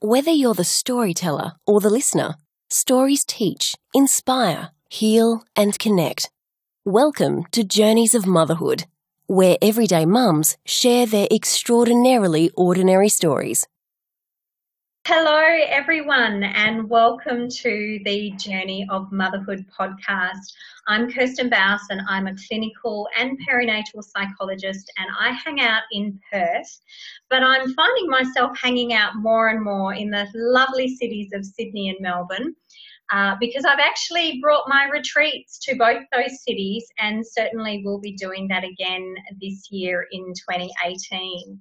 Whether 0.00 0.30
you're 0.30 0.54
the 0.54 0.62
storyteller 0.62 1.54
or 1.66 1.80
the 1.80 1.90
listener, 1.90 2.36
stories 2.70 3.24
teach, 3.24 3.74
inspire, 3.92 4.70
heal, 4.88 5.42
and 5.56 5.76
connect. 5.76 6.30
Welcome 6.84 7.46
to 7.50 7.64
Journeys 7.64 8.14
of 8.14 8.24
Motherhood, 8.24 8.84
where 9.26 9.56
everyday 9.60 10.06
mums 10.06 10.56
share 10.64 11.04
their 11.04 11.26
extraordinarily 11.32 12.52
ordinary 12.54 13.08
stories. 13.08 13.66
Hello, 15.10 15.40
everyone, 15.70 16.42
and 16.42 16.86
welcome 16.90 17.48
to 17.48 17.98
the 18.04 18.30
Journey 18.32 18.86
of 18.90 19.10
Motherhood 19.10 19.64
podcast. 19.66 20.52
I'm 20.86 21.10
Kirsten 21.10 21.48
Bouse, 21.48 21.80
and 21.88 22.02
I'm 22.06 22.26
a 22.26 22.34
clinical 22.46 23.08
and 23.18 23.38
perinatal 23.48 24.04
psychologist, 24.04 24.92
and 24.98 25.08
I 25.18 25.30
hang 25.30 25.62
out 25.62 25.84
in 25.92 26.20
Perth. 26.30 26.82
But 27.30 27.42
I'm 27.42 27.72
finding 27.72 28.10
myself 28.10 28.58
hanging 28.62 28.92
out 28.92 29.16
more 29.16 29.48
and 29.48 29.64
more 29.64 29.94
in 29.94 30.10
the 30.10 30.28
lovely 30.34 30.94
cities 30.94 31.30
of 31.32 31.42
Sydney 31.42 31.88
and 31.88 31.96
Melbourne. 32.02 32.54
Uh, 33.10 33.34
because 33.40 33.64
I've 33.64 33.78
actually 33.78 34.38
brought 34.42 34.68
my 34.68 34.90
retreats 34.92 35.58
to 35.60 35.76
both 35.76 36.02
those 36.12 36.42
cities 36.42 36.86
and 36.98 37.26
certainly 37.26 37.80
will 37.82 37.98
be 37.98 38.12
doing 38.12 38.46
that 38.48 38.64
again 38.64 39.14
this 39.40 39.68
year 39.70 40.06
in 40.12 40.34
2018. 40.34 41.58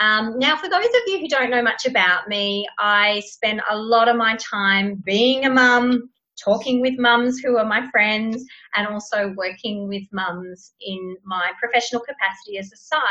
Um, 0.00 0.38
now, 0.38 0.56
for 0.56 0.68
those 0.68 0.84
of 0.84 1.02
you 1.06 1.20
who 1.20 1.28
don't 1.28 1.50
know 1.50 1.62
much 1.62 1.86
about 1.86 2.28
me, 2.28 2.66
I 2.78 3.22
spend 3.26 3.60
a 3.70 3.76
lot 3.76 4.08
of 4.08 4.16
my 4.16 4.36
time 4.36 5.02
being 5.04 5.44
a 5.44 5.50
mum, 5.50 6.10
talking 6.42 6.80
with 6.80 6.98
mums 6.98 7.38
who 7.38 7.56
are 7.58 7.64
my 7.64 7.88
friends, 7.90 8.44
and 8.74 8.88
also 8.88 9.32
working 9.36 9.88
with 9.88 10.02
mums 10.12 10.72
in 10.80 11.16
my 11.24 11.52
professional 11.60 12.02
capacity 12.02 12.58
as 12.58 12.72
a 12.72 12.76
psych. 12.76 13.02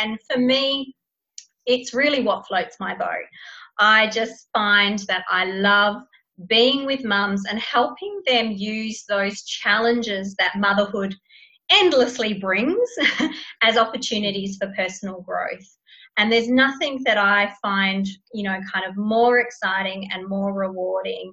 And 0.00 0.18
for 0.28 0.38
me, 0.38 0.94
it's 1.66 1.94
really 1.94 2.22
what 2.22 2.46
floats 2.46 2.76
my 2.80 2.94
boat. 2.96 3.26
I 3.78 4.08
just 4.08 4.48
find 4.52 4.98
that 5.08 5.24
I 5.30 5.44
love 5.44 6.02
being 6.48 6.86
with 6.86 7.04
mums 7.04 7.44
and 7.48 7.58
helping 7.58 8.20
them 8.26 8.50
use 8.50 9.04
those 9.08 9.42
challenges 9.44 10.34
that 10.36 10.56
motherhood 10.56 11.14
endlessly 11.70 12.34
brings 12.34 12.88
as 13.62 13.76
opportunities 13.76 14.56
for 14.56 14.72
personal 14.76 15.20
growth. 15.20 15.76
And 16.16 16.30
there's 16.30 16.48
nothing 16.48 17.00
that 17.04 17.18
I 17.18 17.52
find, 17.62 18.06
you 18.32 18.42
know, 18.42 18.58
kind 18.72 18.84
of 18.86 18.96
more 18.96 19.38
exciting 19.38 20.08
and 20.12 20.28
more 20.28 20.52
rewarding 20.52 21.32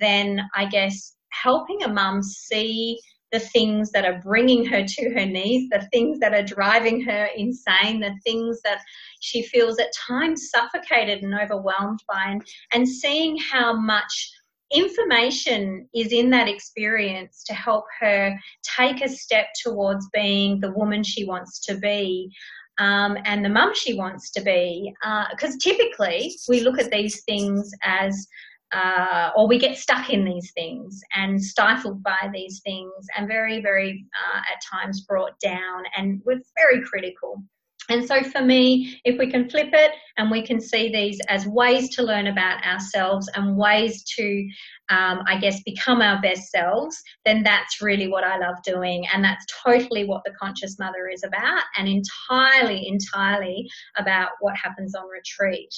than, 0.00 0.40
I 0.54 0.66
guess, 0.66 1.14
helping 1.30 1.82
a 1.82 1.88
mum 1.88 2.22
see 2.22 2.98
the 3.32 3.40
things 3.40 3.90
that 3.90 4.04
are 4.04 4.20
bringing 4.22 4.64
her 4.64 4.84
to 4.84 5.10
her 5.10 5.26
knees, 5.26 5.68
the 5.70 5.86
things 5.92 6.18
that 6.20 6.32
are 6.32 6.42
driving 6.42 7.00
her 7.02 7.28
insane, 7.36 8.00
the 8.00 8.14
things 8.24 8.60
that 8.62 8.80
she 9.20 9.42
feels 9.42 9.78
at 9.78 9.92
times 10.08 10.48
suffocated 10.50 11.22
and 11.22 11.34
overwhelmed 11.34 12.00
by, 12.08 12.24
and, 12.28 12.46
and 12.72 12.88
seeing 12.88 13.36
how 13.36 13.72
much 13.74 14.30
information 14.72 15.88
is 15.94 16.12
in 16.12 16.30
that 16.30 16.48
experience 16.48 17.44
to 17.44 17.54
help 17.54 17.84
her 18.00 18.36
take 18.76 19.02
a 19.02 19.08
step 19.08 19.46
towards 19.62 20.08
being 20.12 20.60
the 20.60 20.72
woman 20.72 21.02
she 21.02 21.24
wants 21.24 21.60
to 21.64 21.76
be 21.76 22.30
um, 22.78 23.16
and 23.24 23.44
the 23.44 23.48
mum 23.48 23.72
she 23.74 23.94
wants 23.94 24.30
to 24.32 24.40
be. 24.40 24.94
Because 25.30 25.54
uh, 25.54 25.58
typically 25.60 26.36
we 26.48 26.60
look 26.60 26.78
at 26.78 26.90
these 26.90 27.22
things 27.24 27.70
as, 27.82 28.26
uh, 28.72 29.30
or 29.36 29.46
we 29.46 29.58
get 29.58 29.76
stuck 29.76 30.10
in 30.10 30.24
these 30.24 30.52
things 30.52 31.00
and 31.14 31.42
stifled 31.42 32.02
by 32.02 32.30
these 32.32 32.60
things 32.64 33.06
and 33.16 33.28
very, 33.28 33.60
very 33.60 34.04
uh, 34.14 34.38
at 34.38 34.60
times 34.70 35.02
brought 35.02 35.38
down, 35.40 35.84
and 35.96 36.20
we're 36.24 36.40
very 36.56 36.82
critical. 36.84 37.42
And 37.88 38.06
so 38.06 38.22
for 38.22 38.42
me, 38.42 39.00
if 39.04 39.18
we 39.18 39.30
can 39.30 39.48
flip 39.48 39.70
it 39.72 39.92
and 40.16 40.30
we 40.30 40.44
can 40.44 40.60
see 40.60 40.90
these 40.90 41.20
as 41.28 41.46
ways 41.46 41.94
to 41.96 42.02
learn 42.02 42.26
about 42.26 42.64
ourselves 42.64 43.28
and 43.34 43.56
ways 43.56 44.02
to, 44.16 44.48
um, 44.88 45.22
I 45.26 45.38
guess, 45.40 45.62
become 45.62 46.00
our 46.00 46.20
best 46.20 46.50
selves, 46.50 47.00
then 47.24 47.42
that's 47.42 47.80
really 47.80 48.08
what 48.08 48.24
I 48.24 48.38
love 48.38 48.56
doing. 48.64 49.06
And 49.12 49.22
that's 49.22 49.44
totally 49.64 50.04
what 50.04 50.22
the 50.24 50.34
Conscious 50.40 50.78
Mother 50.78 51.08
is 51.12 51.22
about 51.22 51.62
and 51.76 51.88
entirely, 51.88 52.88
entirely 52.88 53.68
about 53.96 54.30
what 54.40 54.56
happens 54.56 54.94
on 54.94 55.04
retreat. 55.08 55.74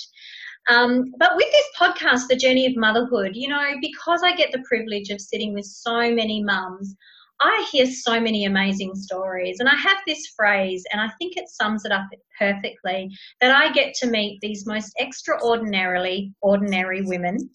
Um, 0.70 1.12
but 1.18 1.32
with 1.36 1.50
this 1.50 1.66
podcast, 1.78 2.28
The 2.28 2.36
Journey 2.36 2.66
of 2.66 2.76
Motherhood, 2.76 3.32
you 3.34 3.48
know, 3.48 3.74
because 3.80 4.22
I 4.22 4.34
get 4.34 4.52
the 4.52 4.62
privilege 4.68 5.08
of 5.10 5.20
sitting 5.20 5.54
with 5.54 5.64
so 5.64 6.14
many 6.14 6.42
mums, 6.42 6.94
I 7.40 7.68
hear 7.70 7.86
so 7.86 8.20
many 8.20 8.44
amazing 8.44 8.94
stories, 8.94 9.60
and 9.60 9.68
I 9.68 9.76
have 9.76 9.98
this 10.06 10.26
phrase, 10.36 10.84
and 10.92 11.00
I 11.00 11.08
think 11.18 11.36
it 11.36 11.48
sums 11.48 11.84
it 11.84 11.92
up 11.92 12.06
perfectly 12.38 13.10
that 13.40 13.52
I 13.52 13.72
get 13.72 13.94
to 13.94 14.10
meet 14.10 14.40
these 14.40 14.66
most 14.66 14.92
extraordinarily 15.00 16.32
ordinary 16.40 17.02
women. 17.02 17.50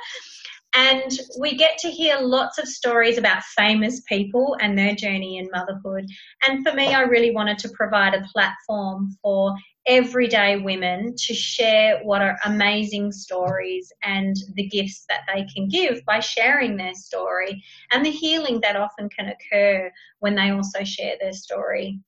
and 0.74 1.12
we 1.38 1.56
get 1.56 1.78
to 1.78 1.90
hear 1.90 2.18
lots 2.20 2.58
of 2.58 2.66
stories 2.66 3.18
about 3.18 3.42
famous 3.56 4.00
people 4.08 4.56
and 4.60 4.76
their 4.76 4.94
journey 4.94 5.38
in 5.38 5.48
motherhood. 5.52 6.06
And 6.46 6.66
for 6.66 6.74
me, 6.74 6.94
I 6.94 7.02
really 7.02 7.30
wanted 7.30 7.58
to 7.58 7.70
provide 7.70 8.14
a 8.14 8.26
platform 8.32 9.16
for 9.22 9.54
everyday 9.86 10.56
women 10.58 11.14
to 11.16 11.34
share 11.34 12.00
what 12.04 12.22
are 12.22 12.38
amazing 12.44 13.10
stories 13.10 13.92
and 14.02 14.36
the 14.54 14.68
gifts 14.68 15.04
that 15.08 15.22
they 15.32 15.44
can 15.54 15.68
give 15.68 16.04
by 16.04 16.20
sharing 16.20 16.76
their 16.76 16.94
story 16.94 17.62
and 17.90 18.04
the 18.04 18.10
healing 18.10 18.60
that 18.60 18.76
often 18.76 19.08
can 19.08 19.28
occur 19.28 19.90
when 20.20 20.34
they 20.34 20.50
also 20.50 20.84
share 20.84 21.16
their 21.20 21.32
story 21.32 22.00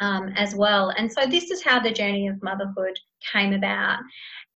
um, 0.00 0.32
as 0.36 0.54
well. 0.54 0.90
And 0.90 1.10
so, 1.10 1.26
this 1.26 1.50
is 1.50 1.62
how 1.62 1.78
the 1.78 1.92
journey 1.92 2.26
of 2.26 2.42
motherhood 2.42 2.98
came 3.32 3.52
about. 3.52 4.00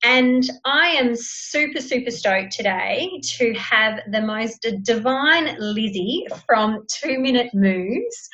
And 0.03 0.49
I 0.65 0.89
am 0.89 1.15
super, 1.17 1.81
super 1.81 2.11
stoked 2.11 2.53
today 2.53 3.11
to 3.39 3.55
have 3.55 4.01
the 4.11 4.21
most 4.21 4.67
divine 4.83 5.57
Lizzy 5.59 6.27
from 6.47 6.85
Two 6.91 7.19
Minute 7.19 7.51
Moves 7.55 8.29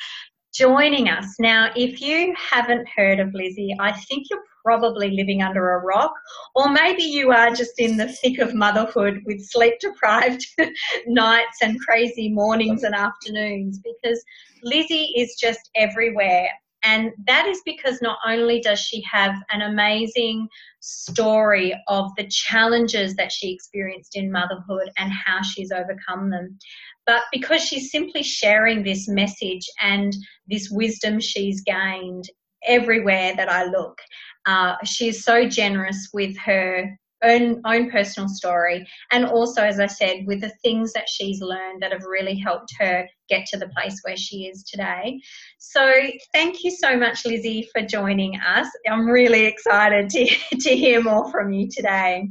joining 0.53 1.09
us. 1.09 1.35
Now, 1.39 1.71
if 1.75 1.99
you 1.99 2.33
haven't 2.37 2.87
heard 2.95 3.19
of 3.19 3.33
Lizzy, 3.33 3.75
I 3.79 3.91
think 3.91 4.27
you're 4.29 4.43
probably 4.63 5.11
living 5.11 5.41
under 5.41 5.71
a 5.71 5.79
rock, 5.79 6.13
or 6.55 6.69
maybe 6.69 7.03
you 7.03 7.31
are 7.31 7.51
just 7.51 7.79
in 7.79 7.97
the 7.97 8.07
thick 8.07 8.39
of 8.39 8.53
motherhood 8.53 9.21
with 9.25 9.43
sleep 9.45 9.73
deprived 9.79 10.45
nights 11.07 11.57
and 11.61 11.79
crazy 11.81 12.29
mornings 12.29 12.83
and 12.83 12.95
afternoons 12.95 13.79
because 13.79 14.23
Lizzy 14.63 15.11
is 15.17 15.35
just 15.39 15.69
everywhere. 15.75 16.47
And 16.85 17.11
that 17.27 17.47
is 17.47 17.61
because 17.65 18.01
not 18.01 18.17
only 18.27 18.59
does 18.59 18.79
she 18.79 19.01
have 19.09 19.35
an 19.51 19.61
amazing 19.61 20.49
story 20.81 21.73
of 21.87 22.11
the 22.17 22.27
challenges 22.27 23.15
that 23.15 23.31
she 23.31 23.53
experienced 23.53 24.17
in 24.17 24.29
motherhood 24.29 24.89
and 24.97 25.11
how 25.11 25.41
she's 25.41 25.71
overcome 25.71 26.29
them, 26.29 26.57
but 27.05 27.23
because 27.31 27.63
she's 27.63 27.91
simply 27.91 28.23
sharing 28.23 28.83
this 28.83 29.07
message 29.07 29.65
and 29.81 30.13
this 30.47 30.69
wisdom 30.71 31.19
she's 31.19 31.61
gained 31.61 32.25
everywhere 32.65 33.35
that 33.35 33.51
I 33.51 33.65
look. 33.65 33.97
Uh, 34.45 34.75
she's 34.85 35.23
so 35.23 35.47
generous 35.47 36.09
with 36.13 36.37
her 36.39 36.97
own, 37.23 37.61
own 37.65 37.89
personal 37.89 38.27
story 38.27 38.85
and 39.11 39.25
also, 39.25 39.61
as 39.61 39.79
I 39.79 39.87
said, 39.87 40.25
with 40.25 40.41
the 40.41 40.51
things 40.61 40.91
that 40.93 41.07
she's 41.07 41.41
learned 41.41 41.81
that 41.81 41.91
have 41.91 42.03
really 42.03 42.37
helped 42.37 42.73
her 42.79 43.07
get 43.29 43.45
to 43.47 43.57
the 43.57 43.69
place 43.69 43.99
where 44.03 44.17
she 44.17 44.45
is 44.45 44.63
today. 44.63 45.19
So 45.57 45.93
thank 46.33 46.63
you 46.63 46.71
so 46.71 46.97
much, 46.97 47.25
Lizzy, 47.25 47.69
for 47.71 47.81
joining 47.81 48.35
us. 48.37 48.67
I'm 48.89 49.07
really 49.07 49.45
excited 49.45 50.09
to, 50.09 50.25
to 50.59 50.75
hear 50.75 51.01
more 51.01 51.31
from 51.31 51.53
you 51.53 51.69
today. 51.69 52.27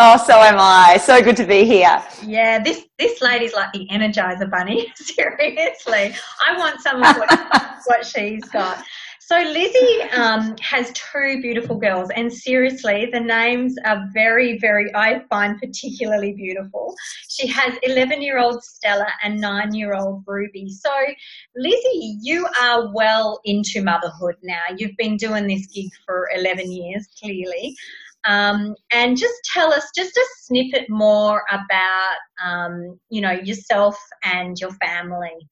Oh, 0.00 0.16
so 0.16 0.34
am 0.34 0.58
I. 0.60 0.96
So 0.96 1.20
good 1.20 1.36
to 1.38 1.44
be 1.44 1.64
here. 1.64 2.00
Yeah, 2.24 2.62
this 2.62 2.86
this 3.00 3.20
lady's 3.20 3.52
like 3.52 3.72
the 3.72 3.88
Energizer 3.90 4.48
Bunny. 4.48 4.92
Seriously, 4.94 6.14
I 6.46 6.56
want 6.56 6.80
some 6.80 7.02
of 7.02 7.16
what, 7.16 7.80
what 7.84 8.06
she's 8.06 8.44
got. 8.44 8.84
So 9.18 9.36
Lizzy 9.36 10.02
um, 10.12 10.56
has 10.60 10.92
two 10.92 11.42
beautiful 11.42 11.76
girls, 11.76 12.10
and 12.14 12.32
seriously, 12.32 13.08
the 13.12 13.18
names 13.18 13.74
are 13.84 14.06
very, 14.14 14.56
very. 14.60 14.88
I 14.94 15.24
find 15.28 15.58
particularly 15.58 16.32
beautiful. 16.32 16.94
She 17.28 17.48
has 17.48 17.74
11-year-old 17.86 18.62
Stella 18.62 19.08
and 19.24 19.40
nine-year-old 19.40 20.22
Ruby. 20.26 20.70
So, 20.70 20.90
Lizzy, 21.56 22.18
you 22.22 22.46
are 22.62 22.90
well 22.94 23.40
into 23.44 23.82
motherhood 23.82 24.36
now. 24.42 24.62
You've 24.76 24.96
been 24.96 25.16
doing 25.16 25.48
this 25.48 25.66
gig 25.66 25.90
for 26.06 26.30
11 26.34 26.72
years, 26.72 27.06
clearly. 27.20 27.76
Um, 28.28 28.74
and 28.92 29.16
just 29.16 29.34
tell 29.52 29.72
us 29.72 29.84
just 29.96 30.16
a 30.16 30.24
snippet 30.42 30.88
more 30.90 31.42
about, 31.50 32.16
um, 32.44 32.98
you 33.08 33.22
know, 33.22 33.32
yourself 33.32 33.96
and 34.22 34.56
your 34.60 34.70
family. 34.84 35.48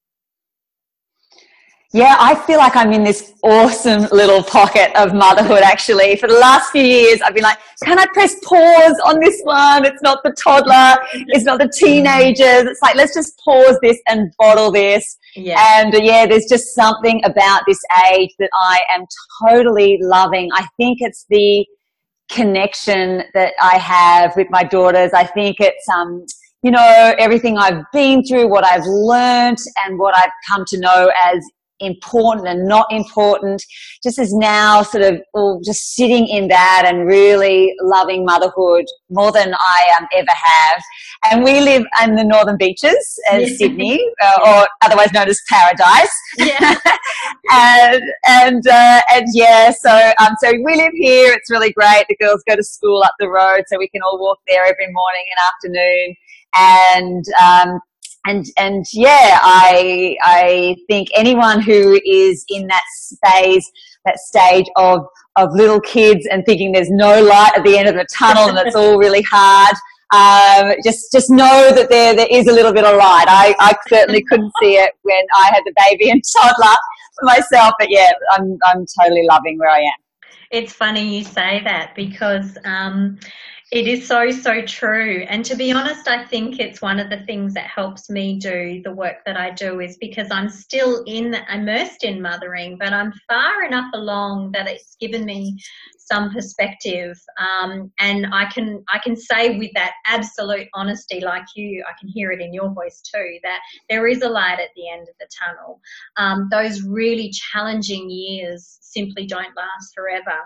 Yeah, 1.93 2.17
I 2.19 2.35
feel 2.35 2.59
like 2.59 2.77
I'm 2.77 2.93
in 2.93 3.05
this 3.05 3.33
awesome 3.43 4.03
little 4.13 4.43
pocket 4.43 4.95
of 4.97 5.15
motherhood 5.15 5.63
actually. 5.63 6.17
For 6.17 6.27
the 6.27 6.39
last 6.39 6.71
few 6.71 6.83
years, 6.83 7.23
I've 7.23 7.33
been 7.33 7.45
like, 7.45 7.59
can 7.83 7.99
I 7.99 8.05
press 8.13 8.37
pause 8.45 9.01
on 9.07 9.19
this 9.21 9.41
one? 9.45 9.87
It's 9.87 10.03
not 10.03 10.19
the 10.23 10.33
toddler, 10.33 10.97
it's 11.29 11.45
not 11.45 11.59
the 11.59 11.73
teenagers. 11.75 12.69
It's 12.69 12.83
like, 12.83 12.97
let's 12.97 13.15
just 13.15 13.41
pause 13.43 13.79
this 13.81 13.99
and 14.09 14.31
bottle 14.37 14.71
this. 14.71 15.17
Yeah. 15.37 15.81
And 15.81 15.95
uh, 15.95 16.01
yeah, 16.03 16.27
there's 16.27 16.47
just 16.47 16.75
something 16.75 17.23
about 17.25 17.63
this 17.67 17.81
age 18.13 18.35
that 18.41 18.51
I 18.61 18.81
am 18.95 19.07
totally 19.49 19.99
loving. 20.03 20.51
I 20.53 20.67
think 20.77 20.99
it's 21.01 21.25
the 21.31 21.65
connection 22.31 23.23
that 23.35 23.55
I 23.61 23.79
have 23.79 24.35
with 24.37 24.49
my 24.51 24.63
daughters. 24.63 25.13
I 25.13 25.25
think 25.25 25.57
it's, 25.61 25.89
um, 25.89 26.25
you 26.63 26.71
know, 26.71 27.15
everything 27.19 27.59
I've 27.59 27.85
been 27.93 28.25
through, 28.25 28.49
what 28.49 28.65
I've 28.65 28.85
learned 28.85 29.59
and 29.85 29.99
what 29.99 30.17
I've 30.17 30.33
come 30.49 30.65
to 30.69 30.81
know 30.81 31.13
as 31.25 31.45
important 31.81 32.49
and 32.49 32.67
not 32.67 32.87
important 32.91 33.63
just 34.03 34.19
is 34.19 34.33
now 34.33 34.83
sort 34.83 35.05
of 35.05 35.21
all 35.35 35.61
just 35.65 35.95
sitting 35.95 36.27
in 36.29 36.49
that 36.49 36.85
and 36.87 37.07
really 37.07 37.75
loving 37.83 38.25
motherhood 38.25 38.85
more 39.11 39.33
than 39.33 39.55
I 39.55 39.95
um, 39.99 40.07
ever 40.15 40.31
have. 40.31 40.83
And 41.31 41.45
we 41.45 41.61
live 41.61 41.85
in 42.03 42.15
the 42.15 42.25
northern 42.25 42.57
beaches 42.57 43.21
in 43.33 43.43
yeah. 43.43 43.57
Sydney, 43.57 44.05
uh, 44.23 44.39
or 44.47 44.69
otherwise 44.85 45.13
known 45.13 45.29
as 45.29 45.41
Paradise. 45.49 46.13
Yeah. 46.39 46.77
and 47.53 48.03
and 48.27 48.67
uh, 48.67 49.01
and 49.13 49.27
yeah, 49.33 49.71
so 49.71 50.13
um, 50.21 50.35
so 50.41 50.53
we 50.65 50.77
live 50.77 50.93
here. 50.95 51.33
It's 51.33 51.51
really 51.51 51.73
great. 51.73 52.05
The 52.09 52.17
girls 52.17 52.43
go 52.49 52.57
to 52.57 52.63
school 52.63 53.03
up 53.03 53.15
the 53.19 53.29
road, 53.29 53.65
so 53.67 53.79
we 53.79 53.89
can 53.89 54.03
all 54.03 54.19
walk 54.21 54.39
there 54.47 54.65
every 54.65 54.93
morning 54.93 55.25
and 55.31 55.75
afternoon. 55.75 56.15
And 56.59 57.25
um, 57.43 57.81
and 58.27 58.47
and 58.57 58.85
yeah, 58.93 59.39
I 59.43 60.17
I 60.23 60.77
think 60.89 61.09
anyone 61.15 61.61
who 61.61 62.01
is 62.05 62.45
in 62.49 62.67
that 62.67 62.83
phase, 63.25 63.71
that 64.05 64.19
stage 64.19 64.67
of 64.77 65.07
of 65.37 65.53
little 65.53 65.81
kids 65.81 66.27
and 66.31 66.45
thinking 66.47 66.73
there's 66.73 66.91
no 66.91 67.23
light 67.23 67.53
at 67.57 67.65
the 67.65 67.77
end 67.77 67.89
of 67.89 67.95
the 67.95 68.07
tunnel 68.13 68.49
and 68.49 68.67
it's 68.67 68.77
all 68.77 68.99
really 68.99 69.25
hard. 69.31 69.75
Um, 70.13 70.75
just 70.85 71.13
just 71.13 71.31
know 71.31 71.71
that 71.75 71.89
there 71.89 72.15
there 72.15 72.29
is 72.31 72.47
a 72.47 72.53
little 72.53 72.73
bit 72.73 72.85
of 72.85 72.97
light. 72.97 73.27
I, 73.29 73.55
I 73.59 73.75
certainly 73.89 74.23
couldn't 74.23 74.53
see 74.61 74.75
it 74.75 74.93
when 75.03 75.27
I 75.39 75.47
had 75.47 75.63
the 75.65 75.75
baby 75.89 76.11
and 76.11 76.23
toddler 76.37 76.77
for 77.19 77.25
myself, 77.25 77.75
but 77.79 77.91
yeah, 77.91 78.11
I'm 78.33 78.59
I'm 78.67 78.87
totally 79.01 79.27
loving 79.29 79.59
where 79.59 79.71
I 79.71 79.79
am. 79.79 80.31
It's 80.53 80.73
funny 80.73 81.19
you 81.19 81.25
say 81.25 81.61
that 81.65 81.95
because 81.97 82.57
um, 82.65 83.19
it 83.73 83.89
is 83.89 84.07
so, 84.07 84.31
so 84.31 84.63
true. 84.63 85.27
And 85.29 85.45
to 85.45 85.57
be 85.57 85.73
honest, 85.73 86.07
I 86.07 86.25
think 86.25 86.61
it's 86.61 86.81
one 86.81 87.01
of 87.01 87.11
the 87.11 87.25
things 87.25 87.53
that 87.55 87.67
helps 87.67 88.09
me 88.09 88.39
do 88.39 88.81
the 88.85 88.93
work 88.93 89.17
that 89.27 89.37
I 89.37 89.51
do 89.51 89.81
is 89.81 89.97
because 89.99 90.29
I'm 90.31 90.49
still 90.49 91.03
in 91.07 91.35
immersed 91.53 92.05
in 92.05 92.23
mothering, 92.23 92.79
but 92.79 92.93
I'm 92.93 93.13
far 93.29 93.65
enough 93.65 93.91
along 93.93 94.53
that 94.53 94.69
it's 94.69 94.97
given 95.01 95.25
me 95.25 95.59
some 95.99 96.33
perspective. 96.33 97.19
Um, 97.41 97.91
and 97.99 98.29
I 98.33 98.45
can 98.45 98.85
I 98.89 99.01
can 99.01 99.17
say 99.17 99.59
with 99.59 99.73
that 99.75 99.95
absolute 100.07 100.69
honesty, 100.73 101.19
like 101.19 101.47
you, 101.57 101.83
I 101.89 101.93
can 101.99 102.09
hear 102.09 102.31
it 102.31 102.41
in 102.41 102.55
your 102.55 102.73
voice 102.73 103.03
too, 103.03 103.39
that 103.43 103.59
there 103.91 104.07
is 104.07 104.23
a 104.23 104.29
light 104.29 104.61
at 104.61 104.71
the 104.77 104.89
end 104.89 105.09
of 105.09 105.15
the 105.19 105.27
tunnel. 105.45 105.81
Um, 106.17 106.49
those 106.53 106.83
really 106.83 107.33
challenging 107.33 108.09
years 108.09 108.79
simply 108.81 109.27
don't 109.27 109.57
last 109.57 109.93
forever. 109.93 110.39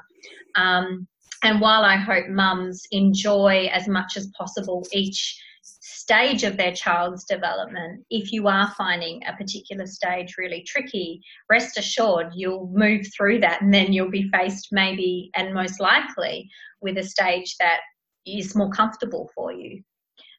Um, 0.56 1.06
and 1.42 1.60
while 1.60 1.84
I 1.84 1.96
hope 1.96 2.28
mums 2.28 2.82
enjoy 2.90 3.68
as 3.72 3.88
much 3.88 4.16
as 4.16 4.30
possible 4.38 4.86
each 4.92 5.40
stage 5.62 6.44
of 6.44 6.56
their 6.56 6.72
child's 6.72 7.24
development, 7.24 8.04
if 8.10 8.32
you 8.32 8.48
are 8.48 8.72
finding 8.76 9.22
a 9.26 9.36
particular 9.36 9.86
stage 9.86 10.36
really 10.38 10.64
tricky, 10.66 11.20
rest 11.48 11.78
assured 11.78 12.32
you'll 12.34 12.70
move 12.72 13.06
through 13.16 13.40
that 13.40 13.62
and 13.62 13.72
then 13.72 13.92
you'll 13.92 14.10
be 14.10 14.30
faced 14.32 14.68
maybe 14.72 15.30
and 15.34 15.54
most 15.54 15.80
likely 15.80 16.48
with 16.80 16.98
a 16.98 17.02
stage 17.02 17.56
that 17.58 17.80
is 18.26 18.54
more 18.54 18.70
comfortable 18.70 19.30
for 19.34 19.52
you. 19.52 19.82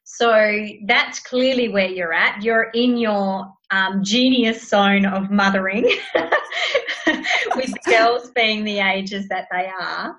So 0.04 0.66
that's 0.86 1.20
clearly 1.20 1.68
where 1.68 1.88
you're 1.88 2.12
at. 2.12 2.42
You're 2.42 2.70
in 2.74 2.96
your 2.96 3.46
um, 3.70 4.02
genius 4.02 4.68
zone 4.68 5.06
of 5.06 5.30
mothering, 5.30 5.84
with 7.56 7.72
girls 7.86 8.30
being 8.34 8.64
the 8.64 8.80
ages 8.80 9.28
that 9.28 9.46
they 9.50 9.70
are. 9.80 10.14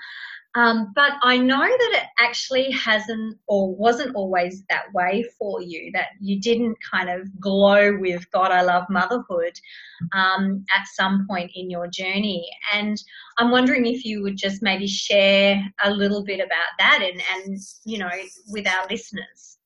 Um, 0.56 0.92
but 0.94 1.14
I 1.24 1.38
know 1.38 1.62
that 1.62 1.92
it 1.94 2.04
actually 2.20 2.70
hasn't 2.72 3.38
or 3.48 3.76
wasn't 3.76 4.16
always 4.16 4.64
that 4.70 4.86
way 4.94 5.26
for 5.40 5.62
you, 5.62 5.92
that 5.94 6.10
you 6.20 6.40
didn't 6.40 6.78
kind 6.92 7.10
of 7.10 7.28
glow 7.40 7.98
with 7.98 8.30
God, 8.32 8.52
I 8.52 8.62
love 8.62 8.86
motherhood 8.90 9.60
um, 10.14 10.64
at 10.76 10.86
some 10.94 11.26
point 11.28 11.52
in 11.56 11.72
your 11.72 11.88
journey. 11.88 12.48
And 12.72 13.02
I'm 13.40 13.50
wondering 13.50 13.88
if 13.88 14.06
you 14.06 14.22
would 14.22 14.38
just 14.38 14.62
maybe 14.62 14.88
share 14.88 15.60
a 15.84 15.90
little 15.90 16.24
bit 16.24 16.40
about 16.40 16.78
that 16.78 17.00
and, 17.02 17.22
and 17.36 17.60
you 17.86 17.98
know, 17.98 18.12
with 18.48 18.68
our 18.68 18.88
listeners. 18.90 19.58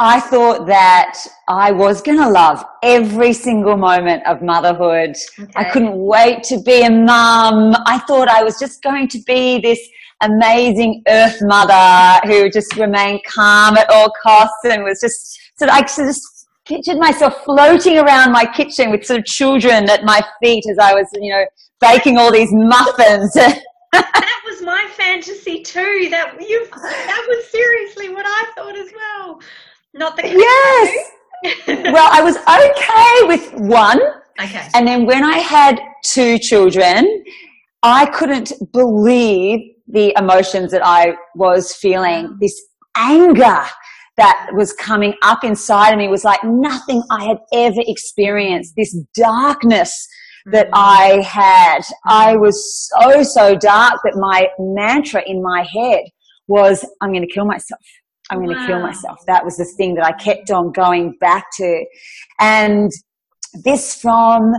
I 0.00 0.20
thought 0.20 0.66
that 0.66 1.18
I 1.48 1.72
was 1.72 2.00
going 2.00 2.18
to 2.18 2.28
love 2.28 2.64
every 2.84 3.32
single 3.32 3.76
moment 3.76 4.24
of 4.26 4.42
motherhood. 4.42 5.16
Okay. 5.38 5.52
I 5.56 5.64
couldn't 5.64 5.96
wait 5.96 6.44
to 6.44 6.60
be 6.60 6.82
a 6.82 6.90
mum. 6.90 7.74
I 7.84 7.98
thought 8.06 8.28
I 8.28 8.44
was 8.44 8.60
just 8.60 8.80
going 8.80 9.08
to 9.08 9.18
be 9.26 9.58
this 9.58 9.80
amazing 10.22 11.02
earth 11.08 11.38
mother 11.42 12.20
who 12.28 12.48
just 12.48 12.76
remained 12.76 13.22
calm 13.26 13.76
at 13.76 13.90
all 13.90 14.12
costs 14.22 14.64
and 14.64 14.84
was 14.84 15.00
just 15.00 15.40
sort 15.58 15.70
of, 15.70 15.76
I 15.76 15.82
just 15.82 16.46
pictured 16.64 16.98
myself 16.98 17.44
floating 17.44 17.98
around 17.98 18.30
my 18.30 18.44
kitchen 18.44 18.92
with 18.92 19.04
sort 19.04 19.20
of 19.20 19.24
children 19.24 19.90
at 19.90 20.04
my 20.04 20.22
feet 20.40 20.64
as 20.70 20.78
I 20.78 20.94
was, 20.94 21.08
you 21.14 21.32
know, 21.32 21.44
baking 21.80 22.18
all 22.18 22.30
these 22.30 22.50
muffins. 22.52 23.32
that 23.92 24.42
was 24.46 24.62
my 24.62 24.84
fantasy 24.96 25.62
too. 25.62 26.08
That 26.10 26.36
you 26.40 26.68
that 26.70 27.26
was 27.28 27.50
seriously 27.50 28.10
what 28.10 28.26
I 28.26 28.52
thought 28.54 28.76
as 28.76 28.90
well. 28.94 29.40
Not 29.94 30.16
the 30.16 30.28
yes. 30.28 31.10
well, 31.66 32.08
I 32.10 32.22
was 32.22 32.36
okay 32.36 33.26
with 33.26 33.52
one. 33.54 34.00
Okay. 34.40 34.68
And 34.74 34.86
then 34.86 35.06
when 35.06 35.24
I 35.24 35.38
had 35.38 35.80
two 36.04 36.38
children, 36.38 37.24
I 37.82 38.06
couldn't 38.06 38.52
believe 38.72 39.60
the 39.86 40.14
emotions 40.18 40.70
that 40.72 40.84
I 40.84 41.14
was 41.34 41.74
feeling. 41.74 42.36
This 42.40 42.60
anger 42.96 43.64
that 44.16 44.50
was 44.52 44.72
coming 44.74 45.14
up 45.22 45.44
inside 45.44 45.92
of 45.92 45.98
me 45.98 46.08
was 46.08 46.24
like 46.24 46.40
nothing 46.44 47.02
I 47.10 47.24
had 47.24 47.38
ever 47.54 47.80
experienced. 47.86 48.74
This 48.76 48.96
darkness 49.14 50.08
that 50.46 50.66
mm. 50.66 50.72
I 50.74 51.22
had. 51.22 51.80
I 52.04 52.36
was 52.36 52.90
so, 53.00 53.22
so 53.22 53.56
dark 53.56 54.00
that 54.04 54.16
my 54.16 54.48
mantra 54.58 55.22
in 55.26 55.42
my 55.42 55.62
head 55.62 56.02
was, 56.48 56.84
I'm 57.00 57.12
going 57.12 57.26
to 57.26 57.32
kill 57.32 57.44
myself. 57.44 57.80
I'm 58.30 58.38
going 58.38 58.50
to 58.50 58.60
wow. 58.60 58.66
kill 58.66 58.80
myself. 58.80 59.18
That 59.26 59.44
was 59.44 59.56
the 59.56 59.64
thing 59.64 59.94
that 59.94 60.04
I 60.04 60.12
kept 60.12 60.50
on 60.50 60.72
going 60.72 61.12
back 61.20 61.46
to. 61.56 61.84
And 62.40 62.90
this 63.64 64.00
from 64.00 64.54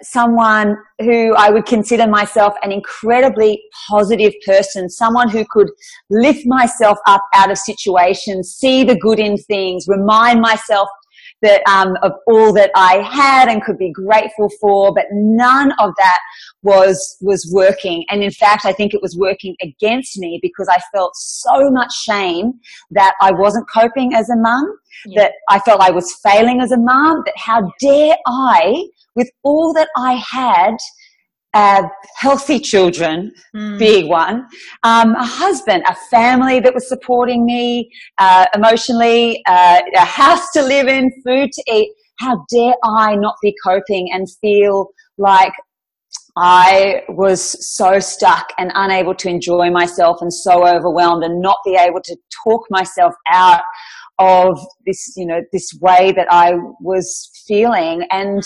someone 0.00 0.76
who 1.00 1.34
I 1.34 1.50
would 1.50 1.66
consider 1.66 2.06
myself 2.06 2.54
an 2.62 2.72
incredibly 2.72 3.62
positive 3.88 4.32
person, 4.44 4.88
someone 4.88 5.28
who 5.28 5.44
could 5.50 5.68
lift 6.10 6.46
myself 6.46 6.98
up 7.06 7.22
out 7.34 7.50
of 7.50 7.58
situations, 7.58 8.52
see 8.52 8.84
the 8.84 8.96
good 8.96 9.18
in 9.18 9.36
things, 9.36 9.86
remind 9.88 10.40
myself 10.40 10.88
that 11.42 11.60
um, 11.68 11.96
of 12.02 12.12
all 12.26 12.52
that 12.52 12.70
I 12.74 12.98
had 13.02 13.48
and 13.48 13.62
could 13.62 13.76
be 13.76 13.90
grateful 13.90 14.48
for, 14.60 14.94
but 14.94 15.06
none 15.12 15.72
of 15.80 15.92
that 15.98 16.18
was 16.62 17.16
was 17.20 17.50
working. 17.52 18.04
And 18.08 18.22
in 18.22 18.30
fact, 18.30 18.64
I 18.64 18.72
think 18.72 18.94
it 18.94 19.02
was 19.02 19.16
working 19.18 19.56
against 19.60 20.18
me 20.18 20.38
because 20.42 20.68
I 20.68 20.78
felt 20.94 21.12
so 21.16 21.70
much 21.70 21.92
shame 21.92 22.52
that 22.92 23.14
I 23.20 23.32
wasn't 23.32 23.68
coping 23.68 24.14
as 24.14 24.30
a 24.30 24.36
mum, 24.36 24.64
yeah. 25.06 25.22
that 25.22 25.32
I 25.48 25.58
felt 25.60 25.80
I 25.80 25.90
was 25.90 26.14
failing 26.22 26.60
as 26.60 26.72
a 26.72 26.78
mum, 26.78 27.22
that 27.26 27.34
how 27.36 27.70
dare 27.80 28.16
I, 28.26 28.84
with 29.16 29.30
all 29.42 29.72
that 29.74 29.88
I 29.96 30.14
had, 30.14 30.76
uh, 31.54 31.82
healthy 32.16 32.58
children, 32.58 33.32
mm. 33.54 33.78
big 33.78 34.06
one, 34.06 34.46
um, 34.84 35.14
a 35.16 35.24
husband, 35.24 35.82
a 35.86 35.94
family 36.10 36.60
that 36.60 36.72
was 36.72 36.88
supporting 36.88 37.44
me 37.44 37.90
uh, 38.18 38.46
emotionally, 38.54 39.42
uh, 39.46 39.80
a 39.96 40.04
house 40.04 40.50
to 40.52 40.62
live 40.62 40.88
in, 40.88 41.10
food 41.24 41.50
to 41.52 41.62
eat. 41.70 41.92
How 42.18 42.44
dare 42.50 42.74
I 42.84 43.16
not 43.16 43.34
be 43.42 43.54
coping 43.64 44.08
and 44.12 44.26
feel 44.40 44.90
like 45.18 45.52
I 46.36 47.02
was 47.08 47.42
so 47.74 47.98
stuck 47.98 48.52
and 48.58 48.72
unable 48.74 49.14
to 49.16 49.28
enjoy 49.28 49.70
myself 49.70 50.18
and 50.22 50.32
so 50.32 50.66
overwhelmed 50.66 51.24
and 51.24 51.42
not 51.42 51.58
be 51.64 51.74
able 51.74 52.00
to 52.02 52.16
talk 52.42 52.66
myself 52.70 53.14
out 53.30 53.62
of 54.18 54.58
this, 54.86 55.12
you 55.16 55.26
know, 55.26 55.42
this 55.52 55.74
way 55.80 56.12
that 56.12 56.26
I 56.30 56.54
was 56.80 57.30
feeling. 57.46 58.06
And 58.10 58.42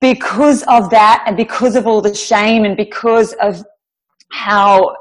because 0.00 0.62
of 0.68 0.90
that 0.90 1.24
and 1.26 1.36
because 1.36 1.74
of 1.74 1.86
all 1.86 2.00
the 2.00 2.14
shame 2.14 2.64
and 2.64 2.76
because 2.76 3.32
of 3.40 3.64
how 4.30 4.96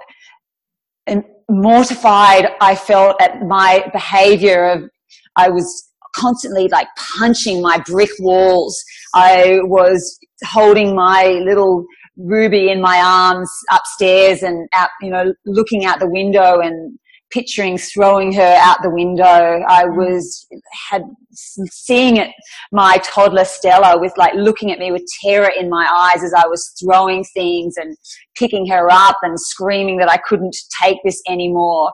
mortified 1.49 2.49
I 2.61 2.75
felt 2.75 3.21
at 3.21 3.41
my 3.43 3.87
behavior 3.93 4.69
of, 4.69 4.89
I 5.37 5.49
was 5.49 5.89
constantly 6.15 6.67
like 6.69 6.87
punching 6.97 7.61
my 7.61 7.77
brick 7.85 8.09
walls. 8.19 8.83
I 9.15 9.59
was 9.63 10.19
holding 10.43 10.95
my 10.95 11.41
little 11.45 11.85
Ruby 12.17 12.69
in 12.69 12.81
my 12.81 13.01
arms 13.01 13.49
upstairs 13.71 14.43
and 14.43 14.67
out, 14.73 14.89
you 15.01 15.09
know, 15.09 15.33
looking 15.45 15.85
out 15.85 15.99
the 15.99 16.09
window 16.09 16.59
and 16.59 16.97
picturing 17.31 17.77
throwing 17.77 18.31
her 18.33 18.55
out 18.59 18.77
the 18.81 18.89
window. 18.89 19.61
I 19.67 19.83
mm. 19.83 19.95
was 19.95 20.47
had 20.89 21.03
seeing 21.31 22.17
it, 22.17 22.31
my 22.71 22.97
toddler 23.03 23.45
Stella 23.45 23.99
with 23.99 24.13
like 24.17 24.33
looking 24.35 24.71
at 24.71 24.79
me 24.79 24.91
with 24.91 25.03
terror 25.21 25.51
in 25.59 25.69
my 25.69 25.87
eyes 25.93 26.23
as 26.23 26.33
I 26.33 26.47
was 26.47 26.73
throwing 26.81 27.23
things 27.23 27.75
and 27.77 27.97
picking 28.37 28.65
her 28.67 28.89
up 28.89 29.17
and 29.21 29.39
screaming 29.39 29.97
that 29.97 30.09
I 30.09 30.17
couldn't 30.17 30.55
take 30.81 30.97
this 31.03 31.21
anymore. 31.27 31.91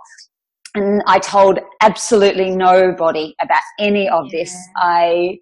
And 0.73 1.03
I 1.05 1.19
told 1.19 1.59
absolutely 1.81 2.49
nobody 2.49 3.35
about 3.41 3.61
any 3.77 4.07
of 4.07 4.29
this. 4.31 4.55
I 4.77 5.37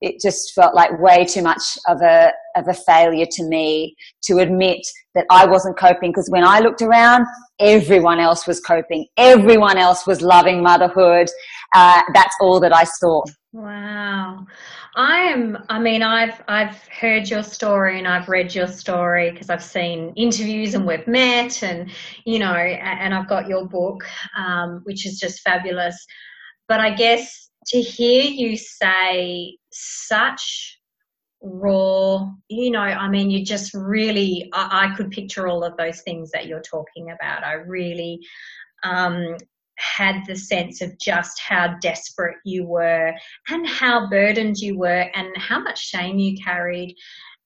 it 0.00 0.20
just 0.20 0.52
felt 0.54 0.74
like 0.74 0.98
way 1.00 1.24
too 1.24 1.42
much 1.42 1.62
of 1.88 2.02
a 2.02 2.32
of 2.56 2.68
a 2.68 2.74
failure 2.74 3.26
to 3.30 3.44
me 3.44 3.96
to 4.24 4.38
admit 4.38 4.80
that 5.14 5.24
I 5.30 5.46
wasn't 5.46 5.78
coping 5.78 6.10
because 6.10 6.28
when 6.30 6.44
I 6.44 6.60
looked 6.60 6.82
around, 6.82 7.26
everyone 7.60 8.20
else 8.20 8.46
was 8.46 8.60
coping. 8.60 9.06
Everyone 9.16 9.78
else 9.78 10.06
was 10.06 10.20
loving 10.20 10.62
motherhood. 10.62 11.28
Uh, 11.74 12.02
that's 12.12 12.34
all 12.40 12.60
that 12.60 12.74
I 12.74 12.84
saw. 12.84 13.22
Wow. 13.52 14.46
I 14.94 15.18
am 15.20 15.58
I 15.68 15.78
mean 15.78 16.02
I've 16.02 16.42
I've 16.48 16.76
heard 16.88 17.28
your 17.28 17.42
story 17.42 17.98
and 17.98 18.06
I've 18.06 18.28
read 18.28 18.54
your 18.54 18.66
story 18.66 19.30
because 19.30 19.48
I've 19.48 19.64
seen 19.64 20.12
interviews 20.16 20.74
and 20.74 20.86
we've 20.86 21.06
met 21.06 21.62
and 21.62 21.90
you 22.26 22.38
know 22.38 22.52
and 22.52 23.14
I've 23.14 23.28
got 23.28 23.48
your 23.48 23.66
book 23.66 24.04
um, 24.36 24.82
which 24.84 25.06
is 25.06 25.18
just 25.18 25.40
fabulous 25.40 26.04
but 26.68 26.80
I 26.80 26.94
guess 26.94 27.50
to 27.68 27.80
hear 27.80 28.22
you 28.22 28.56
say 28.56 29.56
such 29.70 30.78
raw, 31.42 32.30
you 32.48 32.70
know, 32.70 32.80
I 32.80 33.08
mean, 33.08 33.30
you 33.30 33.44
just 33.44 33.74
really, 33.74 34.48
I, 34.52 34.92
I, 34.92 34.96
could 34.96 35.10
picture 35.10 35.48
all 35.48 35.64
of 35.64 35.76
those 35.76 36.00
things 36.02 36.30
that 36.30 36.46
you're 36.46 36.62
talking 36.62 37.10
about. 37.10 37.44
I 37.44 37.54
really 37.54 38.20
um, 38.84 39.36
had 39.82 40.22
the 40.26 40.36
sense 40.36 40.80
of 40.80 40.98
just 40.98 41.40
how 41.40 41.74
desperate 41.80 42.36
you 42.44 42.66
were 42.66 43.12
and 43.48 43.66
how 43.66 44.08
burdened 44.08 44.56
you 44.58 44.78
were 44.78 45.10
and 45.14 45.36
how 45.36 45.58
much 45.58 45.86
shame 45.86 46.18
you 46.18 46.36
carried. 46.42 46.96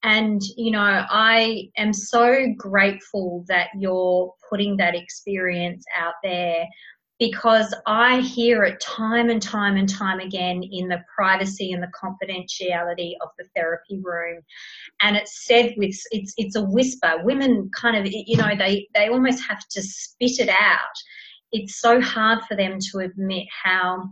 And, 0.02 0.40
you 0.56 0.70
know, 0.70 1.04
I 1.10 1.70
am 1.76 1.92
so 1.92 2.46
grateful 2.56 3.44
that 3.48 3.68
you're 3.78 4.32
putting 4.48 4.76
that 4.76 4.94
experience 4.94 5.84
out 5.98 6.14
there 6.22 6.66
because 7.18 7.74
I 7.86 8.20
hear 8.20 8.64
it 8.64 8.78
time 8.80 9.30
and 9.30 9.40
time 9.40 9.76
and 9.76 9.88
time 9.88 10.20
again 10.20 10.62
in 10.62 10.88
the 10.88 11.02
privacy 11.14 11.72
and 11.72 11.82
the 11.82 11.90
confidentiality 11.98 13.12
of 13.22 13.30
the 13.38 13.46
therapy 13.56 13.98
room. 14.02 14.42
And 15.00 15.16
it's 15.16 15.46
said 15.46 15.72
with, 15.78 15.96
it's, 16.10 16.34
it's 16.36 16.56
a 16.56 16.62
whisper. 16.62 17.22
Women 17.24 17.70
kind 17.74 17.96
of, 17.96 18.06
you 18.06 18.36
know, 18.36 18.54
they, 18.56 18.86
they 18.94 19.08
almost 19.08 19.42
have 19.48 19.66
to 19.70 19.82
spit 19.82 20.38
it 20.40 20.50
out. 20.50 20.96
It's 21.62 21.80
so 21.80 22.00
hard 22.00 22.40
for 22.48 22.56
them 22.56 22.78
to 22.90 22.98
admit 22.98 23.46
how 23.64 24.10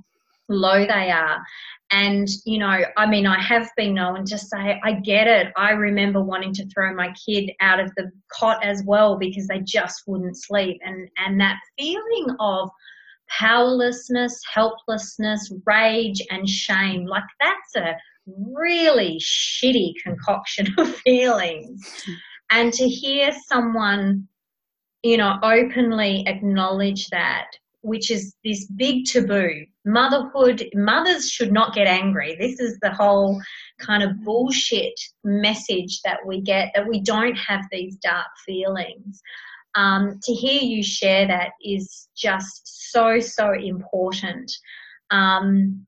low 0.48 0.86
they 0.86 1.10
are. 1.10 1.42
And, 1.90 2.28
you 2.44 2.58
know, 2.58 2.82
I 2.96 3.06
mean, 3.06 3.26
I 3.26 3.40
have 3.40 3.70
been 3.76 3.94
known 3.94 4.24
to 4.24 4.38
say, 4.38 4.80
I 4.82 4.92
get 4.92 5.26
it. 5.26 5.52
I 5.56 5.70
remember 5.70 6.22
wanting 6.22 6.52
to 6.54 6.66
throw 6.68 6.94
my 6.94 7.12
kid 7.26 7.50
out 7.60 7.80
of 7.80 7.92
the 7.96 8.10
cot 8.32 8.64
as 8.64 8.82
well 8.84 9.16
because 9.16 9.46
they 9.46 9.60
just 9.60 10.02
wouldn't 10.06 10.36
sleep. 10.36 10.80
And, 10.84 11.08
and 11.18 11.40
that 11.40 11.56
feeling 11.78 12.34
of, 12.40 12.70
powerlessness, 13.28 14.40
helplessness, 14.52 15.52
rage, 15.66 16.22
and 16.30 16.48
shame. 16.48 17.06
Like 17.06 17.24
that's 17.40 17.76
a 17.76 17.96
really 18.26 19.18
shitty 19.20 19.94
concoction 20.02 20.74
of 20.78 20.94
feelings. 20.96 22.02
Hmm. 22.04 22.12
And 22.50 22.72
to 22.74 22.88
hear 22.88 23.32
someone, 23.48 24.28
you 25.04 25.18
know, 25.18 25.38
openly 25.42 26.24
acknowledge 26.26 27.08
that, 27.08 27.48
which 27.82 28.10
is 28.10 28.34
this 28.42 28.66
big 28.66 29.04
taboo. 29.04 29.66
Motherhood, 29.84 30.64
mothers 30.74 31.30
should 31.30 31.52
not 31.52 31.74
get 31.74 31.86
angry. 31.86 32.36
This 32.40 32.58
is 32.58 32.78
the 32.80 32.90
whole 32.90 33.40
kind 33.78 34.02
of 34.02 34.24
bullshit 34.24 34.98
message 35.22 36.00
that 36.06 36.20
we 36.26 36.40
get 36.40 36.72
that 36.74 36.88
we 36.88 37.02
don't 37.02 37.36
have 37.36 37.66
these 37.70 37.96
dark 37.96 38.28
feelings. 38.46 39.20
Um, 39.74 40.18
to 40.22 40.32
hear 40.32 40.62
you 40.62 40.82
share 40.82 41.26
that 41.26 41.50
is 41.62 42.08
just 42.16 42.90
so, 42.90 43.20
so 43.20 43.52
important. 43.52 44.50
Um, 45.10 45.84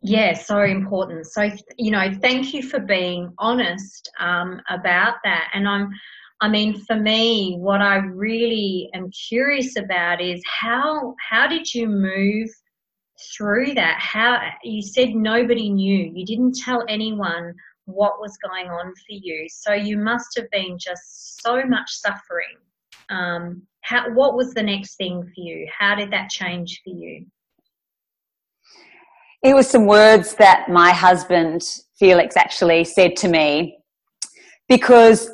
yeah, 0.00 0.32
so 0.32 0.62
important. 0.62 1.26
So, 1.26 1.50
you 1.76 1.90
know, 1.90 2.10
thank 2.22 2.54
you 2.54 2.62
for 2.62 2.78
being 2.78 3.34
honest 3.38 4.10
um, 4.18 4.62
about 4.70 5.16
that. 5.24 5.48
And 5.52 5.68
I'm, 5.68 5.90
I 6.40 6.48
mean, 6.48 6.78
for 6.84 6.96
me, 6.96 7.56
what 7.58 7.80
I 7.80 7.96
really 7.96 8.90
am 8.94 9.10
curious 9.28 9.76
about 9.76 10.20
is 10.20 10.42
how 10.44 11.14
how 11.28 11.46
did 11.46 11.72
you 11.72 11.88
move 11.88 12.48
through 13.36 13.74
that? 13.74 13.98
How 13.98 14.40
you 14.62 14.82
said 14.82 15.10
nobody 15.10 15.70
knew. 15.70 16.12
You 16.14 16.26
didn't 16.26 16.56
tell 16.56 16.84
anyone 16.88 17.54
what 17.86 18.20
was 18.20 18.36
going 18.38 18.68
on 18.68 18.92
for 18.92 19.12
you. 19.12 19.46
So 19.48 19.72
you 19.72 19.96
must 19.96 20.36
have 20.36 20.50
been 20.50 20.76
just 20.78 21.40
so 21.42 21.64
much 21.64 21.88
suffering 21.88 22.58
um, 23.08 23.62
how, 23.82 24.10
what 24.12 24.34
was 24.34 24.52
the 24.54 24.62
next 24.62 24.96
thing 24.96 25.22
for 25.22 25.40
you? 25.40 25.68
How 25.76 25.94
did 25.94 26.10
that 26.10 26.30
change 26.30 26.80
for 26.84 26.90
you? 26.90 27.26
It 29.42 29.54
was 29.54 29.68
some 29.68 29.86
words 29.86 30.34
that 30.36 30.68
my 30.68 30.90
husband, 30.90 31.62
Felix, 31.98 32.36
actually 32.36 32.84
said 32.84 33.16
to 33.16 33.28
me 33.28 33.78
because 34.68 35.30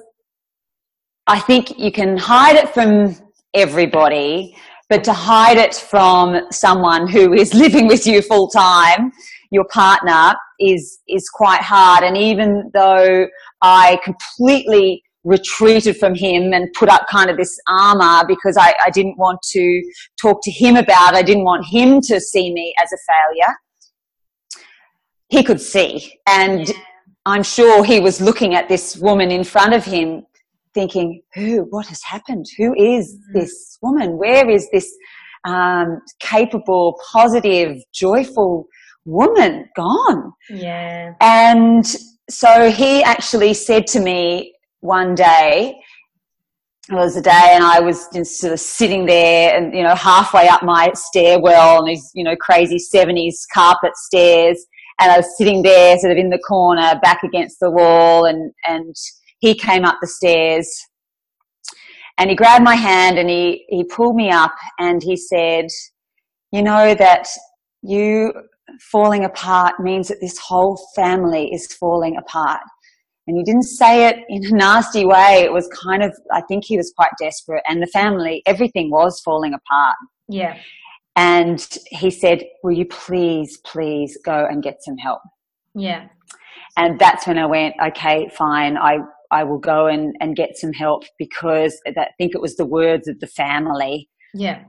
I 1.26 1.38
think 1.38 1.78
you 1.78 1.92
can 1.92 2.16
hide 2.16 2.56
it 2.56 2.74
from 2.74 3.16
everybody, 3.54 4.56
but 4.88 5.04
to 5.04 5.12
hide 5.12 5.56
it 5.56 5.74
from 5.74 6.50
someone 6.50 7.06
who 7.08 7.32
is 7.32 7.54
living 7.64 7.86
with 7.86 8.06
you 8.06 8.22
full 8.22 8.48
time, 8.48 9.12
your 9.50 9.64
partner, 9.72 10.34
is, 10.58 11.00
is 11.08 11.28
quite 11.28 11.60
hard. 11.60 12.02
And 12.02 12.16
even 12.16 12.70
though 12.74 13.26
I 13.60 13.98
completely 14.02 15.02
retreated 15.24 15.96
from 15.96 16.14
him 16.16 16.52
and 16.52 16.72
put 16.72 16.88
up 16.88 17.06
kind 17.08 17.30
of 17.30 17.36
this 17.36 17.56
armor 17.68 18.26
because 18.26 18.56
I, 18.56 18.74
I 18.84 18.90
didn't 18.90 19.16
want 19.16 19.40
to 19.50 19.82
talk 20.20 20.40
to 20.42 20.50
him 20.50 20.76
about, 20.76 21.14
I 21.14 21.22
didn't 21.22 21.44
want 21.44 21.64
him 21.66 22.00
to 22.02 22.20
see 22.20 22.52
me 22.52 22.74
as 22.82 22.90
a 22.92 22.98
failure. 23.12 23.54
He 25.28 25.42
could 25.44 25.60
see. 25.60 26.18
And. 26.26 26.70
I'm 27.24 27.44
sure 27.44 27.84
he 27.84 28.00
was 28.00 28.20
looking 28.20 28.56
at 28.56 28.68
this 28.68 28.96
woman 28.96 29.30
in 29.30 29.44
front 29.44 29.74
of 29.74 29.84
him 29.84 30.26
thinking, 30.74 31.22
who, 31.34 31.66
what 31.70 31.86
has 31.86 32.02
happened? 32.02 32.46
Who 32.58 32.74
is 32.74 33.14
mm-hmm. 33.14 33.38
this 33.38 33.78
woman? 33.82 34.18
Where 34.18 34.48
is 34.48 34.68
this 34.70 34.92
um, 35.44 36.00
capable, 36.20 36.98
positive, 37.12 37.78
joyful 37.94 38.66
woman 39.04 39.68
gone? 39.76 40.32
Yeah. 40.50 41.14
And 41.20 41.84
so 42.30 42.70
he 42.70 43.02
actually 43.02 43.54
said 43.54 43.86
to 43.88 44.00
me, 44.00 44.54
one 44.80 45.14
day, 45.14 45.78
it 46.90 46.94
was 46.94 47.16
a 47.16 47.22
day 47.22 47.52
and 47.54 47.62
I 47.62 47.80
was 47.80 48.08
just 48.12 48.40
sort 48.40 48.52
of 48.52 48.60
sitting 48.60 49.06
there 49.06 49.56
and, 49.56 49.72
you 49.72 49.82
know, 49.82 49.94
halfway 49.94 50.48
up 50.48 50.64
my 50.64 50.90
stairwell 50.94 51.78
on 51.78 51.86
these, 51.86 52.10
you 52.14 52.24
know, 52.24 52.34
crazy 52.36 52.76
70s 52.76 53.34
carpet 53.54 53.96
stairs. 53.96 54.66
And 55.00 55.10
I 55.10 55.16
was 55.16 55.38
sitting 55.38 55.62
there 55.62 55.96
sort 55.98 56.12
of 56.12 56.18
in 56.18 56.30
the 56.30 56.38
corner 56.38 56.98
back 57.02 57.22
against 57.22 57.60
the 57.60 57.70
wall 57.70 58.24
and, 58.24 58.52
and 58.66 58.94
he 59.42 59.54
came 59.54 59.84
up 59.84 59.98
the 60.00 60.06
stairs 60.06 60.68
and 62.16 62.30
he 62.30 62.36
grabbed 62.36 62.64
my 62.64 62.76
hand 62.76 63.18
and 63.18 63.28
he, 63.28 63.64
he 63.68 63.82
pulled 63.84 64.14
me 64.14 64.30
up 64.30 64.54
and 64.78 65.02
he 65.02 65.16
said, 65.16 65.66
you 66.52 66.62
know 66.62 66.94
that 66.94 67.26
you 67.82 68.32
falling 68.80 69.24
apart 69.24 69.80
means 69.80 70.08
that 70.08 70.20
this 70.20 70.38
whole 70.38 70.80
family 70.94 71.52
is 71.52 71.66
falling 71.74 72.16
apart. 72.16 72.60
And 73.26 73.36
he 73.36 73.42
didn't 73.42 73.64
say 73.64 74.06
it 74.06 74.16
in 74.28 74.44
a 74.44 74.56
nasty 74.56 75.04
way. 75.04 75.42
It 75.44 75.52
was 75.52 75.68
kind 75.68 76.04
of, 76.04 76.16
I 76.32 76.42
think 76.42 76.64
he 76.64 76.76
was 76.76 76.92
quite 76.96 77.10
desperate. 77.18 77.64
And 77.68 77.82
the 77.82 77.88
family, 77.88 78.42
everything 78.46 78.90
was 78.90 79.20
falling 79.20 79.54
apart. 79.54 79.96
Yeah. 80.28 80.56
And 81.16 81.66
he 81.90 82.10
said, 82.10 82.44
Will 82.62 82.72
you 82.72 82.86
please, 82.86 83.58
please 83.64 84.16
go 84.24 84.46
and 84.48 84.62
get 84.62 84.82
some 84.82 84.96
help? 84.96 85.20
Yeah. 85.74 86.06
And 86.76 86.98
that's 86.98 87.26
when 87.26 87.38
I 87.38 87.46
went, 87.46 87.74
Okay, 87.84 88.28
fine. 88.36 88.76
I, 88.76 88.98
I 89.32 89.42
will 89.42 89.58
go 89.58 89.86
and, 89.86 90.14
and 90.20 90.36
get 90.36 90.56
some 90.56 90.72
help 90.72 91.04
because 91.18 91.80
I 91.86 92.06
think 92.18 92.34
it 92.34 92.40
was 92.40 92.56
the 92.56 92.66
words 92.66 93.08
of 93.08 93.18
the 93.18 93.26
family. 93.26 94.08
Yeah. 94.34 94.62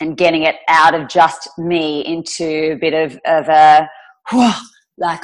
And 0.00 0.16
getting 0.16 0.42
it 0.42 0.56
out 0.68 0.94
of 0.94 1.08
just 1.08 1.48
me 1.58 2.04
into 2.06 2.72
a 2.72 2.76
bit 2.76 2.94
of, 2.94 3.18
of 3.26 3.48
a, 3.48 3.88
whew, 4.30 4.52
like 4.98 5.22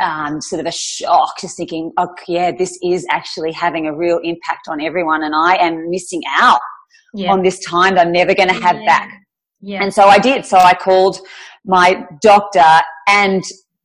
um, 0.00 0.40
sort 0.40 0.60
of 0.60 0.66
a 0.66 0.72
shock, 0.72 1.40
just 1.40 1.56
thinking, 1.56 1.92
oh 1.96 2.08
yeah, 2.28 2.52
this 2.56 2.78
is 2.82 3.06
actually 3.10 3.52
having 3.52 3.86
a 3.86 3.96
real 3.96 4.20
impact 4.22 4.68
on 4.68 4.80
everyone, 4.80 5.22
and 5.22 5.34
I 5.34 5.56
am 5.56 5.90
missing 5.90 6.22
out 6.38 6.60
yeah. 7.14 7.32
on 7.32 7.42
this 7.42 7.58
time 7.64 7.96
that 7.96 8.06
I'm 8.06 8.12
never 8.12 8.34
going 8.34 8.48
to 8.48 8.54
have 8.54 8.76
yeah. 8.76 8.86
back. 8.86 9.10
Yeah. 9.60 9.82
And 9.82 9.92
so 9.92 10.04
I 10.04 10.18
did. 10.18 10.46
So 10.46 10.58
I 10.58 10.74
called 10.74 11.18
my 11.64 12.06
doctor, 12.22 12.82
and 13.08 13.42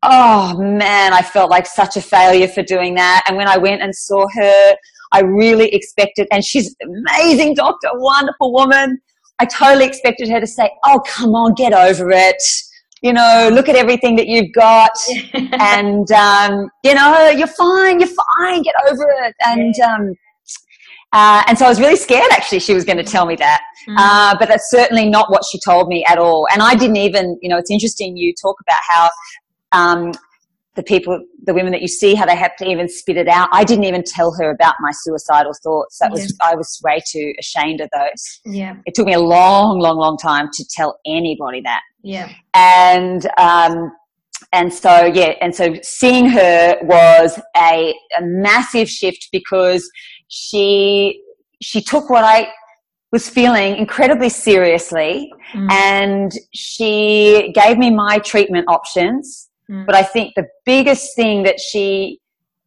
oh 0.10 0.58
man, 0.60 1.14
I 1.14 1.22
felt 1.22 1.50
like 1.50 1.66
such 1.66 1.98
a 1.98 2.02
failure 2.02 2.48
for 2.48 2.64
doing 2.64 2.96
that. 2.96 3.24
And 3.28 3.38
when 3.38 3.48
I 3.48 3.58
went 3.58 3.82
and 3.82 3.96
saw 3.96 4.26
her, 4.34 4.76
I 5.12 5.22
really 5.22 5.70
expected, 5.74 6.28
and 6.32 6.44
she's 6.44 6.76
an 6.80 7.04
amazing 7.08 7.56
doctor, 7.56 7.90
wonderful 7.94 8.54
woman 8.54 9.00
I 9.40 9.46
totally 9.46 9.86
expected 9.86 10.30
her 10.30 10.40
to 10.40 10.48
say, 10.48 10.70
"Oh, 10.86 11.00
come 11.06 11.36
on, 11.36 11.54
get 11.56 11.74
over 11.74 12.10
it." 12.12 12.42
You 13.02 13.14
know, 13.14 13.50
look 13.52 13.70
at 13.70 13.76
everything 13.76 14.16
that 14.16 14.28
you've 14.28 14.54
got, 14.54 14.92
and 15.34 16.10
um, 16.12 16.70
you 16.84 16.94
know, 16.94 17.30
you're 17.30 17.48
fine, 17.48 18.00
you're 18.00 18.10
fine, 18.40 18.62
get 18.64 18.76
over 18.90 19.06
it. 19.24 19.36
And 19.46 19.76
um, 19.82 20.14
uh, 21.12 21.44
and 21.48 21.58
so 21.58 21.66
I 21.66 21.70
was 21.70 21.80
really 21.80 21.98
scared. 21.98 22.32
Actually, 22.32 22.60
she 22.60 22.74
was 22.74 22.86
going 22.86 22.98
to 22.98 23.04
tell 23.04 23.26
me 23.26 23.36
that, 23.36 23.62
mm. 23.88 23.96
uh, 23.98 24.36
but 24.40 24.48
that's 24.48 24.70
certainly 24.72 25.10
not 25.10 25.30
what 25.30 25.44
she 25.50 25.60
told 25.60 25.90
me 25.90 26.06
at 26.08 26.18
all. 26.18 26.48
And 26.52 26.62
I 26.62 26.76
didn't 26.76 26.98
even, 26.98 27.38
you 27.42 27.50
know, 27.50 27.58
it's 27.58 27.72
interesting. 27.72 28.16
You 28.16 28.34
talk 28.42 28.56
about 28.62 28.80
how 28.90 29.10
um, 29.76 30.12
the 30.76 30.84
people, 30.84 31.20
the 31.44 31.54
women 31.54 31.72
that 31.72 31.82
you 31.82 31.88
see, 31.88 32.16
how 32.16 32.26
they 32.26 32.36
have 32.36 32.56
to 32.58 32.68
even 32.68 32.90
spit 32.90 33.18
it 33.18 33.28
out. 33.28 33.48
I 33.52 33.64
didn't 33.64 33.86
even 33.86 34.04
tell 34.04 34.34
her 34.34 34.52
about 34.52 34.76
my 34.82 34.92
suicidal 34.92 35.54
thoughts. 35.64 36.00
That 36.00 36.12
was, 36.12 36.36
I 36.44 36.56
was 36.56 36.80
way 36.84 37.00
too 37.10 37.34
ashamed 37.40 37.82
of 37.82 37.90
those. 37.96 38.42
Yeah. 38.46 38.76
It 38.86 38.94
took 38.94 39.08
me 39.08 39.14
a 39.14 39.20
long, 39.20 39.80
long, 39.80 39.98
long 39.98 40.18
time 40.18 40.50
to 40.54 40.66
tell 40.70 41.00
anybody 41.06 41.62
that. 41.62 41.82
Yeah. 42.04 42.30
And, 42.54 43.26
um, 43.38 43.92
and 44.52 44.74
so, 44.74 45.06
yeah, 45.06 45.36
and 45.42 45.56
so 45.56 45.76
seeing 45.82 46.30
her 46.30 46.78
was 46.84 47.40
a, 47.56 47.96
a 48.18 48.22
massive 48.22 48.90
shift 48.90 49.30
because 49.32 49.90
she, 50.28 51.22
she 51.62 51.82
took 51.82 52.10
what 52.10 52.26
I 52.26 52.50
was 53.14 53.30
feeling 53.30 53.78
incredibly 53.78 54.28
seriously 54.28 55.32
mm. 55.54 55.72
and 55.72 56.34
she 56.54 57.54
gave 57.56 57.78
me 57.78 57.90
my 57.90 58.18
treatment 58.20 58.66
options 58.68 59.50
Mm. 59.70 59.86
But 59.86 59.96
I 59.96 60.04
think 60.04 60.34
the 60.36 60.48
biggest 60.66 61.16
thing 61.16 61.44
that 61.44 61.60
she 61.60 62.20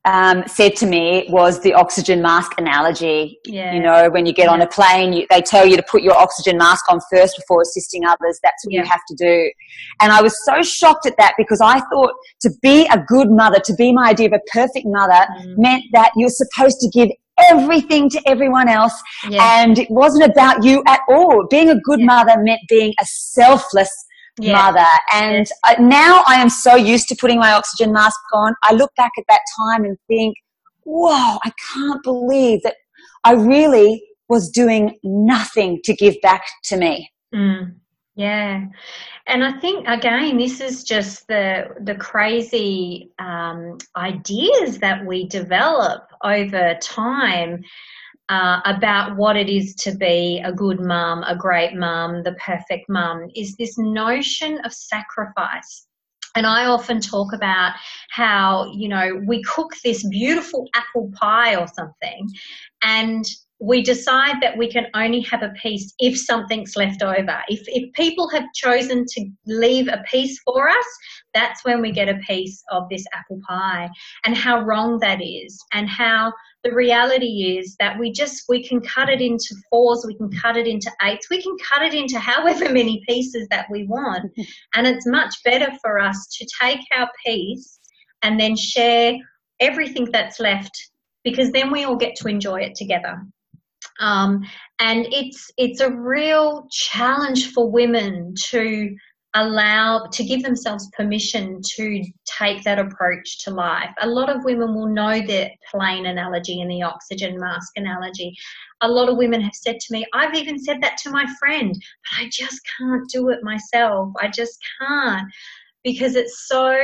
um, 0.05 0.45
said 0.47 0.75
to 0.77 0.87
me 0.87 1.27
was 1.29 1.61
the 1.61 1.75
oxygen 1.75 2.23
mask 2.23 2.53
analogy. 2.57 3.39
Yeah. 3.45 3.75
You 3.75 3.81
know, 3.81 4.09
when 4.11 4.25
you 4.27 4.33
get 4.33 4.45
yeah. 4.45 4.53
on 4.53 4.63
a 4.63 4.67
plane, 4.67 5.13
you, 5.13 5.27
they 5.29 5.43
tell 5.43 5.67
you 5.67 5.77
to 5.77 5.83
put 5.83 6.03
your 6.03 6.15
oxygen 6.15 6.57
mask 6.57 6.91
on 6.91 7.01
first 7.13 7.37
before 7.37 7.63
assisting 7.63 8.05
others. 8.05 8.41
That's 8.43 8.65
what 8.65 8.73
yeah. 8.73 8.83
you 8.83 8.89
have 8.89 9.01
to 9.09 9.15
do. 9.17 9.51
And 10.01 10.13
I 10.13 10.23
was 10.23 10.43
so 10.45 10.63
shocked 10.63 11.07
at 11.07 11.17
that 11.19 11.35
because 11.37 11.61
I 11.61 11.81
thought 11.93 12.15
to 12.41 12.51
be 12.63 12.87
a 12.87 13.03
good 13.07 13.31
mother, 13.31 13.59
to 13.65 13.75
be 13.75 13.93
my 13.93 14.11
idea 14.11 14.29
of 14.29 14.33
a 14.33 14.41
perfect 14.51 14.87
mother, 14.87 15.27
mm. 15.41 15.59
meant 15.59 15.85
that 15.93 16.11
you're 16.17 16.31
supposed 16.31 16.81
to 16.81 16.89
give 16.89 17.11
everything 17.51 18.09
to 18.11 18.21
everyone 18.27 18.69
else. 18.69 18.95
And 19.25 19.79
it 19.79 19.91
wasn't 19.91 20.25
about 20.31 20.65
you 20.65 20.83
at 20.87 21.01
all. 21.09 21.47
Being 21.49 21.71
a 21.71 21.79
good 21.81 22.01
mother 22.01 22.35
meant 22.39 22.61
being 22.69 22.95
a 23.01 23.05
selfless 23.05 23.91
yeah. 24.39 24.53
mother. 24.53 24.87
And 25.15 25.47
yeah. 25.69 25.77
now 25.81 26.23
I 26.27 26.37
am 26.37 26.49
so 26.49 26.75
used 26.77 27.09
to 27.09 27.17
putting 27.17 27.39
my 27.39 27.53
oxygen 27.53 27.93
mask 27.93 28.21
on. 28.33 28.55
I 28.63 28.75
look 28.75 28.95
back 28.97 29.13
at 29.19 29.25
that 29.29 29.41
time 29.59 29.85
and 29.85 29.97
think, 30.07 30.37
whoa, 30.85 31.39
I 31.45 31.53
can't 31.75 32.03
believe 32.03 32.63
that 32.63 32.77
I 33.25 33.33
really 33.33 34.03
was 34.29 34.51
doing 34.51 34.99
nothing 35.03 35.81
to 35.85 35.95
give 35.95 36.17
back 36.23 36.45
to 36.65 36.77
me. 36.77 37.11
Mm. 37.35 37.75
Yeah. 38.15 38.65
And 39.29 39.45
I 39.45 39.53
think 39.61 39.87
again, 39.87 40.39
this 40.39 40.61
is 40.61 40.83
just 40.83 41.29
the 41.29 41.69
the 41.83 41.95
crazy 41.95 43.13
um, 43.21 43.79
ideas 43.97 44.79
that 44.79 45.07
we 45.07 45.29
develop 45.29 46.03
over 46.25 46.75
time 46.83 47.63
uh, 48.29 48.61
about 48.65 49.17
what 49.17 49.37
it 49.37 49.49
is 49.49 49.75
to 49.77 49.95
be 49.95 50.41
a 50.45 50.53
good 50.53 50.81
mum, 50.81 51.25
a 51.27 51.37
great 51.37 51.75
mum, 51.75 52.23
the 52.23 52.33
perfect 52.35 52.89
mum, 52.89 53.29
is 53.35 53.57
this 53.57 53.79
notion 53.79 54.59
of 54.65 54.73
sacrifice. 54.73 55.87
And 56.35 56.47
I 56.47 56.67
often 56.67 57.01
talk 57.01 57.33
about 57.33 57.73
how, 58.11 58.71
you 58.75 58.89
know, 58.89 59.21
we 59.27 59.43
cook 59.43 59.73
this 59.83 60.07
beautiful 60.09 60.69
apple 60.75 61.11
pie 61.15 61.57
or 61.57 61.67
something, 61.67 62.29
and 62.83 63.25
we 63.61 63.83
decide 63.83 64.37
that 64.41 64.57
we 64.57 64.71
can 64.71 64.87
only 64.95 65.21
have 65.23 65.43
a 65.43 65.53
piece 65.61 65.93
if 65.99 66.19
something's 66.19 66.77
left 66.77 67.03
over. 67.03 67.43
If, 67.49 67.63
if 67.67 67.93
people 67.95 68.29
have 68.31 68.45
chosen 68.55 69.05
to 69.07 69.31
leave 69.47 69.89
a 69.89 70.03
piece 70.11 70.39
for 70.45 70.69
us, 70.69 70.87
that's 71.35 71.65
when 71.65 71.81
we 71.81 71.91
get 71.91 72.09
a 72.09 72.19
piece 72.27 72.63
of 72.71 72.85
this 72.89 73.05
apple 73.13 73.41
pie. 73.49 73.89
And 74.25 74.37
how 74.37 74.61
wrong 74.61 74.99
that 75.01 75.21
is, 75.21 75.59
and 75.73 75.89
how 75.89 76.33
the 76.65 76.73
reality 76.73 77.57
is 77.59 77.77
that 77.79 77.99
we 77.99 78.13
just 78.13 78.45
we 78.49 78.67
can 78.67 78.81
cut 78.81 79.09
it 79.09 79.21
into 79.21 79.55
fours 79.71 80.05
we 80.07 80.17
can 80.17 80.31
cut 80.31 80.57
it 80.57 80.67
into 80.67 80.91
eights 81.03 81.31
we 81.31 81.41
can 81.41 81.57
cut 81.59 81.83
it 81.83 81.95
into 81.95 82.19
however 82.19 82.69
many 82.73 83.01
pieces 83.09 83.47
that 83.49 83.67
we 83.71 83.85
want 83.85 84.31
and 84.75 84.87
it's 84.87 85.07
much 85.07 85.33
better 85.45 85.69
for 85.81 86.01
us 86.01 86.27
to 86.33 86.47
take 86.61 86.81
our 86.97 87.09
piece 87.25 87.79
and 88.23 88.41
then 88.41 88.57
share 88.57 89.15
everything 89.61 90.09
that's 90.11 90.41
left 90.41 90.91
because 91.23 91.53
then 91.53 91.71
we 91.71 91.85
all 91.85 91.97
get 91.97 92.17
to 92.17 92.29
enjoy 92.29 92.61
it 92.61 92.75
together 92.75 93.17
um, 93.99 94.43
and 94.79 95.07
it's 95.11 95.51
it's 95.57 95.81
a 95.81 95.91
real 95.91 96.67
challenge 96.71 97.53
for 97.53 97.71
women 97.71 98.35
to 98.51 98.95
allow 99.35 100.07
to 100.11 100.25
give 100.25 100.43
themselves 100.43 100.89
permission 100.97 101.61
to 101.77 102.03
take 102.25 102.65
that 102.65 102.79
approach 102.79 103.45
to 103.45 103.51
life. 103.51 103.91
A 104.01 104.07
lot 104.07 104.31
of 104.31 104.45
women 104.45 104.75
will 104.75 104.89
know 104.89 105.21
the 105.21 105.51
plane 105.71 106.07
analogy 106.07 106.61
and 106.61 106.71
the 106.71 106.83
oxygen 106.83 107.39
mask 107.39 107.73
analogy. 107.77 108.35
A 108.81 108.89
lot 108.89 109.09
of 109.09 109.19
women 109.19 109.41
have 109.41 109.55
said 109.55 109.79
to 109.81 109.93
me, 109.93 110.07
I've 110.15 110.35
even 110.35 110.59
said 110.59 110.81
that 110.81 110.97
to 110.99 111.11
my 111.11 111.27
friend, 111.39 111.73
but 111.73 112.25
I 112.25 112.31
just 112.33 112.61
can't 112.79 113.09
do 113.11 113.29
it 113.29 113.43
myself. 113.43 114.13
I 114.21 114.29
just 114.29 114.59
can't 114.81 115.29
because 115.85 116.17
it's 116.17 116.49
so 116.49 116.75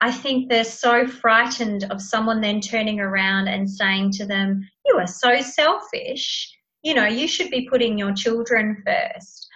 I 0.00 0.12
think 0.12 0.48
they're 0.48 0.64
so 0.64 1.06
frightened 1.06 1.84
of 1.90 2.02
someone 2.02 2.40
then 2.40 2.60
turning 2.60 3.00
around 3.00 3.48
and 3.48 3.68
saying 3.68 4.12
to 4.12 4.26
them, 4.26 4.68
You 4.84 4.98
are 4.98 5.06
so 5.06 5.40
selfish. 5.40 6.52
You 6.82 6.94
know, 6.94 7.06
you 7.06 7.26
should 7.26 7.50
be 7.50 7.68
putting 7.68 7.98
your 7.98 8.12
children 8.12 8.82
first 8.86 9.46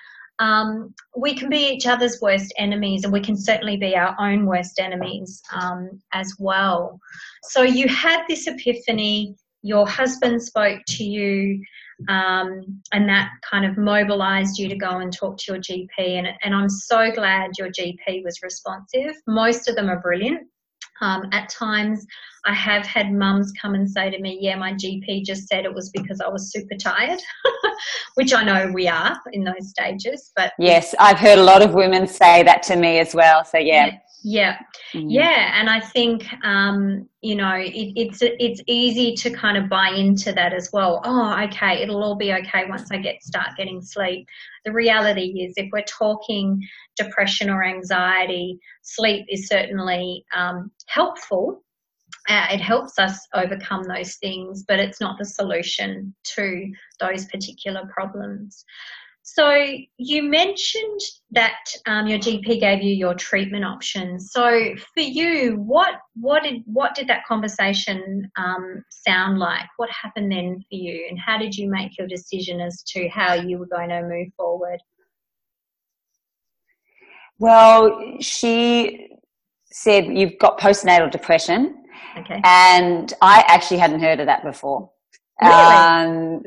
um, 0.40 0.94
we 1.16 1.35
can 1.35 1.50
be 1.50 1.68
each 1.68 1.87
other's 1.87 2.18
worst 2.20 2.53
enemies 2.57 3.05
and 3.05 3.12
we 3.12 3.20
can 3.20 3.37
certainly 3.37 3.76
be 3.76 3.94
our 3.94 4.16
own 4.18 4.46
worst 4.46 4.81
enemies 4.81 5.40
um, 5.55 6.00
as 6.12 6.35
well. 6.38 6.98
So 7.44 7.62
you 7.62 7.87
had 7.88 8.24
this 8.26 8.46
epiphany, 8.46 9.37
your 9.62 9.87
husband 9.87 10.42
spoke 10.42 10.81
to 10.88 11.05
you, 11.05 11.62
um, 12.08 12.80
and 12.92 13.08
that 13.08 13.30
kind 13.48 13.64
of 13.64 13.76
mobilized 13.76 14.58
you 14.58 14.68
to 14.68 14.76
go 14.76 14.98
and 14.98 15.12
talk 15.12 15.36
to 15.38 15.52
your 15.52 15.60
GP. 15.60 15.88
And, 15.98 16.28
and 16.42 16.54
I'm 16.54 16.68
so 16.68 17.10
glad 17.10 17.52
your 17.58 17.68
GP 17.68 18.24
was 18.24 18.40
responsive. 18.42 19.14
Most 19.26 19.68
of 19.68 19.76
them 19.76 19.88
are 19.88 20.00
brilliant. 20.00 20.46
Um, 21.02 21.28
at 21.32 21.48
times, 21.48 22.06
I 22.44 22.52
have 22.52 22.84
had 22.84 23.10
mums 23.10 23.52
come 23.60 23.74
and 23.74 23.90
say 23.90 24.10
to 24.10 24.18
me, 24.20 24.38
Yeah, 24.40 24.56
my 24.56 24.72
GP 24.74 25.24
just 25.24 25.48
said 25.48 25.64
it 25.64 25.74
was 25.74 25.90
because 25.90 26.20
I 26.20 26.28
was 26.28 26.52
super 26.52 26.76
tired, 26.76 27.20
which 28.14 28.34
I 28.34 28.44
know 28.44 28.70
we 28.72 28.86
are 28.86 29.18
in 29.32 29.44
those 29.44 29.70
stages. 29.70 30.30
But 30.36 30.52
yes, 30.58 30.94
I've 30.98 31.18
heard 31.18 31.38
a 31.38 31.42
lot 31.42 31.62
of 31.62 31.72
women 31.72 32.06
say 32.06 32.42
that 32.42 32.62
to 32.64 32.76
me 32.76 32.98
as 32.98 33.14
well. 33.14 33.44
So, 33.44 33.58
yeah. 33.58 33.86
yeah. 33.86 33.98
Yeah, 34.22 34.59
mm. 34.94 35.06
yeah, 35.09 35.59
and 35.59 35.70
I 35.70 35.80
think 35.80 36.26
um, 36.44 37.09
you 37.22 37.35
know 37.35 37.54
it, 37.54 37.72
it's 37.96 38.18
it's 38.20 38.61
easy 38.66 39.14
to 39.16 39.30
kind 39.30 39.56
of 39.56 39.68
buy 39.70 39.90
into 39.90 40.33
that 40.33 40.52
as 40.52 40.70
well. 40.72 41.00
Oh, 41.04 41.42
okay, 41.44 41.83
it'll 41.83 42.02
all 42.02 42.16
be 42.16 42.33
okay 42.33 42.64
once 42.68 42.90
I 42.90 42.98
get 42.98 43.22
start 43.22 43.50
getting 43.56 43.80
sleep. 43.80 44.26
The 44.64 44.72
reality 44.72 45.42
is, 45.42 45.54
if 45.56 45.70
we're 45.72 45.83
talking 45.83 46.61
depression 46.96 47.48
or 47.48 47.64
anxiety, 47.64 48.59
sleep 48.83 49.24
is 49.28 49.48
certainly 49.48 50.24
um, 50.37 50.70
helpful. 50.87 51.64
Uh, 52.28 52.46
it 52.50 52.61
helps 52.61 52.98
us 52.98 53.26
overcome 53.35 53.85
those 53.85 54.16
things, 54.16 54.64
but 54.68 54.78
it's 54.78 55.00
not 55.00 55.18
the 55.18 55.24
solution 55.24 56.14
to 56.24 56.70
those 57.00 57.24
particular 57.26 57.88
problems. 57.92 58.64
So 59.32 59.54
you 59.96 60.24
mentioned 60.24 61.00
that 61.30 61.60
um, 61.86 62.08
your 62.08 62.18
GP 62.18 62.58
gave 62.58 62.82
you 62.82 62.92
your 62.92 63.14
treatment 63.14 63.64
options. 63.64 64.32
So 64.32 64.74
for 64.92 65.02
you, 65.02 65.54
what 65.54 65.94
what 66.14 66.42
did 66.42 66.62
what 66.66 66.96
did 66.96 67.06
that 67.06 67.24
conversation 67.26 68.28
um, 68.36 68.82
sound 68.90 69.38
like? 69.38 69.66
What 69.76 69.88
happened 69.90 70.32
then 70.32 70.58
for 70.68 70.74
you, 70.74 71.06
and 71.08 71.16
how 71.16 71.38
did 71.38 71.54
you 71.54 71.70
make 71.70 71.96
your 71.96 72.08
decision 72.08 72.60
as 72.60 72.82
to 72.88 73.08
how 73.08 73.34
you 73.34 73.58
were 73.58 73.68
going 73.68 73.90
to 73.90 74.02
move 74.02 74.34
forward? 74.36 74.80
Well, 77.38 78.16
she 78.20 79.10
said 79.70 80.06
you've 80.06 80.38
got 80.40 80.58
postnatal 80.58 81.08
depression. 81.08 81.84
Okay. 82.18 82.40
And 82.42 83.14
I 83.22 83.44
actually 83.46 83.78
hadn't 83.78 84.00
heard 84.00 84.18
of 84.18 84.26
that 84.26 84.42
before. 84.42 84.90
Really? 85.40 85.54
Um, 85.54 86.42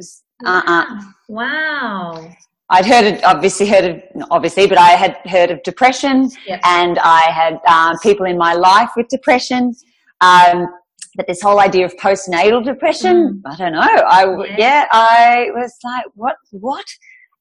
uh-uh. 0.46 1.02
Wow. 1.30 2.30
I'd 2.70 2.86
heard 2.86 3.14
of, 3.14 3.24
obviously 3.24 3.68
heard 3.68 3.86
of, 3.86 4.24
obviously, 4.32 4.68
but 4.68 4.78
I 4.78 4.92
had 4.92 5.18
heard 5.26 5.52
of 5.52 5.62
depression 5.64 6.30
and 6.64 6.98
I 7.00 7.22
had 7.22 7.60
um, 7.68 7.98
people 8.00 8.26
in 8.26 8.38
my 8.38 8.54
life 8.54 8.90
with 8.96 9.08
depression. 9.10 9.76
Um, 10.22 10.68
but 11.16 11.28
this 11.28 11.42
whole 11.42 11.60
idea 11.60 11.86
of 11.86 11.96
postnatal 11.98 12.64
depression, 12.64 13.44
mm. 13.46 13.52
I 13.52 13.56
don't 13.56 13.74
know. 13.74 13.80
I, 13.82 14.26
yeah. 14.48 14.56
yeah. 14.58 14.86
I 14.92 15.48
was 15.54 15.76
like, 15.84 16.06
what, 16.16 16.36
what? 16.52 16.86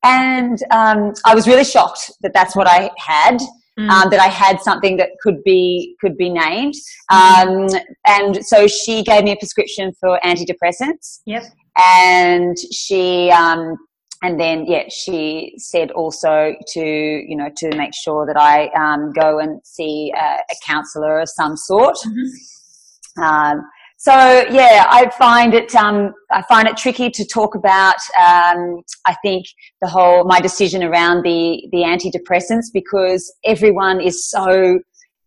And, 0.02 0.58
um, 0.70 1.14
I 1.24 1.34
was 1.34 1.46
really 1.46 1.64
shocked 1.64 2.10
that 2.20 2.32
that's 2.34 2.54
what 2.54 2.66
I 2.66 2.90
had. 2.98 3.38
Mm. 3.80 3.88
Um, 3.88 4.10
that 4.10 4.20
I 4.20 4.26
had 4.26 4.60
something 4.60 4.98
that 4.98 5.08
could 5.22 5.42
be 5.44 5.96
could 5.98 6.14
be 6.18 6.28
named, 6.28 6.74
mm. 7.10 7.72
um, 7.72 7.80
and 8.06 8.44
so 8.44 8.66
she 8.66 9.02
gave 9.02 9.24
me 9.24 9.32
a 9.32 9.36
prescription 9.36 9.94
for 9.98 10.20
antidepressants. 10.22 11.20
Yep. 11.24 11.44
And 11.78 12.54
she 12.70 13.30
um, 13.30 13.78
and 14.22 14.38
then 14.38 14.64
yeah, 14.66 14.84
she 14.88 15.54
said 15.58 15.90
also 15.90 16.54
to 16.68 16.80
you 16.80 17.36
know 17.36 17.50
to 17.56 17.76
make 17.76 17.92
sure 17.94 18.24
that 18.26 18.36
I 18.36 18.68
um, 18.68 19.12
go 19.12 19.38
and 19.38 19.60
see 19.64 20.12
a, 20.16 20.24
a 20.24 20.54
counsellor 20.64 21.20
of 21.20 21.28
some 21.28 21.56
sort. 21.56 21.96
Mm-hmm. 22.06 23.22
Um, 23.22 23.62
so 23.98 24.12
yeah, 24.50 24.86
I 24.88 25.10
find 25.18 25.54
it 25.54 25.74
um, 25.74 26.12
I 26.30 26.42
find 26.42 26.66
it 26.66 26.76
tricky 26.76 27.10
to 27.10 27.24
talk 27.24 27.54
about. 27.54 27.96
Um, 28.18 28.82
I 29.06 29.14
think 29.22 29.46
the 29.80 29.88
whole 29.88 30.24
my 30.24 30.40
decision 30.40 30.82
around 30.82 31.22
the 31.24 31.62
the 31.72 31.78
antidepressants 31.78 32.66
because 32.72 33.32
everyone 33.44 34.00
is 34.00 34.28
so 34.28 34.80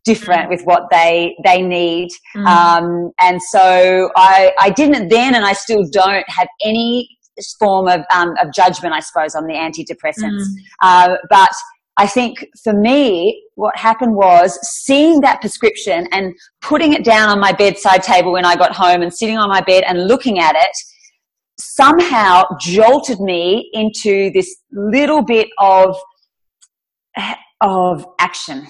different 0.06 0.48
mm. 0.48 0.50
with 0.50 0.64
what 0.64 0.84
they 0.92 1.36
they 1.44 1.62
need, 1.62 2.10
mm. 2.36 2.46
um, 2.46 3.12
and 3.22 3.42
so 3.42 4.10
I 4.16 4.54
I 4.60 4.70
didn't 4.72 5.10
then, 5.10 5.36
and 5.36 5.46
I 5.46 5.54
still 5.54 5.86
don't 5.92 6.30
have 6.30 6.48
any 6.64 7.10
form 7.60 7.88
of, 7.88 8.02
um, 8.14 8.34
of 8.42 8.54
judgment, 8.54 8.94
I 8.94 9.00
suppose, 9.00 9.36
on 9.36 9.46
the 9.48 9.54
antidepressants. 9.54 10.44
Mm. 10.44 10.56
Uh, 10.82 11.18
but 11.30 11.52
I 11.98 12.08
think 12.08 12.46
for 12.64 12.74
me, 12.74 13.44
what 13.56 13.76
happened 13.78 14.16
was 14.16 14.60
seeing 14.84 15.22
that 15.22 15.40
prescription 15.40 16.08
and 16.12 16.34
putting 16.62 16.94
it 16.94 17.06
down 17.06 17.30
on 17.30 17.40
my 17.40 17.54
bedside 17.54 18.04
table 18.04 18.34
when 18.34 18.46
I 18.46 18.56
got 18.56 18.74
home 18.74 19.02
and 19.02 19.14
sitting 19.14 19.38
on 19.38 19.48
my 19.48 19.62
bed 19.62 19.84
and 19.88 20.08
looking 20.08 20.40
at 20.40 20.56
it 20.56 20.76
somehow 21.58 22.44
jolted 22.60 23.22
me 23.22 23.70
into 23.72 24.30
this 24.32 24.58
little 24.72 25.24
bit 25.24 25.48
of, 25.58 25.96
of 27.62 28.06
action. 28.20 28.68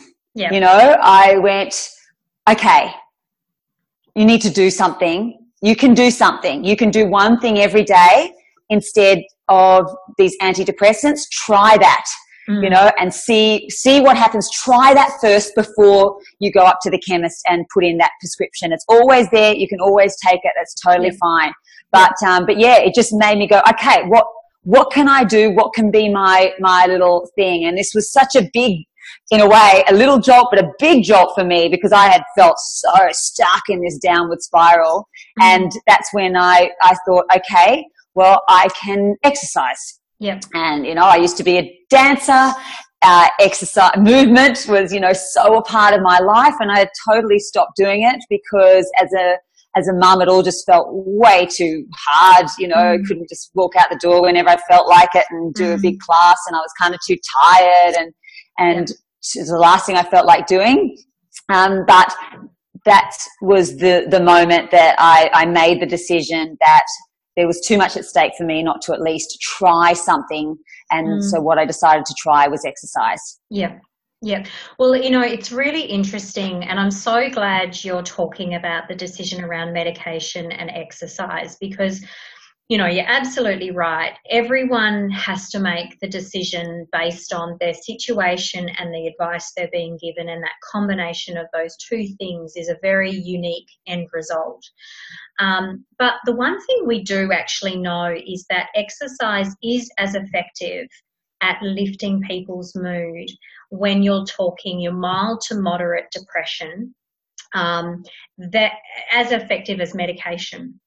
You 0.52 0.60
know, 0.60 0.98
I 1.02 1.38
went, 1.38 1.90
okay, 2.48 2.92
you 4.14 4.26
need 4.26 4.42
to 4.42 4.52
do 4.52 4.70
something. 4.70 5.36
You 5.64 5.76
can 5.76 5.96
do 5.96 6.12
something. 6.12 6.64
You 6.64 6.76
can 6.76 6.92
do 6.92 7.08
one 7.08 7.40
thing 7.40 7.58
every 7.58 7.84
day 7.84 8.34
instead 8.70 9.24
of 9.48 9.86
these 10.18 10.36
antidepressants, 10.42 11.22
try 11.32 11.78
that. 11.78 12.06
Mm. 12.48 12.64
You 12.64 12.70
know, 12.70 12.92
and 13.00 13.12
see 13.12 13.68
see 13.72 14.02
what 14.02 14.16
happens. 14.16 14.48
Try 14.52 14.94
that 14.94 15.18
first 15.20 15.56
before 15.56 16.20
you 16.40 16.52
go 16.52 16.60
up 16.60 16.78
to 16.84 16.92
the 16.92 17.00
chemist 17.00 17.42
and 17.50 17.66
put 17.74 17.84
in 17.84 17.98
that 17.98 18.12
prescription. 18.20 18.72
It's 18.72 18.86
always 18.88 19.28
there. 19.32 19.56
You 19.56 19.68
can 19.68 19.80
always 19.80 20.16
take 20.24 20.42
it. 20.44 20.52
That's 20.56 20.76
totally 20.76 21.08
yeah. 21.08 21.18
fine. 21.20 21.54
But 21.92 22.12
yeah. 22.22 22.36
um, 22.36 22.46
but 22.46 22.60
yeah, 22.60 22.78
it 22.78 22.94
just 22.94 23.14
made 23.14 23.40
me 23.40 23.48
go. 23.48 23.64
Okay, 23.70 24.04
what 24.10 24.28
what 24.62 24.92
can 24.92 25.08
I 25.08 25.24
do? 25.24 25.54
What 25.54 25.74
can 25.74 25.90
be 25.90 26.08
my 26.08 26.54
my 26.60 26.86
little 26.86 27.28
thing? 27.36 27.66
And 27.66 27.76
this 27.76 27.94
was 27.96 28.12
such 28.12 28.36
a 28.36 28.48
big 28.54 28.86
in 29.32 29.42
a 29.42 29.48
way, 29.48 29.84
a 29.90 29.94
little 29.94 30.20
jolt, 30.20 30.48
but 30.52 30.64
a 30.64 30.72
big 30.80 31.04
jolt 31.04 31.34
for 31.36 31.44
me 31.44 31.68
because 31.68 31.92
I 31.92 32.08
had 32.08 32.24
felt 32.38 32.58
so 32.60 32.92
stuck 33.12 33.64
in 33.70 33.82
this 33.82 33.98
downward 33.98 34.42
spiral. 34.42 35.08
Mm. 35.40 35.44
And 35.44 35.72
that's 35.88 36.14
when 36.14 36.36
I, 36.36 36.72
I 36.82 36.96
thought, 37.08 37.26
okay, 37.36 37.86
well, 38.16 38.42
I 38.48 38.70
can 38.82 39.16
exercise. 39.24 40.00
Yep. 40.20 40.46
And, 40.54 40.86
you 40.86 40.96
know, 40.96 41.04
I 41.04 41.18
used 41.18 41.38
to 41.38 41.44
be 41.44 41.58
a 41.58 41.80
dancer. 41.90 42.52
Uh, 43.02 43.28
exercise 43.40 43.92
movement 43.98 44.66
was, 44.68 44.92
you 44.92 45.00
know, 45.00 45.14
so 45.14 45.58
a 45.58 45.62
part 45.62 45.94
of 45.94 46.02
my 46.02 46.18
life 46.20 46.56
and 46.60 46.72
I 46.72 46.80
had 46.80 46.90
totally 47.08 47.38
stopped 47.38 47.76
doing 47.76 48.04
it 48.04 48.24
because 48.30 48.90
as 49.00 49.14
a, 49.14 49.36
as 49.78 49.88
a 49.90 49.94
mum, 49.94 50.22
it 50.22 50.30
all 50.30 50.42
just 50.42 50.66
felt 50.66 50.88
way 50.90 51.46
too 51.46 51.86
hard. 51.94 52.48
You 52.58 52.70
know, 52.70 52.76
mm. 52.76 53.06
couldn't 53.06 53.30
just 53.30 53.52
walk 53.54 53.76
out 53.76 53.88
the 53.92 54.00
door 54.02 54.24
whenever 54.24 54.50
I 54.50 54.58
felt 54.70 54.88
like 54.88 55.10
it 55.14 55.26
and 55.30 55.54
do 55.54 55.66
mm. 55.66 55.76
a 55.76 55.82
big 55.82 56.00
class 56.00 56.38
and 56.48 56.56
I 56.56 56.60
was 56.60 56.72
kind 56.82 56.96
of 56.96 57.00
too 57.06 57.18
tired 57.44 57.96
and, 58.00 58.14
and 58.58 58.90
yep. 59.36 59.46
the 59.46 59.60
last 59.60 59.86
thing 59.86 59.98
I 59.98 60.04
felt 60.04 60.26
like 60.26 60.48
doing. 60.48 60.98
Um, 61.50 61.84
but 61.86 62.16
that 62.86 63.12
was 63.42 63.78
the, 63.78 64.08
the 64.10 64.22
moment 64.22 64.72
that 64.72 64.96
I, 64.98 65.30
I 65.34 65.46
made 65.46 65.82
the 65.82 65.86
decision 65.86 66.58
that 66.62 66.86
there 67.36 67.48
was 67.48 67.62
too 67.66 67.78
much 67.78 67.98
at 67.98 68.06
stake 68.06 68.34
for 68.38 68.46
me 68.46 68.64
not 68.64 68.82
to 68.84 68.94
at 68.94 69.02
least 69.02 69.38
try 69.42 69.94
something. 69.94 70.58
And 70.92 71.08
mm. 71.08 71.24
so 71.24 71.42
what 71.42 71.58
I 71.58 71.66
decided 71.66 72.06
to 72.06 72.16
try 72.18 72.48
was 72.48 72.66
exercise. 72.66 73.40
Yeah. 73.50 73.80
Yeah. 74.22 74.46
Well, 74.80 74.96
you 74.96 75.12
know, 75.12 75.22
it's 75.22 75.52
really 75.52 75.84
interesting, 75.84 76.64
and 76.64 76.80
I'm 76.80 76.90
so 76.90 77.30
glad 77.30 77.84
you're 77.84 78.02
talking 78.02 78.56
about 78.56 78.88
the 78.88 78.96
decision 78.96 79.44
around 79.44 79.74
medication 79.74 80.52
and 80.52 80.72
exercise 80.72 81.58
because 81.60 82.04
you 82.68 82.80
know, 82.80 82.88
you're 82.88 83.06
absolutely 83.06 83.70
right. 83.70 84.14
Everyone 84.32 85.12
has 85.12 85.50
to 85.52 85.60
make 85.60 86.00
the 86.00 86.08
decision 86.08 86.88
based 86.92 87.32
on 87.32 87.58
their 87.60 87.76
situation 87.76 88.70
and 88.70 88.92
the 88.92 89.06
advice 89.06 89.52
they're 89.56 89.70
being 89.72 90.00
given, 90.02 90.30
and 90.30 90.42
that 90.42 90.52
combination 90.72 91.38
of 91.38 91.46
those 91.54 91.78
two 91.78 92.08
things 92.18 92.54
is 92.56 92.70
a 92.70 92.78
very 92.82 93.12
unique 93.12 93.68
end 93.86 94.08
result. 94.14 94.64
Um, 95.40 95.86
but 96.00 96.16
the 96.26 96.36
one 96.36 96.60
thing 96.66 96.88
we 96.88 97.04
do 97.04 97.32
actually 97.32 97.76
know 97.76 98.16
is 98.26 98.46
that 98.50 98.70
exercise 98.76 99.54
is 99.64 99.92
as 100.00 100.16
effective 100.16 100.88
at 101.42 101.62
lifting 101.62 102.22
people's 102.22 102.74
mood 102.76 103.30
when 103.70 104.02
you're 104.02 104.26
talking 104.26 104.80
your 104.80 104.94
mild 104.94 105.42
to 105.42 105.56
moderate 105.56 106.10
depression 106.12 106.96
um, 107.54 108.04
that 108.38 108.74
as 109.12 109.32
effective 109.32 109.80
as 109.80 109.94
medication. 109.94 110.80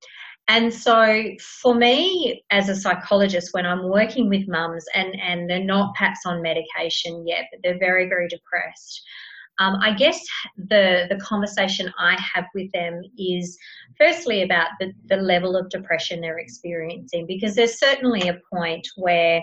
And 0.51 0.73
so 0.73 1.23
for 1.41 1.75
me 1.75 2.43
as 2.51 2.71
a 2.71 2.75
psychologist, 2.75 3.51
when 3.53 3.67
I'm 3.67 3.89
working 3.89 4.31
with 4.31 4.49
mums 4.49 4.87
and, 4.95 5.15
and 5.21 5.49
they're 5.49 5.63
not 5.63 5.95
perhaps 5.95 6.21
on 6.25 6.41
medication 6.41 7.27
yet, 7.27 7.45
but 7.53 7.61
they're 7.63 7.79
very, 7.79 8.09
very 8.09 8.29
depressed, 8.29 9.03
um, 9.59 9.77
I 9.83 9.93
guess 9.93 10.25
the, 10.57 11.07
the 11.11 11.17
conversation 11.17 11.93
I 11.99 12.17
have 12.35 12.47
with 12.55 12.71
them 12.73 13.03
is 13.19 13.59
firstly 13.99 14.43
about 14.43 14.69
the, 14.79 14.93
the 15.09 15.17
level 15.17 15.57
of 15.57 15.69
depression 15.69 16.21
they're 16.21 16.39
experiencing, 16.39 17.27
because 17.27 17.55
there's 17.55 17.79
certainly 17.79 18.29
a 18.29 18.41
point 18.53 18.87
where 18.97 19.43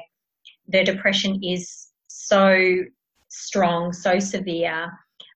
their 0.67 0.85
depression 0.85 1.43
is 1.43 1.89
so 2.07 2.77
strong, 3.27 3.91
so 3.91 4.17
severe, 4.19 4.89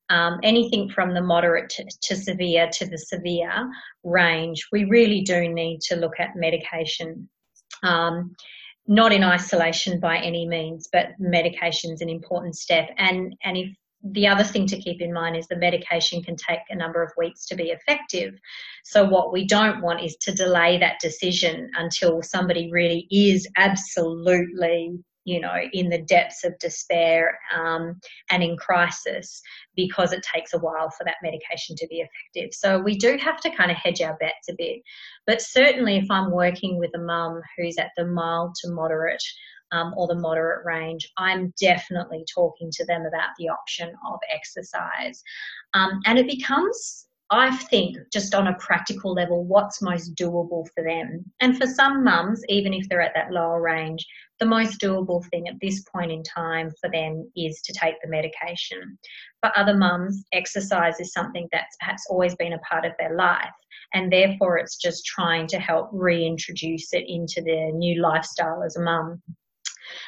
um, 0.09 0.39
anything 0.43 0.89
from 0.89 1.13
the 1.13 1.21
moderate 1.21 1.69
to, 1.71 1.85
to, 2.03 2.15
severe 2.15 2.69
to 2.73 2.85
the 2.85 2.97
severe 2.97 3.69
range, 4.03 4.67
we 4.71 4.85
really 4.85 5.21
do 5.21 5.47
need 5.49 5.81
to 5.81 5.95
look 5.95 6.19
at 6.19 6.35
medication. 6.35 7.29
Um, 7.83 8.35
not 8.87 9.13
in 9.13 9.23
isolation 9.23 9.99
by 9.99 10.17
any 10.17 10.47
means, 10.47 10.89
but 10.91 11.09
medication 11.19 11.93
is 11.93 12.01
an 12.01 12.09
important 12.09 12.55
step. 12.55 12.89
And, 12.97 13.35
and 13.43 13.55
if 13.55 13.69
the 14.03 14.27
other 14.27 14.43
thing 14.43 14.65
to 14.67 14.79
keep 14.79 15.01
in 15.01 15.13
mind 15.13 15.35
is 15.35 15.47
the 15.47 15.57
medication 15.57 16.23
can 16.23 16.35
take 16.35 16.59
a 16.69 16.75
number 16.75 17.03
of 17.03 17.11
weeks 17.17 17.45
to 17.47 17.55
be 17.55 17.65
effective. 17.65 18.33
So, 18.85 19.03
what 19.03 19.33
we 19.33 19.45
don't 19.45 19.81
want 19.81 20.01
is 20.03 20.15
to 20.21 20.33
delay 20.33 20.77
that 20.79 20.99
decision 21.01 21.69
until 21.77 22.21
somebody 22.21 22.71
really 22.71 23.07
is 23.11 23.47
absolutely 23.57 24.97
you 25.29 25.39
know, 25.39 25.53
in 25.73 25.89
the 25.89 26.01
depths 26.01 26.43
of 26.43 26.57
despair 26.57 27.37
um, 27.55 27.99
and 28.31 28.41
in 28.41 28.57
crisis 28.57 29.39
because 29.75 30.11
it 30.11 30.25
takes 30.33 30.53
a 30.53 30.57
while 30.57 30.89
for 30.89 31.03
that 31.03 31.17
medication 31.21 31.75
to 31.75 31.87
be 31.87 31.97
effective. 31.97 32.51
So 32.51 32.79
we 32.79 32.97
do 32.97 33.15
have 33.21 33.39
to 33.41 33.51
kind 33.51 33.69
of 33.69 33.77
hedge 33.77 34.01
our 34.01 34.17
bets 34.19 34.49
a 34.49 34.55
bit. 34.57 34.79
But 35.27 35.39
certainly, 35.39 35.97
if 35.97 36.09
I'm 36.09 36.31
working 36.31 36.79
with 36.79 36.89
a 36.95 36.99
mum 36.99 37.41
who's 37.55 37.77
at 37.77 37.91
the 37.95 38.05
mild 38.05 38.55
to 38.63 38.71
moderate 38.71 39.21
um, 39.71 39.93
or 39.95 40.07
the 40.07 40.15
moderate 40.15 40.65
range, 40.65 41.07
I'm 41.17 41.53
definitely 41.61 42.25
talking 42.33 42.71
to 42.71 42.85
them 42.87 43.05
about 43.05 43.29
the 43.37 43.49
option 43.49 43.89
of 44.09 44.19
exercise. 44.33 45.21
Um, 45.75 45.99
and 46.07 46.17
it 46.17 46.25
becomes 46.25 47.05
I 47.31 47.55
think 47.55 47.95
just 48.11 48.33
on 48.33 48.47
a 48.47 48.55
practical 48.55 49.13
level, 49.13 49.43
what's 49.43 49.83
most 49.83 50.15
doable 50.15 50.67
for 50.73 50.83
them. 50.83 51.23
And 51.41 51.57
for 51.57 51.67
some 51.67 52.03
mums, 52.03 52.41
even 52.49 52.73
if 52.73 52.89
they're 52.89 53.01
at 53.01 53.13
that 53.13 53.31
lower 53.31 53.61
range, 53.61 54.05
the 54.39 54.47
most 54.47 54.81
doable 54.81 55.23
thing 55.29 55.47
at 55.47 55.59
this 55.61 55.83
point 55.83 56.11
in 56.11 56.23
time 56.23 56.71
for 56.81 56.89
them 56.89 57.29
is 57.35 57.61
to 57.61 57.73
take 57.73 58.01
the 58.01 58.09
medication. 58.09 58.97
For 59.41 59.51
other 59.55 59.75
mums, 59.75 60.23
exercise 60.33 60.99
is 60.99 61.13
something 61.13 61.47
that's 61.51 61.77
perhaps 61.79 62.07
always 62.09 62.35
been 62.35 62.53
a 62.53 62.59
part 62.59 62.85
of 62.85 62.93
their 62.97 63.15
life. 63.15 63.53
And 63.93 64.11
therefore, 64.11 64.57
it's 64.57 64.77
just 64.77 65.05
trying 65.05 65.45
to 65.47 65.59
help 65.59 65.89
reintroduce 65.91 66.93
it 66.93 67.05
into 67.07 67.41
their 67.41 67.71
new 67.71 68.01
lifestyle 68.01 68.63
as 68.63 68.75
a 68.75 68.81
mum. 68.81 69.21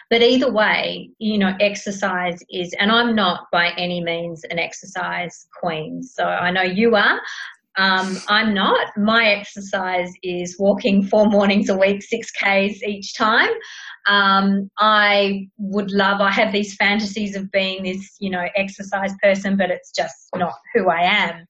But 0.10 0.22
either 0.22 0.52
way, 0.52 1.10
you 1.20 1.38
know, 1.38 1.54
exercise 1.60 2.40
is, 2.50 2.74
and 2.80 2.92
I'm 2.92 3.16
not 3.16 3.46
by 3.52 3.72
any 3.78 4.04
means 4.04 4.44
an 4.50 4.60
exercise 4.60 5.48
queen. 5.60 6.04
So 6.04 6.26
I 6.26 6.52
know 6.52 6.64
you 6.64 6.96
are. 6.96 7.20
Um, 7.78 8.18
I'm 8.28 8.54
not. 8.54 8.88
My 8.98 9.30
exercise 9.30 10.12
is 10.24 10.58
walking 10.60 11.04
four 11.04 11.28
mornings 11.28 11.70
a 11.70 11.78
week, 11.78 12.04
six 12.04 12.30
Ks 12.32 12.84
each 12.84 13.16
time. 13.16 13.50
Um, 14.08 14.70
I 14.78 15.48
would 15.58 15.92
love, 15.92 16.22
I 16.22 16.32
have 16.32 16.52
these 16.52 16.76
fantasies 16.76 17.36
of 17.36 17.50
being 17.52 17.84
this, 17.84 18.18
you 18.20 18.30
know, 18.30 18.46
exercise 18.56 19.14
person, 19.24 19.56
but 19.58 19.70
it's 19.70 19.92
just 19.92 20.16
not 20.36 20.54
who 20.74 20.90
I 20.90 21.02
am. 21.02 21.46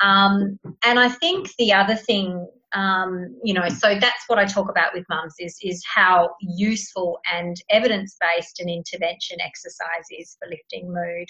Um, 0.00 0.58
and 0.84 0.98
I 0.98 1.08
think 1.08 1.50
the 1.58 1.72
other 1.72 1.94
thing 1.94 2.48
um, 2.74 3.36
you 3.44 3.54
know, 3.54 3.68
so 3.68 3.94
that's 4.00 4.24
what 4.26 4.38
I 4.38 4.44
talk 4.44 4.70
about 4.70 4.94
with 4.94 5.04
mums 5.08 5.34
is 5.38 5.58
is 5.62 5.82
how 5.86 6.30
useful 6.40 7.18
and 7.32 7.56
evidence 7.70 8.16
based 8.20 8.60
an 8.60 8.68
intervention 8.68 9.40
exercise 9.40 10.06
is 10.18 10.36
for 10.38 10.48
lifting 10.48 10.92
mood. 10.92 11.28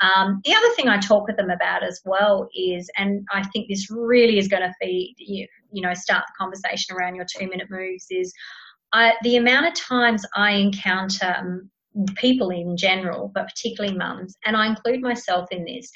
Um, 0.00 0.40
the 0.44 0.54
other 0.54 0.74
thing 0.76 0.88
I 0.88 0.98
talk 0.98 1.26
with 1.26 1.36
them 1.36 1.50
about 1.50 1.82
as 1.82 2.00
well 2.04 2.48
is, 2.54 2.88
and 2.96 3.26
I 3.32 3.42
think 3.48 3.68
this 3.68 3.90
really 3.90 4.38
is 4.38 4.46
going 4.46 4.62
to 4.62 4.72
feed 4.80 5.14
you, 5.18 5.46
you 5.72 5.82
know, 5.82 5.94
start 5.94 6.24
the 6.26 6.44
conversation 6.44 6.96
around 6.96 7.16
your 7.16 7.26
two 7.36 7.48
minute 7.48 7.68
moves 7.70 8.06
is 8.10 8.32
I, 8.92 9.14
the 9.22 9.36
amount 9.36 9.66
of 9.66 9.74
times 9.74 10.24
I 10.34 10.52
encounter 10.52 11.34
um, 11.36 11.70
people 12.16 12.50
in 12.50 12.76
general, 12.76 13.30
but 13.34 13.48
particularly 13.48 13.96
mums, 13.96 14.36
and 14.44 14.56
I 14.56 14.68
include 14.68 15.00
myself 15.00 15.48
in 15.50 15.64
this, 15.64 15.90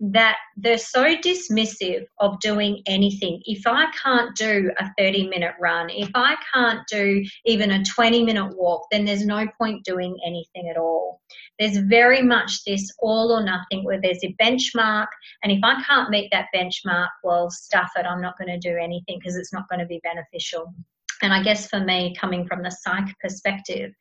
that 0.00 0.36
they're 0.56 0.76
so 0.76 1.16
dismissive 1.16 2.04
of 2.18 2.40
doing 2.40 2.82
anything. 2.86 3.40
If 3.44 3.66
I 3.66 3.86
can't 4.02 4.34
do 4.36 4.70
a 4.78 4.90
30 4.98 5.28
minute 5.28 5.54
run, 5.60 5.88
if 5.90 6.10
I 6.14 6.36
can't 6.52 6.80
do 6.88 7.24
even 7.44 7.70
a 7.70 7.84
20 7.84 8.24
minute 8.24 8.56
walk, 8.56 8.86
then 8.90 9.04
there's 9.04 9.24
no 9.24 9.46
point 9.58 9.84
doing 9.84 10.16
anything 10.26 10.68
at 10.68 10.76
all. 10.76 11.20
There's 11.58 11.76
very 11.76 12.22
much 12.22 12.64
this 12.64 12.90
all 12.98 13.30
or 13.32 13.44
nothing 13.44 13.84
where 13.84 14.00
there's 14.00 14.24
a 14.24 14.34
benchmark, 14.42 15.06
and 15.42 15.52
if 15.52 15.60
I 15.62 15.82
can't 15.84 16.10
meet 16.10 16.28
that 16.32 16.48
benchmark, 16.54 17.08
well, 17.22 17.48
stuff 17.50 17.90
it, 17.96 18.06
I'm 18.06 18.20
not 18.20 18.36
going 18.38 18.48
to 18.48 18.58
do 18.58 18.76
anything 18.76 19.18
because 19.20 19.36
it's 19.36 19.52
not 19.52 19.68
going 19.68 19.80
to 19.80 19.86
be 19.86 20.00
beneficial. 20.02 20.74
And 21.22 21.32
I 21.32 21.42
guess 21.42 21.68
for 21.68 21.80
me, 21.80 22.14
coming 22.20 22.46
from 22.46 22.62
the 22.62 22.70
psych 22.70 23.16
perspective, 23.20 23.92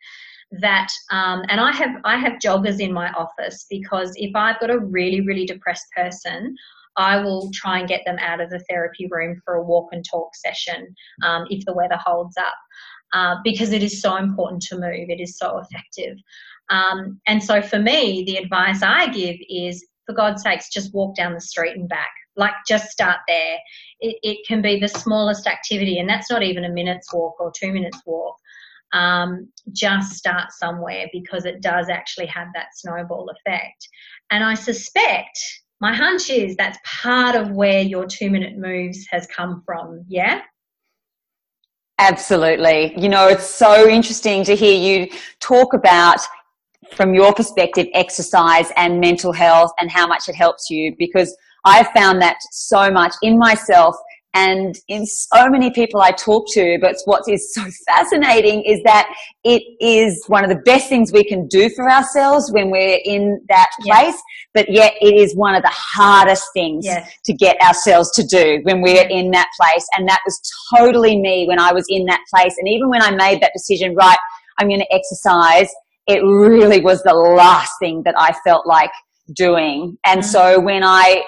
that 0.60 0.90
um, 1.12 1.44
and 1.50 1.60
I 1.60 1.72
have 1.72 1.96
I 2.04 2.18
have 2.18 2.34
joggers 2.34 2.80
in 2.80 2.94
my 2.94 3.12
office 3.12 3.66
because 3.70 4.12
if 4.16 4.36
I've 4.36 4.60
got 4.60 4.70
a 4.70 4.80
really 4.80 5.22
really 5.22 5.46
depressed 5.46 5.86
person, 5.96 6.56
I 6.96 7.18
will 7.18 7.50
try 7.54 7.80
and 7.80 7.88
get 7.88 8.02
them 8.06 8.18
out 8.20 8.42
of 8.42 8.50
the 8.50 8.64
therapy 8.70 9.08
room 9.10 9.42
for 9.44 9.56
a 9.56 9.64
walk 9.64 9.90
and 9.92 10.06
talk 10.10 10.36
session 10.36 10.96
um, 11.24 11.46
if 11.50 11.66
the 11.66 11.74
weather 11.74 11.98
holds 12.04 12.38
up. 12.38 12.54
Uh, 13.14 13.36
because 13.44 13.72
it 13.72 13.84
is 13.84 14.02
so 14.02 14.16
important 14.16 14.60
to 14.64 14.76
move, 14.76 15.10
it 15.10 15.20
is 15.20 15.38
so 15.38 15.60
effective. 15.60 16.18
Um, 16.72 17.20
and 17.28 17.44
so 17.44 17.62
for 17.62 17.78
me, 17.78 18.24
the 18.26 18.38
advice 18.38 18.82
I 18.82 19.08
give 19.08 19.36
is, 19.50 19.86
for 20.08 20.14
God's 20.14 20.42
sakes, 20.42 20.70
just 20.70 20.96
walk 20.96 21.16
down 21.16 21.36
the 21.36 21.42
street 21.42 21.78
and 21.78 21.88
back. 21.88 22.10
Like 22.36 22.54
just 22.68 22.90
start 22.90 23.18
there. 23.28 23.58
It, 24.00 24.18
it 24.24 24.38
can 24.48 24.64
be 24.64 24.80
the 24.80 24.88
smallest 24.88 25.46
activity, 25.46 26.00
and 26.00 26.10
that's 26.10 26.32
not 26.32 26.42
even 26.42 26.66
a 26.66 26.70
minute's 26.70 27.14
walk 27.14 27.40
or 27.40 27.52
two 27.56 27.72
minutes 27.72 28.02
walk 28.08 28.36
um, 28.94 29.50
just 29.72 30.16
start 30.16 30.52
somewhere 30.52 31.08
because 31.12 31.46
it 31.46 31.62
does 31.62 31.90
actually 31.90 32.28
have 32.28 32.48
that 32.54 32.68
snowball 32.76 33.30
effect. 33.30 33.88
And 34.32 34.44
I 34.44 34.54
suspect, 34.54 35.38
my 35.82 35.94
hunch 35.94 36.30
is 36.30 36.56
that's 36.56 36.78
part 36.86 37.36
of 37.36 37.52
where 37.52 37.82
your 37.82 38.06
two 38.06 38.30
minute 38.30 38.58
moves 38.58 39.06
has 39.12 39.28
come 39.28 39.64
from. 39.66 40.06
Yeah? 40.08 40.42
Absolutely. 42.00 42.94
You 42.98 43.10
know, 43.10 43.28
it's 43.28 43.46
so 43.46 43.88
interesting 43.88 44.44
to 44.46 44.56
hear 44.56 44.74
you 44.74 45.10
talk 45.40 45.74
about 45.74 46.20
from 46.96 47.14
your 47.14 47.34
perspective 47.34 47.88
exercise 47.94 48.72
and 48.78 49.00
mental 49.00 49.32
health 49.32 49.72
and 49.80 49.90
how 49.90 50.08
much 50.08 50.28
it 50.28 50.36
helps 50.36 50.70
you 50.70 50.96
because 50.98 51.36
I've 51.66 51.88
found 51.96 52.22
that 52.22 52.38
so 52.52 52.92
much 52.92 53.14
in 53.22 53.38
myself 53.38 53.96
and 54.34 54.76
in 54.88 55.06
so 55.06 55.48
many 55.48 55.70
people 55.70 56.02
I 56.02 56.12
talk 56.12 56.46
to, 56.54 56.78
but 56.82 56.96
what 57.06 57.24
is 57.28 57.54
so 57.54 57.64
fascinating 57.88 58.64
is 58.64 58.82
that 58.84 59.14
it 59.44 59.62
is 59.80 60.24
one 60.28 60.44
of 60.44 60.50
the 60.50 60.62
best 60.66 60.90
things 60.90 61.12
we 61.12 61.24
can 61.24 61.48
do 61.48 61.70
for 61.70 61.90
ourselves 61.90 62.52
when 62.52 62.72
we're 62.72 63.00
in 63.06 63.40
that 63.50 63.70
place, 63.82 64.16
yes. 64.16 64.22
but 64.54 64.72
yet 64.72 64.94
it 65.02 65.14
is 65.14 65.36
one 65.36 65.54
of 65.54 65.62
the 65.62 65.72
hardest 65.72 66.46
things 66.54 66.86
yes. 66.86 67.12
to 67.26 67.34
get 67.34 67.62
ourselves 67.62 68.12
to 68.12 68.24
do 68.24 68.60
when 68.64 68.82
we're 68.82 69.08
in 69.08 69.32
that 69.32 69.50
place. 69.60 69.86
And 69.98 70.08
that 70.10 70.22
was 70.26 70.40
totally 70.76 71.20
me 71.20 71.46
when 71.48 71.60
I 71.60 71.72
was 71.72 71.86
in 71.88 72.06
that 72.06 72.22
place. 72.34 72.56
And 72.58 72.68
even 72.68 72.90
when 72.90 73.04
I 73.04 73.12
made 73.12 73.42
that 73.42 73.52
decision, 73.54 73.96
right, 73.96 74.18
I'm 74.58 74.68
going 74.68 74.80
to 74.80 74.94
exercise, 74.94 75.70
it 76.08 76.22
really 76.24 76.82
was 76.82 77.04
the 77.04 77.14
last 77.14 77.72
thing 77.80 78.02
that 78.06 78.16
I 78.18 78.34
felt 78.44 78.66
like 78.66 78.92
doing. 79.36 79.98
And 80.06 80.22
mm-hmm. 80.22 80.30
so 80.30 80.60
when 80.60 80.84
I 80.84 81.24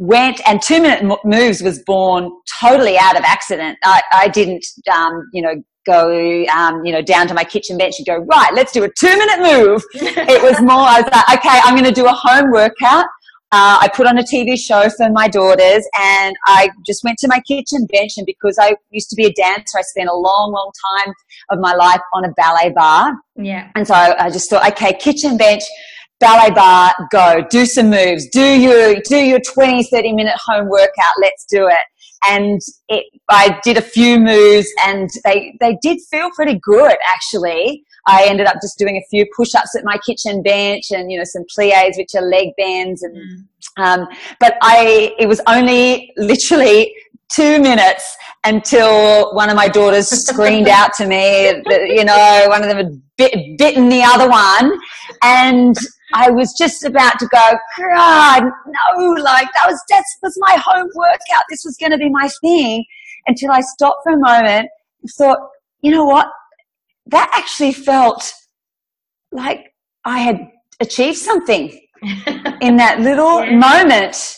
went 0.00 0.40
and 0.48 0.62
two 0.62 0.80
minute 0.80 1.04
moves 1.24 1.62
was 1.62 1.78
born 1.84 2.32
totally 2.58 2.96
out 2.98 3.18
of 3.18 3.22
accident. 3.22 3.78
I, 3.84 4.00
I 4.12 4.28
didn't, 4.28 4.64
um, 4.90 5.28
you 5.34 5.42
know, 5.42 5.62
go, 5.84 6.46
um, 6.46 6.82
you 6.86 6.92
know, 6.92 7.02
down 7.02 7.28
to 7.28 7.34
my 7.34 7.44
kitchen 7.44 7.76
bench 7.76 7.96
and 7.98 8.06
go, 8.06 8.16
right, 8.16 8.50
let's 8.54 8.72
do 8.72 8.82
a 8.82 8.88
two 8.98 9.14
minute 9.18 9.40
move. 9.40 9.84
it 9.94 10.42
was 10.42 10.58
more, 10.62 10.80
I 10.80 11.02
was 11.02 11.10
like, 11.12 11.38
okay, 11.38 11.60
I'm 11.62 11.74
going 11.74 11.84
to 11.84 11.92
do 11.92 12.06
a 12.06 12.14
home 12.14 12.50
workout. 12.50 13.04
Uh, 13.52 13.76
I 13.82 13.90
put 13.92 14.06
on 14.06 14.16
a 14.16 14.22
TV 14.22 14.56
show 14.56 14.88
for 14.96 15.10
my 15.10 15.28
daughters 15.28 15.86
and 16.00 16.34
I 16.46 16.70
just 16.86 17.04
went 17.04 17.18
to 17.18 17.28
my 17.28 17.40
kitchen 17.46 17.86
bench 17.92 18.12
and 18.16 18.24
because 18.24 18.56
I 18.58 18.76
used 18.90 19.10
to 19.10 19.16
be 19.16 19.26
a 19.26 19.32
dancer, 19.32 19.78
I 19.78 19.82
spent 19.82 20.08
a 20.08 20.14
long, 20.14 20.52
long 20.54 20.70
time 21.04 21.12
of 21.50 21.58
my 21.60 21.74
life 21.74 22.00
on 22.14 22.24
a 22.24 22.32
ballet 22.38 22.72
bar. 22.74 23.12
Yeah. 23.36 23.70
And 23.74 23.86
so 23.86 23.92
I, 23.92 24.26
I 24.26 24.30
just 24.30 24.48
thought, 24.48 24.66
okay, 24.72 24.94
kitchen 24.94 25.36
bench, 25.36 25.64
ballet 26.20 26.50
bar, 26.50 26.92
go, 27.10 27.44
do 27.50 27.64
some 27.66 27.90
moves, 27.90 28.28
do 28.28 28.60
your, 28.60 28.96
do 29.08 29.16
your 29.16 29.40
20, 29.40 29.84
30 29.84 30.12
minute 30.12 30.36
home 30.46 30.68
workout, 30.68 31.14
let's 31.20 31.44
do 31.46 31.66
it. 31.66 31.78
And 32.28 32.60
it, 32.88 33.06
I 33.30 33.58
did 33.62 33.78
a 33.78 33.82
few 33.82 34.20
moves 34.20 34.68
and 34.86 35.08
they, 35.24 35.56
they 35.60 35.78
did 35.80 35.98
feel 36.10 36.30
pretty 36.36 36.60
good 36.62 36.96
actually. 37.12 37.82
I 38.06 38.26
ended 38.26 38.46
up 38.46 38.56
just 38.62 38.78
doing 38.78 38.96
a 38.96 39.06
few 39.10 39.26
push-ups 39.36 39.76
at 39.76 39.84
my 39.84 39.96
kitchen 40.06 40.42
bench 40.42 40.90
and, 40.90 41.10
you 41.10 41.18
know, 41.18 41.24
some 41.24 41.44
plies, 41.54 41.96
which 41.96 42.14
are 42.14 42.22
leg 42.22 42.48
bends 42.58 43.02
and, 43.02 43.16
mm. 43.16 43.82
um, 43.82 44.06
but 44.38 44.56
I, 44.62 45.14
it 45.18 45.26
was 45.26 45.40
only 45.46 46.12
literally 46.16 46.94
two 47.30 47.60
minutes 47.60 48.16
until 48.44 49.34
one 49.34 49.48
of 49.48 49.56
my 49.56 49.68
daughters 49.68 50.08
screamed 50.08 50.68
out 50.68 50.92
to 50.94 51.06
me 51.06 51.62
that, 51.68 51.86
you 51.86 52.04
know, 52.04 52.46
one 52.48 52.62
of 52.62 52.68
them 52.68 52.76
had 52.76 53.02
bit, 53.16 53.58
bitten 53.58 53.88
the 53.88 54.02
other 54.02 54.28
one. 54.28 54.78
And 55.22 55.76
I 56.12 56.30
was 56.30 56.54
just 56.58 56.84
about 56.84 57.18
to 57.18 57.26
go, 57.26 57.58
God, 57.78 58.42
no, 58.42 59.08
like 59.22 59.48
that 59.54 59.66
was, 59.68 59.82
that 59.88 60.04
was 60.22 60.36
my 60.40 60.56
home 60.56 60.88
workout. 60.94 61.44
This 61.48 61.62
was 61.64 61.76
going 61.76 61.92
to 61.92 61.98
be 61.98 62.10
my 62.10 62.28
thing 62.40 62.84
until 63.26 63.52
I 63.52 63.60
stopped 63.60 64.00
for 64.02 64.12
a 64.12 64.18
moment 64.18 64.68
and 65.02 65.10
thought, 65.16 65.38
you 65.82 65.90
know 65.90 66.04
what? 66.04 66.28
That 67.06 67.30
actually 67.34 67.72
felt 67.72 68.32
like 69.32 69.72
I 70.04 70.18
had 70.18 70.50
achieved 70.80 71.18
something 71.18 71.70
in 72.60 72.76
that 72.76 73.00
little 73.00 73.44
yeah. 73.44 73.56
moment. 73.56 74.36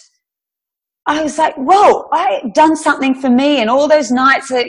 I 1.06 1.22
was 1.22 1.36
like, 1.36 1.54
whoa, 1.56 2.08
I 2.12 2.40
had 2.42 2.52
done 2.52 2.76
something 2.76 3.14
for 3.14 3.28
me. 3.28 3.60
And 3.60 3.68
all 3.68 3.88
those 3.88 4.10
nights 4.10 4.48
that 4.48 4.66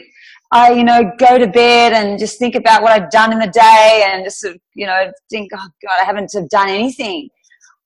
I, 0.54 0.72
you 0.72 0.84
know, 0.84 1.12
go 1.18 1.40
to 1.40 1.48
bed 1.48 1.94
and 1.94 2.20
just 2.20 2.38
think 2.38 2.54
about 2.54 2.84
what 2.84 2.92
I've 2.92 3.10
done 3.10 3.34
in 3.34 3.40
the 3.40 3.48
day 3.48 4.04
and 4.06 4.24
just, 4.24 4.46
you 4.76 4.86
know, 4.86 5.12
think, 5.32 5.50
oh 5.52 5.68
God, 5.82 5.96
I 6.00 6.06
haven't 6.06 6.30
done 6.52 6.70
anything. 6.70 7.28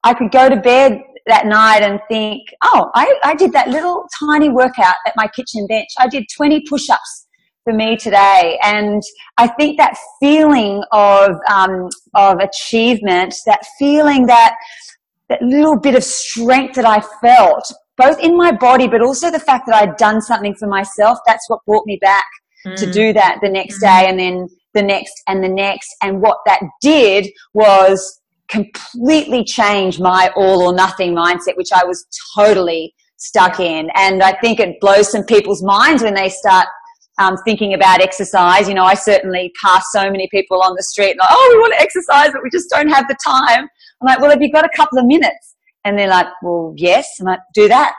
I 0.03 0.13
could 0.13 0.32
go 0.32 0.49
to 0.49 0.58
bed 0.58 0.99
that 1.27 1.45
night 1.45 1.82
and 1.82 2.01
think, 2.10 2.41
oh, 2.63 2.91
I, 2.93 3.19
I 3.23 3.36
did 3.36 3.53
that 3.53 3.69
little 3.69 4.06
tiny 4.19 4.49
workout 4.49 4.95
at 5.06 5.13
my 5.15 5.27
kitchen 5.30 5.65
bench. 5.67 5.88
I 5.97 6.10
did 6.10 6.25
20 6.36 6.65
push-ups 6.67 7.27
for 7.63 7.71
me 7.71 7.95
today. 7.95 8.60
And 8.62 9.01
I 9.38 9.47
think 9.47 9.77
that 9.77 9.97
feeling 10.19 10.84
of, 10.91 11.38
um, 11.49 11.88
of 12.15 12.39
achievement, 12.39 13.34
that 13.45 13.65
feeling 13.80 14.25
that, 14.25 14.58
that 15.30 15.41
little 15.41 15.80
bit 15.80 15.95
of 15.95 16.03
strength 16.03 16.75
that 16.75 16.86
I 16.86 16.99
felt, 17.21 17.63
both 17.95 18.19
in 18.19 18.36
my 18.36 18.51
body, 18.51 18.89
but 18.89 19.01
also 19.01 19.32
the 19.32 19.39
fact 19.39 19.67
that 19.67 19.75
I'd 19.75 19.95
done 19.95 20.21
something 20.21 20.53
for 20.56 20.67
myself, 20.67 21.17
that's 21.25 21.49
what 21.49 21.63
brought 21.65 21.86
me 21.86 21.97
back 22.01 22.25
to 22.65 22.86
mm. 22.86 22.93
do 22.93 23.13
that 23.13 23.39
the 23.41 23.50
next 23.50 23.80
day 23.80 24.06
and 24.08 24.20
then 24.20 24.48
the 24.74 24.84
next 24.84 25.13
and 25.28 25.43
the 25.43 25.50
next. 25.50 25.96
And 26.02 26.22
what 26.22 26.39
that 26.46 26.62
did 26.82 27.28
was 27.54 28.20
completely 28.48 29.43
change 29.43 30.00
my 30.00 30.32
all 30.36 30.62
or 30.62 30.74
nothing 30.74 31.15
mindset, 31.15 31.58
which 31.58 31.72
I 31.74 31.86
was 31.86 32.06
totally 32.36 32.93
stuck 33.17 33.60
in. 33.60 33.89
And 33.96 34.24
I 34.24 34.34
think 34.34 34.60
it 34.60 34.80
blows 34.80 35.12
some 35.12 35.24
people's 35.24 35.63
minds 35.63 36.04
when 36.04 36.13
they 36.13 36.30
start 36.30 36.67
um, 37.20 37.36
thinking 37.46 37.74
about 37.74 38.00
exercise. 38.00 38.67
You 38.67 38.76
know, 38.76 38.86
I 38.86 38.93
certainly 38.93 39.52
pass 39.62 39.86
so 39.91 40.10
many 40.10 40.28
people 40.32 40.62
on 40.62 40.76
the 40.76 40.84
street 40.84 41.17
like, 41.20 41.30
oh, 41.32 41.52
we 41.54 41.60
want 41.60 41.74
to 41.74 41.82
exercise, 41.82 42.30
but 42.32 42.43
we 42.43 42.50
just 42.50 42.70
don't 42.70 42.89
have 42.89 43.08
the 43.08 43.17
time. 43.26 43.67
I'm 44.02 44.06
like, 44.06 44.20
well, 44.20 44.30
have 44.30 44.41
you 44.41 44.52
got 44.52 44.65
a 44.65 44.70
couple 44.76 45.00
of 45.00 45.06
minutes? 45.06 45.56
And 45.84 45.98
they're 45.98 46.10
like, 46.10 46.28
well, 46.43 46.74
yes. 46.78 47.08
I'm 47.20 47.26
like, 47.26 47.39
do 47.54 47.67
that. 47.70 47.96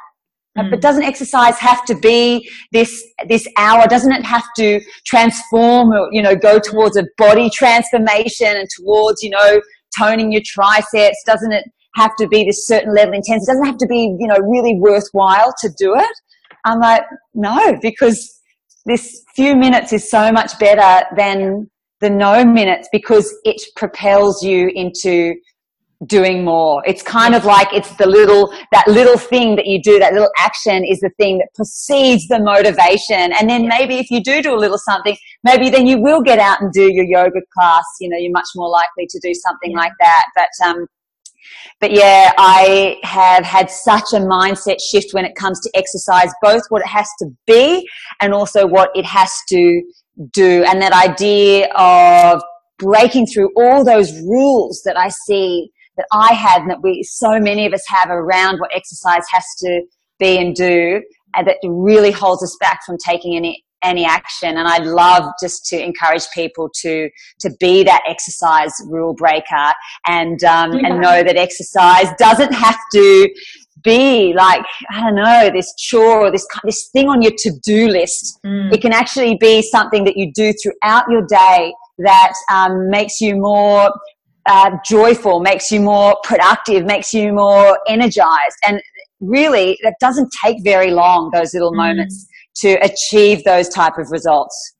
Mm. 0.58 0.70
But 0.70 0.80
doesn't 0.80 1.04
exercise 1.04 1.58
have 1.58 1.84
to 1.86 1.94
be 1.94 2.48
this 2.72 3.04
this 3.28 3.46
hour? 3.56 3.86
Doesn't 3.86 4.12
it 4.12 4.24
have 4.24 4.44
to 4.56 4.80
transform 5.06 5.92
or 5.92 6.08
you 6.12 6.22
know 6.22 6.34
go 6.34 6.58
towards 6.58 6.96
a 6.96 7.04
body 7.16 7.50
transformation 7.50 8.48
and 8.48 8.68
towards 8.76 9.22
you 9.22 9.30
know 9.30 9.60
toning 9.96 10.32
your 10.32 10.42
triceps? 10.44 11.22
Doesn't 11.26 11.52
it 11.52 11.64
have 11.94 12.14
to 12.16 12.28
be 12.28 12.44
this 12.44 12.66
certain 12.66 12.94
level 12.94 13.10
of 13.10 13.14
intensity? 13.14 13.50
It 13.50 13.54
doesn't 13.54 13.66
have 13.66 13.78
to 13.78 13.86
be 13.86 14.16
you 14.18 14.26
know 14.26 14.38
really 14.38 14.76
worthwhile 14.78 15.54
to 15.60 15.70
do 15.78 15.94
it. 15.94 16.12
I'm 16.64 16.80
like 16.80 17.02
no, 17.34 17.78
because 17.80 18.40
this 18.86 19.22
few 19.36 19.54
minutes 19.54 19.92
is 19.92 20.10
so 20.10 20.32
much 20.32 20.58
better 20.58 21.06
than 21.16 21.70
the 22.00 22.10
no 22.10 22.44
minutes 22.44 22.88
because 22.92 23.34
it 23.44 23.60
propels 23.76 24.42
you 24.42 24.70
into 24.74 25.34
doing 26.06 26.44
more. 26.44 26.82
It's 26.86 27.02
kind 27.02 27.34
of 27.34 27.44
like 27.44 27.72
it's 27.72 27.94
the 27.96 28.06
little, 28.06 28.52
that 28.72 28.86
little 28.86 29.18
thing 29.18 29.56
that 29.56 29.66
you 29.66 29.82
do, 29.82 29.98
that 29.98 30.12
little 30.12 30.30
action 30.38 30.84
is 30.84 31.00
the 31.00 31.10
thing 31.18 31.38
that 31.38 31.48
precedes 31.54 32.28
the 32.28 32.40
motivation. 32.40 33.32
And 33.32 33.50
then 33.50 33.66
maybe 33.66 33.98
if 33.98 34.10
you 34.10 34.22
do 34.22 34.40
do 34.40 34.54
a 34.54 34.60
little 34.60 34.78
something, 34.78 35.16
maybe 35.42 35.70
then 35.70 35.86
you 35.86 36.00
will 36.00 36.22
get 36.22 36.38
out 36.38 36.60
and 36.60 36.72
do 36.72 36.92
your 36.92 37.04
yoga 37.04 37.40
class. 37.52 37.84
You 38.00 38.10
know, 38.10 38.16
you're 38.16 38.32
much 38.32 38.48
more 38.54 38.70
likely 38.70 39.06
to 39.08 39.18
do 39.20 39.34
something 39.34 39.76
like 39.76 39.92
that. 39.98 40.24
But, 40.36 40.66
um, 40.68 40.86
but 41.80 41.90
yeah, 41.90 42.32
I 42.38 42.98
have 43.02 43.44
had 43.44 43.70
such 43.70 44.12
a 44.12 44.18
mindset 44.18 44.76
shift 44.80 45.12
when 45.12 45.24
it 45.24 45.34
comes 45.34 45.60
to 45.60 45.70
exercise, 45.74 46.30
both 46.42 46.62
what 46.68 46.82
it 46.82 46.88
has 46.88 47.08
to 47.20 47.26
be 47.46 47.88
and 48.20 48.32
also 48.32 48.66
what 48.66 48.90
it 48.94 49.04
has 49.04 49.32
to 49.48 49.82
do 50.32 50.64
and 50.64 50.80
that 50.82 50.92
idea 50.92 51.68
of 51.74 52.42
breaking 52.78 53.26
through 53.26 53.50
all 53.56 53.84
those 53.84 54.12
rules 54.20 54.82
that 54.84 54.96
I 54.96 55.08
see 55.08 55.70
that 55.98 56.06
I 56.12 56.32
have 56.32 56.62
and 56.62 56.70
that 56.70 56.82
we, 56.82 57.02
so 57.02 57.38
many 57.38 57.66
of 57.66 57.74
us 57.74 57.84
have 57.88 58.08
around 58.08 58.58
what 58.58 58.74
exercise 58.74 59.24
has 59.30 59.44
to 59.58 59.82
be 60.18 60.38
and 60.38 60.54
do, 60.54 61.02
and 61.34 61.46
that 61.46 61.56
really 61.62 62.10
holds 62.10 62.42
us 62.42 62.56
back 62.60 62.80
from 62.86 62.96
taking 63.04 63.36
any 63.36 63.62
any 63.82 64.04
action. 64.04 64.56
And 64.56 64.66
I'd 64.66 64.86
love 64.86 65.30
just 65.40 65.66
to 65.66 65.82
encourage 65.82 66.24
people 66.34 66.70
to 66.82 67.10
to 67.40 67.50
be 67.60 67.84
that 67.84 68.02
exercise 68.08 68.72
rule 68.86 69.14
breaker 69.14 69.72
and 70.06 70.42
um, 70.44 70.72
yeah. 70.72 70.88
and 70.88 71.00
know 71.00 71.22
that 71.22 71.36
exercise 71.36 72.08
doesn't 72.18 72.52
have 72.52 72.78
to 72.94 73.28
be 73.84 74.34
like 74.36 74.64
I 74.90 75.00
don't 75.00 75.14
know 75.14 75.50
this 75.52 75.72
chore 75.76 76.26
or 76.26 76.30
this 76.30 76.46
this 76.64 76.88
thing 76.92 77.08
on 77.08 77.22
your 77.22 77.32
to 77.38 77.52
do 77.62 77.88
list. 77.88 78.40
Mm. 78.44 78.72
It 78.72 78.80
can 78.80 78.92
actually 78.92 79.36
be 79.36 79.62
something 79.62 80.04
that 80.04 80.16
you 80.16 80.32
do 80.32 80.52
throughout 80.62 81.04
your 81.10 81.24
day 81.26 81.72
that 81.98 82.32
um, 82.50 82.90
makes 82.90 83.20
you 83.20 83.36
more 83.36 83.92
uh, 84.48 84.70
joyful, 84.84 85.40
makes 85.40 85.70
you 85.70 85.80
more 85.80 86.16
productive, 86.24 86.84
makes 86.84 87.14
you 87.14 87.32
more 87.32 87.78
energized. 87.86 88.56
And 88.66 88.80
really, 89.20 89.78
that 89.84 89.94
doesn't 90.00 90.30
take 90.42 90.56
very 90.64 90.90
long, 90.90 91.30
those 91.32 91.54
little 91.54 91.72
mm. 91.72 91.76
moments 91.76 92.26
to 92.56 92.72
achieve 92.82 93.44
those 93.44 93.68
type 93.68 93.98
of 93.98 94.10
results. 94.10 94.74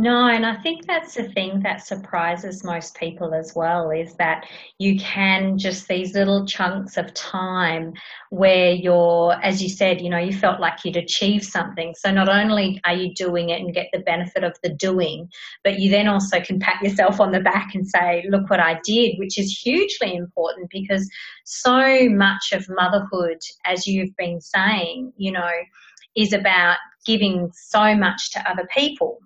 No, 0.00 0.28
and 0.28 0.46
I 0.46 0.54
think 0.54 0.86
that's 0.86 1.16
the 1.16 1.24
thing 1.24 1.58
that 1.64 1.84
surprises 1.84 2.62
most 2.62 2.96
people 2.96 3.34
as 3.34 3.52
well 3.56 3.90
is 3.90 4.14
that 4.14 4.46
you 4.78 4.96
can 4.96 5.58
just 5.58 5.88
these 5.88 6.14
little 6.14 6.46
chunks 6.46 6.96
of 6.96 7.12
time 7.14 7.94
where 8.30 8.70
you're, 8.70 9.32
as 9.42 9.60
you 9.60 9.68
said, 9.68 10.00
you 10.00 10.08
know, 10.08 10.18
you 10.18 10.32
felt 10.32 10.60
like 10.60 10.84
you'd 10.84 10.96
achieved 10.96 11.42
something. 11.42 11.96
So 11.98 12.12
not 12.12 12.28
only 12.28 12.80
are 12.84 12.94
you 12.94 13.12
doing 13.12 13.48
it 13.48 13.60
and 13.60 13.74
get 13.74 13.88
the 13.92 13.98
benefit 13.98 14.44
of 14.44 14.56
the 14.62 14.68
doing, 14.68 15.28
but 15.64 15.80
you 15.80 15.90
then 15.90 16.06
also 16.06 16.38
can 16.38 16.60
pat 16.60 16.80
yourself 16.80 17.18
on 17.18 17.32
the 17.32 17.40
back 17.40 17.74
and 17.74 17.84
say, 17.84 18.24
look 18.30 18.48
what 18.48 18.60
I 18.60 18.78
did, 18.84 19.18
which 19.18 19.36
is 19.36 19.50
hugely 19.50 20.14
important 20.14 20.70
because 20.70 21.10
so 21.44 22.08
much 22.08 22.52
of 22.52 22.68
motherhood, 22.68 23.38
as 23.64 23.88
you've 23.88 24.16
been 24.16 24.40
saying, 24.40 25.12
you 25.16 25.32
know, 25.32 25.50
is 26.14 26.32
about 26.32 26.76
giving 27.04 27.50
so 27.52 27.96
much 27.96 28.30
to 28.30 28.48
other 28.48 28.68
people 28.72 29.18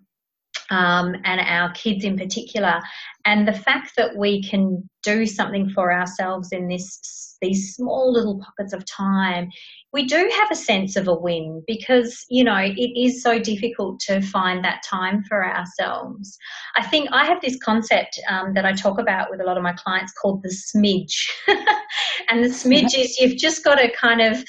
um, 0.71 1.15
and 1.25 1.41
our 1.41 1.73
kids 1.73 2.05
in 2.05 2.17
particular. 2.17 2.81
And 3.25 3.47
the 3.47 3.53
fact 3.53 3.93
that 3.97 4.17
we 4.17 4.43
can 4.43 4.89
do 5.03 5.27
something 5.27 5.69
for 5.71 5.93
ourselves 5.93 6.49
in 6.53 6.69
this 6.69 7.29
these 7.41 7.75
small 7.75 8.13
little 8.13 8.39
pockets 8.39 8.73
of 8.73 8.87
time, 8.87 9.51
we 9.93 10.07
do 10.07 10.31
have 10.39 10.51
a 10.53 10.55
sense 10.55 10.95
of 10.95 11.09
a 11.09 11.15
win 11.15 11.63
because 11.67 12.25
you 12.31 12.45
know 12.45 12.57
it 12.57 12.93
is 12.97 13.23
so 13.23 13.39
difficult 13.39 14.01
to 14.01 14.21
find 14.23 14.65
that 14.65 14.83
time 14.89 15.23
for 15.25 15.45
ourselves. 15.45 16.39
I 16.77 16.87
think 16.87 17.09
I 17.13 17.27
have 17.27 17.41
this 17.43 17.59
concept 17.59 18.19
um, 18.31 18.55
that 18.55 18.65
I 18.65 18.73
talk 18.73 18.99
about 18.99 19.31
with 19.31 19.41
a 19.41 19.45
lot 19.45 19.57
of 19.57 19.63
my 19.63 19.73
clients 19.73 20.13
called 20.13 20.43
the 20.43 20.51
smidge, 20.51 21.29
and 22.29 22.43
the 22.45 22.49
smidge 22.49 22.97
is 22.97 23.19
you've 23.19 23.39
just 23.39 23.65
got 23.65 23.77
to 23.77 23.91
kind 23.93 24.21
of 24.21 24.43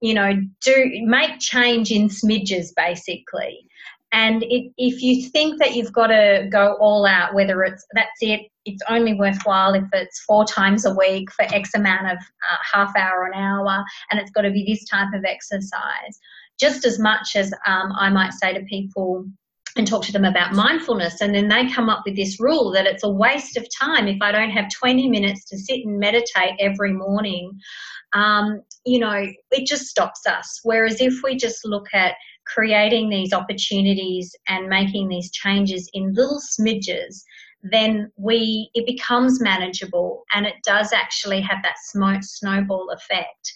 you 0.00 0.14
know 0.14 0.32
do 0.60 0.90
make 1.04 1.38
change 1.38 1.90
in 1.90 2.08
smidges 2.08 2.68
basically 2.76 3.66
and 4.12 4.42
it, 4.42 4.72
if 4.76 5.02
you 5.02 5.28
think 5.30 5.58
that 5.58 5.74
you've 5.74 5.92
got 5.92 6.08
to 6.08 6.48
go 6.52 6.76
all 6.80 7.06
out, 7.06 7.34
whether 7.34 7.62
it's 7.64 7.84
that's 7.94 8.10
it, 8.20 8.42
it's 8.66 8.82
only 8.88 9.14
worthwhile 9.14 9.74
if 9.74 9.84
it's 9.92 10.20
four 10.20 10.44
times 10.44 10.84
a 10.84 10.94
week 10.94 11.32
for 11.32 11.46
X 11.54 11.74
amount 11.74 12.06
of 12.06 12.18
uh, 12.18 12.56
half 12.72 12.94
hour, 12.94 13.20
or 13.20 13.26
an 13.26 13.34
hour, 13.34 13.82
and 14.10 14.20
it's 14.20 14.30
got 14.30 14.42
to 14.42 14.50
be 14.50 14.64
this 14.66 14.84
type 14.84 15.08
of 15.14 15.24
exercise. 15.24 16.20
Just 16.60 16.84
as 16.84 16.98
much 16.98 17.34
as 17.34 17.52
um, 17.66 17.92
I 17.98 18.10
might 18.10 18.34
say 18.34 18.52
to 18.52 18.60
people, 18.66 19.24
and 19.76 19.86
talk 19.86 20.04
to 20.04 20.12
them 20.12 20.24
about 20.24 20.52
mindfulness 20.52 21.20
and 21.20 21.34
then 21.34 21.48
they 21.48 21.66
come 21.70 21.88
up 21.88 22.02
with 22.04 22.14
this 22.14 22.38
rule 22.38 22.70
that 22.70 22.86
it's 22.86 23.04
a 23.04 23.08
waste 23.08 23.56
of 23.56 23.66
time 23.80 24.06
if 24.06 24.20
i 24.20 24.30
don't 24.30 24.50
have 24.50 24.68
20 24.70 25.08
minutes 25.08 25.44
to 25.46 25.56
sit 25.56 25.80
and 25.84 25.98
meditate 25.98 26.52
every 26.60 26.92
morning 26.92 27.50
um, 28.12 28.60
you 28.84 28.98
know 28.98 29.26
it 29.50 29.66
just 29.66 29.86
stops 29.86 30.26
us 30.26 30.60
whereas 30.62 31.00
if 31.00 31.22
we 31.22 31.34
just 31.34 31.64
look 31.64 31.86
at 31.94 32.14
creating 32.46 33.08
these 33.08 33.32
opportunities 33.32 34.34
and 34.48 34.68
making 34.68 35.08
these 35.08 35.30
changes 35.30 35.88
in 35.92 36.14
little 36.14 36.40
smidges, 36.40 37.22
then 37.62 38.10
we 38.16 38.70
it 38.74 38.86
becomes 38.86 39.40
manageable 39.40 40.24
and 40.32 40.46
it 40.46 40.56
does 40.64 40.92
actually 40.92 41.40
have 41.40 41.62
that 41.62 41.76
snowball 42.24 42.90
effect. 42.90 43.52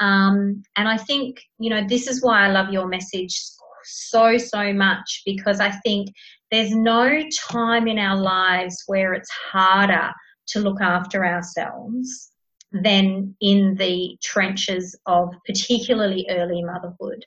Um, 0.00 0.62
and 0.76 0.88
I 0.88 0.96
think 0.96 1.40
you 1.58 1.70
know 1.70 1.86
this 1.86 2.08
is 2.08 2.22
why 2.22 2.44
I 2.44 2.50
love 2.50 2.70
your 2.70 2.88
message 2.88 3.40
so 3.84 4.38
so 4.38 4.72
much 4.72 5.22
because 5.24 5.60
I 5.60 5.70
think 5.70 6.08
there's 6.50 6.74
no 6.74 7.22
time 7.48 7.86
in 7.86 7.98
our 7.98 8.16
lives 8.16 8.82
where 8.86 9.12
it's 9.14 9.30
harder 9.30 10.10
to 10.48 10.60
look 10.60 10.80
after 10.80 11.24
ourselves 11.24 12.30
than 12.72 13.34
in 13.40 13.76
the 13.76 14.16
trenches 14.22 14.96
of 15.06 15.32
particularly 15.46 16.26
early 16.28 16.62
motherhood. 16.62 17.24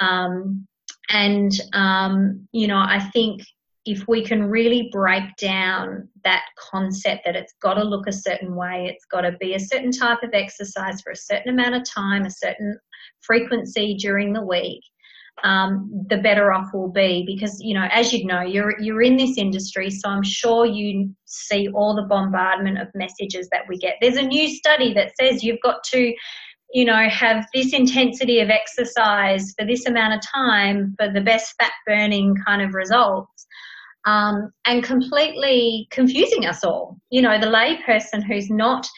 Um, 0.00 0.66
and, 1.10 1.52
um, 1.72 2.48
you 2.52 2.66
know, 2.66 2.78
I 2.78 3.00
think 3.12 3.42
if 3.86 4.06
we 4.06 4.24
can 4.24 4.44
really 4.44 4.88
break 4.92 5.24
down 5.36 6.08
that 6.24 6.42
concept 6.70 7.22
that 7.24 7.36
it's 7.36 7.54
got 7.62 7.74
to 7.74 7.84
look 7.84 8.06
a 8.06 8.12
certain 8.12 8.54
way, 8.54 8.86
it's 8.92 9.06
got 9.06 9.22
to 9.22 9.32
be 9.40 9.54
a 9.54 9.60
certain 9.60 9.90
type 9.90 10.22
of 10.22 10.30
exercise 10.34 11.00
for 11.00 11.10
a 11.10 11.16
certain 11.16 11.52
amount 11.52 11.74
of 11.74 11.84
time, 11.84 12.24
a 12.24 12.30
certain 12.30 12.78
frequency 13.20 13.96
during 13.96 14.32
the 14.32 14.42
week, 14.42 14.82
um, 15.44 15.90
the 16.08 16.18
better 16.18 16.52
off 16.52 16.68
we'll 16.74 16.88
be. 16.88 17.24
Because 17.26 17.58
you 17.60 17.74
know, 17.74 17.88
as 17.90 18.12
you 18.12 18.26
know, 18.26 18.42
you're 18.42 18.78
you're 18.80 19.02
in 19.02 19.16
this 19.16 19.38
industry, 19.38 19.90
so 19.90 20.10
I'm 20.10 20.22
sure 20.22 20.66
you 20.66 21.14
see 21.24 21.68
all 21.68 21.96
the 21.96 22.02
bombardment 22.02 22.78
of 22.78 22.88
messages 22.94 23.48
that 23.50 23.62
we 23.66 23.78
get. 23.78 23.96
There's 24.00 24.16
a 24.16 24.22
new 24.22 24.48
study 24.48 24.92
that 24.94 25.12
says 25.18 25.42
you've 25.42 25.62
got 25.62 25.82
to 25.84 26.14
you 26.72 26.84
know, 26.84 27.08
have 27.08 27.46
this 27.54 27.72
intensity 27.72 28.40
of 28.40 28.50
exercise 28.50 29.52
for 29.58 29.66
this 29.66 29.86
amount 29.86 30.14
of 30.14 30.20
time 30.32 30.94
for 30.98 31.12
the 31.12 31.20
best 31.20 31.54
fat 31.60 31.72
burning 31.86 32.34
kind 32.46 32.62
of 32.62 32.74
results. 32.74 33.46
Um, 34.06 34.50
and 34.64 34.82
completely 34.82 35.86
confusing 35.90 36.46
us 36.46 36.64
all. 36.64 36.96
You 37.10 37.20
know, 37.20 37.38
the 37.38 37.48
layperson 37.48 38.24
who's 38.26 38.48
not 38.48 38.88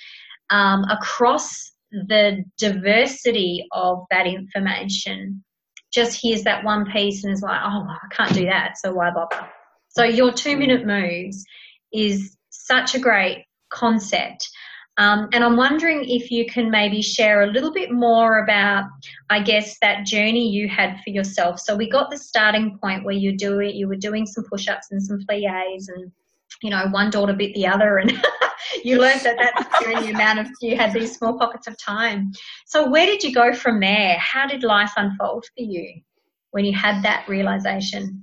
um, 0.50 0.84
across 0.84 1.72
the 1.90 2.44
diversity 2.58 3.66
of 3.72 4.04
that 4.10 4.26
information 4.26 5.42
just 5.92 6.18
hears 6.20 6.42
that 6.44 6.64
one 6.64 6.86
piece 6.90 7.24
and 7.24 7.32
is 7.32 7.42
like, 7.42 7.60
oh, 7.62 7.86
I 7.88 8.14
can't 8.14 8.32
do 8.32 8.46
that, 8.46 8.78
so 8.78 8.92
why 8.92 9.10
bother? 9.10 9.46
So, 9.88 10.04
your 10.04 10.32
two 10.32 10.56
minute 10.56 10.86
moves 10.86 11.44
is 11.92 12.36
such 12.50 12.94
a 12.94 12.98
great 12.98 13.44
concept. 13.70 14.48
Um, 14.98 15.28
and 15.32 15.42
I'm 15.42 15.56
wondering 15.56 16.04
if 16.04 16.30
you 16.30 16.44
can 16.46 16.70
maybe 16.70 17.00
share 17.00 17.42
a 17.42 17.46
little 17.46 17.72
bit 17.72 17.90
more 17.90 18.44
about, 18.44 18.84
I 19.30 19.42
guess, 19.42 19.78
that 19.80 20.04
journey 20.04 20.50
you 20.50 20.68
had 20.68 21.00
for 21.02 21.10
yourself. 21.10 21.60
So 21.60 21.74
we 21.74 21.88
got 21.88 22.10
the 22.10 22.18
starting 22.18 22.78
point 22.78 23.04
where 23.04 23.14
you 23.14 23.36
do 23.36 23.60
it, 23.60 23.74
you 23.74 23.88
were 23.88 23.96
doing 23.96 24.26
some 24.26 24.44
push-ups 24.44 24.88
and 24.90 25.02
some 25.02 25.20
pliés, 25.20 25.88
and 25.88 26.12
you 26.62 26.70
know, 26.70 26.86
one 26.90 27.10
daughter 27.10 27.32
bit 27.32 27.54
the 27.54 27.66
other, 27.66 27.98
and 27.98 28.12
you 28.84 28.98
learned 28.98 29.22
that 29.22 29.36
that's 29.38 29.82
during 29.82 30.04
the 30.04 30.10
amount 30.10 30.40
of 30.40 30.48
you 30.60 30.76
had 30.76 30.92
these 30.92 31.16
small 31.16 31.38
pockets 31.38 31.66
of 31.66 31.76
time. 31.78 32.30
So 32.66 32.88
where 32.88 33.06
did 33.06 33.22
you 33.22 33.32
go 33.32 33.54
from 33.54 33.80
there? 33.80 34.16
How 34.18 34.46
did 34.46 34.62
life 34.62 34.92
unfold 34.96 35.44
for 35.56 35.64
you 35.64 36.02
when 36.50 36.66
you 36.66 36.76
had 36.76 37.02
that 37.02 37.26
realization? 37.28 38.22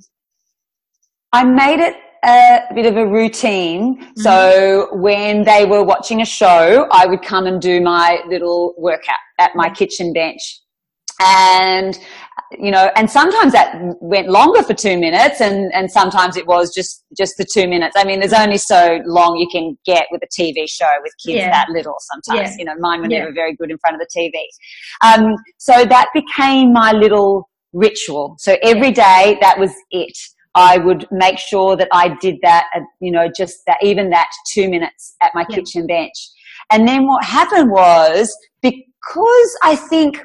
I 1.33 1.43
made 1.43 1.79
it 1.79 1.95
a 2.23 2.61
bit 2.73 2.85
of 2.85 2.97
a 2.97 3.05
routine. 3.05 3.97
Mm-hmm. 3.97 4.21
So 4.21 4.89
when 4.93 5.43
they 5.43 5.65
were 5.65 5.83
watching 5.83 6.21
a 6.21 6.25
show, 6.25 6.87
I 6.91 7.05
would 7.05 7.21
come 7.21 7.45
and 7.45 7.61
do 7.61 7.81
my 7.81 8.21
little 8.27 8.73
workout 8.77 9.15
at 9.39 9.55
my 9.55 9.69
kitchen 9.69 10.13
bench. 10.13 10.61
And, 11.21 11.99
you 12.57 12.71
know, 12.71 12.89
and 12.95 13.09
sometimes 13.09 13.51
that 13.51 13.75
went 13.99 14.29
longer 14.29 14.63
for 14.63 14.73
two 14.73 14.97
minutes 14.97 15.41
and, 15.41 15.69
and 15.73 15.91
sometimes 15.91 16.37
it 16.37 16.47
was 16.47 16.73
just, 16.73 17.03
just 17.17 17.33
the 17.37 17.45
two 17.45 17.67
minutes. 17.67 17.95
I 17.97 18.05
mean, 18.05 18.21
there's 18.21 18.31
only 18.31 18.57
so 18.57 19.01
long 19.05 19.35
you 19.35 19.47
can 19.51 19.77
get 19.85 20.05
with 20.11 20.21
a 20.23 20.27
TV 20.27 20.69
show 20.69 20.87
with 21.03 21.11
kids 21.23 21.39
yeah. 21.39 21.51
that 21.51 21.67
little 21.69 21.95
sometimes. 22.13 22.51
Yeah. 22.51 22.59
You 22.59 22.65
know, 22.65 22.75
mine 22.79 23.01
were 23.01 23.09
yeah. 23.09 23.19
never 23.19 23.33
very 23.33 23.53
good 23.55 23.69
in 23.69 23.77
front 23.79 24.01
of 24.01 24.07
the 24.07 24.17
TV. 24.17 24.33
Um, 25.01 25.35
so 25.57 25.83
that 25.85 26.07
became 26.13 26.71
my 26.71 26.93
little 26.93 27.49
ritual. 27.73 28.35
So 28.39 28.55
every 28.63 28.91
day 28.91 29.37
that 29.41 29.59
was 29.59 29.71
it. 29.91 30.17
I 30.55 30.77
would 30.77 31.07
make 31.11 31.37
sure 31.37 31.75
that 31.75 31.87
I 31.91 32.15
did 32.21 32.37
that, 32.41 32.67
uh, 32.75 32.81
you 32.99 33.11
know, 33.11 33.29
just 33.35 33.59
that, 33.67 33.77
even 33.81 34.09
that 34.09 34.27
two 34.51 34.69
minutes 34.69 35.15
at 35.21 35.31
my 35.35 35.45
yeah. 35.49 35.55
kitchen 35.55 35.87
bench. 35.87 36.13
And 36.71 36.87
then 36.87 37.07
what 37.07 37.23
happened 37.23 37.71
was 37.71 38.35
because 38.61 39.57
I 39.63 39.75
think 39.75 40.23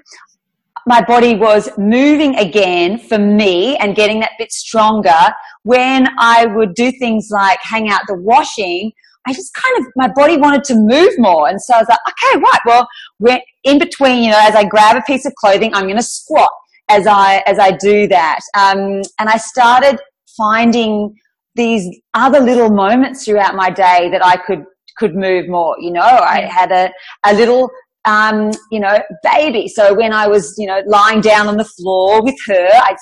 my 0.87 1.03
body 1.03 1.35
was 1.35 1.71
moving 1.79 2.37
again 2.37 2.99
for 2.99 3.19
me 3.19 3.77
and 3.79 3.97
getting 3.97 4.21
that 4.21 4.33
bit 4.39 4.53
stronger 4.53 5.33
when 5.63 6.09
I 6.19 6.47
would 6.47 6.75
do 6.75 6.93
things 6.93 7.29
like 7.31 7.59
hang 7.63 7.89
out 7.89 8.03
the 8.07 8.15
washing. 8.15 8.93
I 9.27 9.33
just 9.33 9.55
kind 9.55 9.79
of, 9.79 9.87
my 9.97 10.09
body 10.09 10.37
wanted 10.37 10.65
to 10.65 10.75
move 10.75 11.13
more. 11.17 11.49
And 11.49 11.61
so 11.61 11.75
I 11.75 11.79
was 11.79 11.89
like, 11.89 11.99
okay, 12.09 12.39
right. 12.39 12.61
Well, 12.67 12.89
we're 13.19 13.41
in 13.65 13.79
between, 13.79 14.23
you 14.23 14.31
know, 14.31 14.41
as 14.41 14.55
I 14.55 14.65
grab 14.65 14.97
a 14.97 15.03
piece 15.07 15.25
of 15.25 15.35
clothing, 15.37 15.73
I'm 15.75 15.85
going 15.85 15.97
to 15.97 16.03
squat 16.03 16.51
as 16.91 17.07
I, 17.07 17.43
as 17.47 17.59
I 17.59 17.71
do 17.71 18.07
that. 18.09 18.41
Um, 18.55 19.01
and 19.19 19.31
I 19.31 19.39
started 19.39 19.99
finding 20.37 21.15
these 21.55 21.89
other 22.15 22.41
little 22.41 22.71
moments 22.71 23.25
throughout 23.25 23.55
my 23.55 23.71
day 23.71 24.09
that 24.11 24.25
I 24.25 24.37
could 24.37 24.65
could 24.97 25.15
move 25.15 25.49
more. 25.49 25.77
You 25.81 25.93
know, 25.93 26.03
I 26.03 26.43
had 26.43 26.71
a, 26.71 26.91
a 27.25 27.35
little 27.35 27.69
um, 28.05 28.51
you 28.71 28.81
know, 28.81 29.01
baby. 29.23 29.69
So 29.69 29.95
when 29.95 30.13
I 30.13 30.27
was, 30.29 30.55
you 30.59 30.67
know, 30.67 30.83
lying 30.87 31.21
down 31.21 31.49
on 31.49 31.57
the 31.57 31.65
floor 31.65 32.23
with 32.23 32.37
her, 32.47 32.69
I'd 32.75 32.97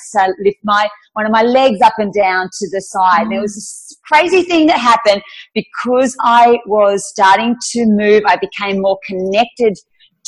lift 0.45 0.59
my, 0.62 0.89
one 1.14 1.26
of 1.26 1.33
my 1.33 1.43
legs 1.43 1.80
up 1.83 1.95
and 1.99 2.12
down 2.12 2.49
to 2.53 2.70
the 2.70 2.80
side. 2.80 3.26
Mm. 3.26 3.30
There 3.30 3.41
was 3.41 3.55
this 3.55 3.97
crazy 4.07 4.43
thing 4.43 4.66
that 4.68 4.78
happened 4.78 5.22
because 5.55 6.16
I 6.20 6.59
was 6.66 7.09
starting 7.09 7.57
to 7.72 7.85
move. 7.87 8.22
I 8.26 8.37
became 8.37 8.80
more 8.80 8.99
connected 9.05 9.76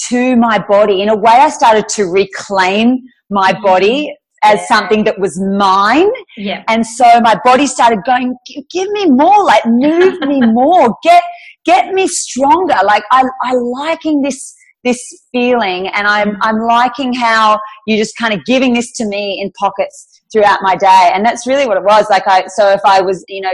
to 0.08 0.36
my 0.36 0.58
body. 0.58 1.02
In 1.02 1.08
a 1.08 1.16
way, 1.16 1.32
I 1.32 1.50
started 1.50 1.88
to 1.90 2.04
reclaim 2.06 2.98
my 3.30 3.52
mm. 3.52 3.62
body 3.62 4.16
as 4.44 4.66
something 4.68 5.04
that 5.04 5.18
was 5.18 5.40
mine. 5.40 6.10
Yeah. 6.36 6.62
And 6.68 6.86
so 6.86 7.04
my 7.20 7.38
body 7.44 7.66
started 7.66 8.00
going, 8.04 8.36
give 8.70 8.90
me 8.90 9.06
more, 9.06 9.44
like 9.44 9.64
move 9.66 10.20
me 10.20 10.40
more, 10.52 10.94
get, 11.02 11.22
get 11.64 11.92
me 11.94 12.06
stronger. 12.06 12.76
Like 12.84 13.02
I, 13.10 13.24
I 13.42 13.54
liking 13.54 14.22
this, 14.22 14.54
this 14.84 15.00
feeling 15.32 15.88
and 15.88 16.06
I'm, 16.06 16.32
mm. 16.32 16.38
I'm 16.42 16.60
liking 16.60 17.14
how 17.14 17.58
you're 17.86 17.98
just 17.98 18.16
kind 18.16 18.34
of 18.34 18.44
giving 18.44 18.74
this 18.74 18.92
to 18.92 19.06
me 19.06 19.40
in 19.40 19.50
pockets 19.58 20.20
throughout 20.30 20.60
my 20.62 20.76
day. 20.76 21.10
And 21.12 21.24
that's 21.24 21.46
really 21.46 21.66
what 21.66 21.76
it 21.76 21.84
was. 21.84 22.06
Like 22.10 22.26
I, 22.26 22.46
so 22.48 22.68
if 22.70 22.80
I 22.84 23.00
was, 23.00 23.24
you 23.28 23.40
know, 23.40 23.52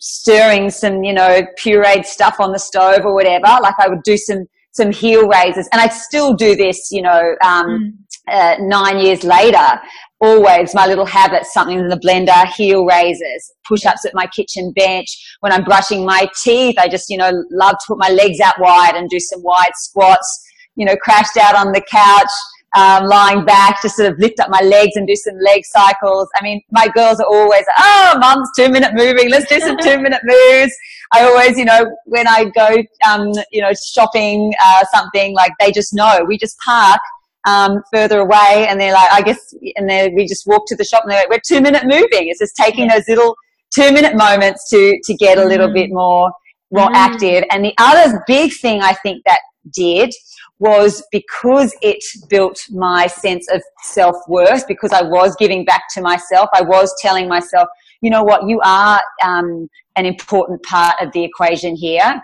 stirring 0.00 0.68
some, 0.68 1.04
you 1.04 1.12
know, 1.12 1.42
pureed 1.58 2.04
stuff 2.04 2.40
on 2.40 2.52
the 2.52 2.58
stove 2.58 3.04
or 3.04 3.14
whatever, 3.14 3.46
like 3.62 3.78
I 3.78 3.88
would 3.88 4.02
do 4.02 4.16
some, 4.16 4.46
some 4.72 4.90
heel 4.90 5.28
raises 5.28 5.68
and 5.72 5.80
I 5.80 5.88
still 5.88 6.34
do 6.34 6.56
this, 6.56 6.90
you 6.90 7.02
know, 7.02 7.36
um, 7.44 7.66
mm. 7.66 7.92
uh, 8.28 8.56
nine 8.60 8.98
years 8.98 9.22
later 9.22 9.80
always 10.24 10.74
my 10.74 10.86
little 10.86 11.04
habits, 11.04 11.52
something 11.52 11.78
in 11.78 11.88
the 11.88 11.98
blender, 11.98 12.46
heel 12.46 12.84
raises, 12.86 13.52
push 13.68 13.84
ups 13.84 14.04
at 14.06 14.14
my 14.14 14.26
kitchen 14.26 14.72
bench. 14.72 15.36
When 15.40 15.52
I'm 15.52 15.64
brushing 15.64 16.04
my 16.04 16.28
teeth, 16.42 16.76
I 16.78 16.88
just, 16.88 17.10
you 17.10 17.18
know, 17.18 17.30
love 17.50 17.72
to 17.72 17.84
put 17.86 17.98
my 17.98 18.08
legs 18.08 18.40
out 18.40 18.58
wide 18.58 18.94
and 18.94 19.08
do 19.08 19.20
some 19.20 19.42
wide 19.42 19.74
squats, 19.74 20.42
you 20.76 20.86
know, 20.86 20.96
crashed 20.96 21.36
out 21.36 21.54
on 21.54 21.72
the 21.72 21.82
couch, 21.82 22.30
um, 22.74 23.06
lying 23.06 23.44
back 23.44 23.82
to 23.82 23.88
sort 23.88 24.10
of 24.10 24.18
lift 24.18 24.40
up 24.40 24.48
my 24.48 24.60
legs 24.60 24.92
and 24.96 25.06
do 25.06 25.14
some 25.14 25.34
leg 25.40 25.60
cycles. 25.64 26.28
I 26.40 26.42
mean, 26.42 26.60
my 26.72 26.88
girls 26.88 27.20
are 27.20 27.26
always, 27.26 27.64
oh, 27.78 28.16
mum's 28.18 28.48
two 28.56 28.70
minute 28.70 28.94
moving. 28.94 29.30
Let's 29.30 29.48
do 29.48 29.60
some 29.60 29.76
two 29.76 29.98
minute 29.98 30.22
moves. 30.24 30.74
I 31.12 31.22
always, 31.24 31.58
you 31.58 31.66
know, 31.66 31.84
when 32.06 32.26
I 32.26 32.46
go, 32.56 32.82
um, 33.08 33.30
you 33.52 33.60
know, 33.60 33.72
shopping, 33.92 34.52
uh, 34.64 34.84
something 34.92 35.34
like 35.34 35.52
they 35.60 35.70
just 35.70 35.94
know 35.94 36.24
we 36.26 36.38
just 36.38 36.58
park 36.58 37.00
um, 37.46 37.82
further 37.92 38.20
away, 38.20 38.66
and 38.68 38.80
they're 38.80 38.92
like, 38.92 39.12
I 39.12 39.22
guess, 39.22 39.54
and 39.76 39.88
then 39.88 40.14
we 40.14 40.26
just 40.26 40.46
walk 40.46 40.66
to 40.68 40.76
the 40.76 40.84
shop, 40.84 41.02
and 41.02 41.12
they're 41.12 41.20
like, 41.20 41.30
we're 41.30 41.40
two 41.46 41.60
minute 41.60 41.84
moving. 41.84 42.28
It's 42.28 42.40
just 42.40 42.56
taking 42.56 42.88
those 42.88 43.06
little 43.08 43.36
two 43.74 43.92
minute 43.92 44.16
moments 44.16 44.68
to 44.70 44.98
to 45.04 45.14
get 45.14 45.38
a 45.38 45.44
little 45.44 45.68
mm. 45.68 45.74
bit 45.74 45.90
more 45.90 46.30
more 46.72 46.88
mm. 46.88 46.94
active. 46.94 47.44
And 47.50 47.64
the 47.64 47.74
other 47.78 48.22
big 48.26 48.52
thing 48.52 48.82
I 48.82 48.94
think 48.94 49.22
that 49.26 49.40
did 49.72 50.12
was 50.58 51.02
because 51.10 51.74
it 51.82 52.02
built 52.28 52.58
my 52.70 53.06
sense 53.06 53.46
of 53.52 53.62
self 53.82 54.16
worth. 54.28 54.66
Because 54.66 54.92
I 54.92 55.02
was 55.02 55.34
giving 55.38 55.64
back 55.64 55.82
to 55.94 56.00
myself, 56.00 56.48
I 56.54 56.62
was 56.62 56.94
telling 57.00 57.28
myself, 57.28 57.68
you 58.00 58.10
know 58.10 58.22
what, 58.22 58.48
you 58.48 58.60
are 58.64 59.00
um, 59.24 59.68
an 59.96 60.06
important 60.06 60.62
part 60.62 60.94
of 61.00 61.12
the 61.12 61.24
equation 61.24 61.76
here. 61.76 62.22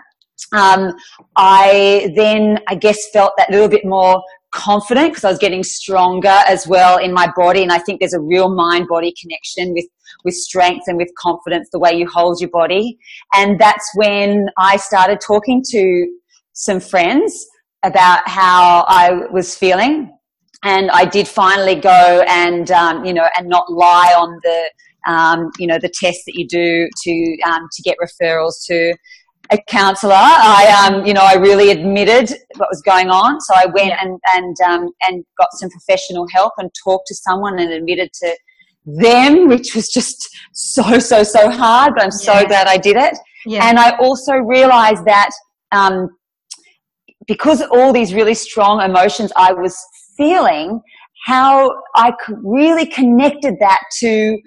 Um, 0.53 0.93
I 1.35 2.11
then, 2.15 2.59
I 2.67 2.75
guess, 2.75 3.09
felt 3.11 3.33
that 3.37 3.51
little 3.51 3.69
bit 3.69 3.85
more 3.85 4.21
confident 4.51 5.11
because 5.11 5.23
I 5.23 5.29
was 5.29 5.39
getting 5.39 5.63
stronger 5.63 6.39
as 6.47 6.67
well 6.67 6.97
in 6.97 7.13
my 7.13 7.31
body. 7.35 7.63
And 7.63 7.71
I 7.71 7.79
think 7.79 7.99
there's 7.99 8.13
a 8.13 8.19
real 8.19 8.53
mind 8.53 8.87
body 8.87 9.13
connection 9.19 9.73
with, 9.73 9.85
with 10.23 10.35
strength 10.35 10.83
and 10.87 10.97
with 10.97 11.09
confidence, 11.17 11.69
the 11.71 11.79
way 11.79 11.93
you 11.93 12.07
hold 12.07 12.39
your 12.39 12.49
body. 12.49 12.97
And 13.35 13.59
that's 13.59 13.89
when 13.95 14.47
I 14.57 14.77
started 14.77 15.19
talking 15.25 15.63
to 15.69 16.07
some 16.53 16.79
friends 16.79 17.47
about 17.83 18.27
how 18.27 18.85
I 18.87 19.27
was 19.31 19.55
feeling. 19.55 20.15
And 20.63 20.91
I 20.91 21.05
did 21.05 21.27
finally 21.27 21.75
go 21.75 22.23
and, 22.27 22.69
um, 22.69 23.03
you 23.03 23.13
know, 23.13 23.27
and 23.37 23.47
not 23.47 23.71
lie 23.71 24.13
on 24.15 24.39
the, 24.43 25.11
um, 25.11 25.49
you 25.57 25.65
know, 25.65 25.79
the 25.79 25.89
tests 25.89 26.23
that 26.27 26.35
you 26.35 26.47
do 26.47 26.87
to, 27.03 27.37
um, 27.47 27.67
to 27.71 27.81
get 27.81 27.97
referrals 27.97 28.63
to 28.67 28.93
a 29.51 29.57
counsellor. 29.67 30.13
I, 30.15 30.87
um, 30.87 31.05
you 31.05 31.13
know, 31.13 31.23
I 31.23 31.35
really 31.35 31.71
admitted 31.71 32.31
what 32.55 32.69
was 32.71 32.81
going 32.81 33.09
on. 33.09 33.41
So 33.41 33.53
I 33.53 33.65
went 33.65 33.93
and, 34.01 34.19
and, 34.33 34.55
um, 34.65 34.89
and 35.07 35.25
got 35.37 35.49
some 35.53 35.69
professional 35.69 36.25
help 36.33 36.53
and 36.57 36.71
talked 36.83 37.07
to 37.07 37.15
someone 37.15 37.59
and 37.59 37.71
admitted 37.71 38.11
to 38.13 38.37
them, 38.85 39.47
which 39.47 39.75
was 39.75 39.89
just 39.89 40.29
so, 40.53 40.99
so, 40.99 41.23
so 41.23 41.51
hard, 41.51 41.93
but 41.95 42.03
I'm 42.03 42.11
so 42.11 42.33
yeah. 42.33 42.45
glad 42.45 42.67
I 42.67 42.77
did 42.77 42.95
it. 42.95 43.17
Yeah. 43.45 43.67
And 43.67 43.77
I 43.77 43.97
also 43.97 44.33
realized 44.33 45.05
that, 45.05 45.31
um, 45.71 46.09
because 47.27 47.61
all 47.61 47.93
these 47.93 48.13
really 48.13 48.33
strong 48.33 48.81
emotions 48.81 49.31
I 49.35 49.53
was 49.53 49.77
feeling, 50.17 50.81
how 51.25 51.71
I 51.95 52.13
really 52.43 52.85
connected 52.85 53.55
that 53.59 53.81
to 53.99 54.39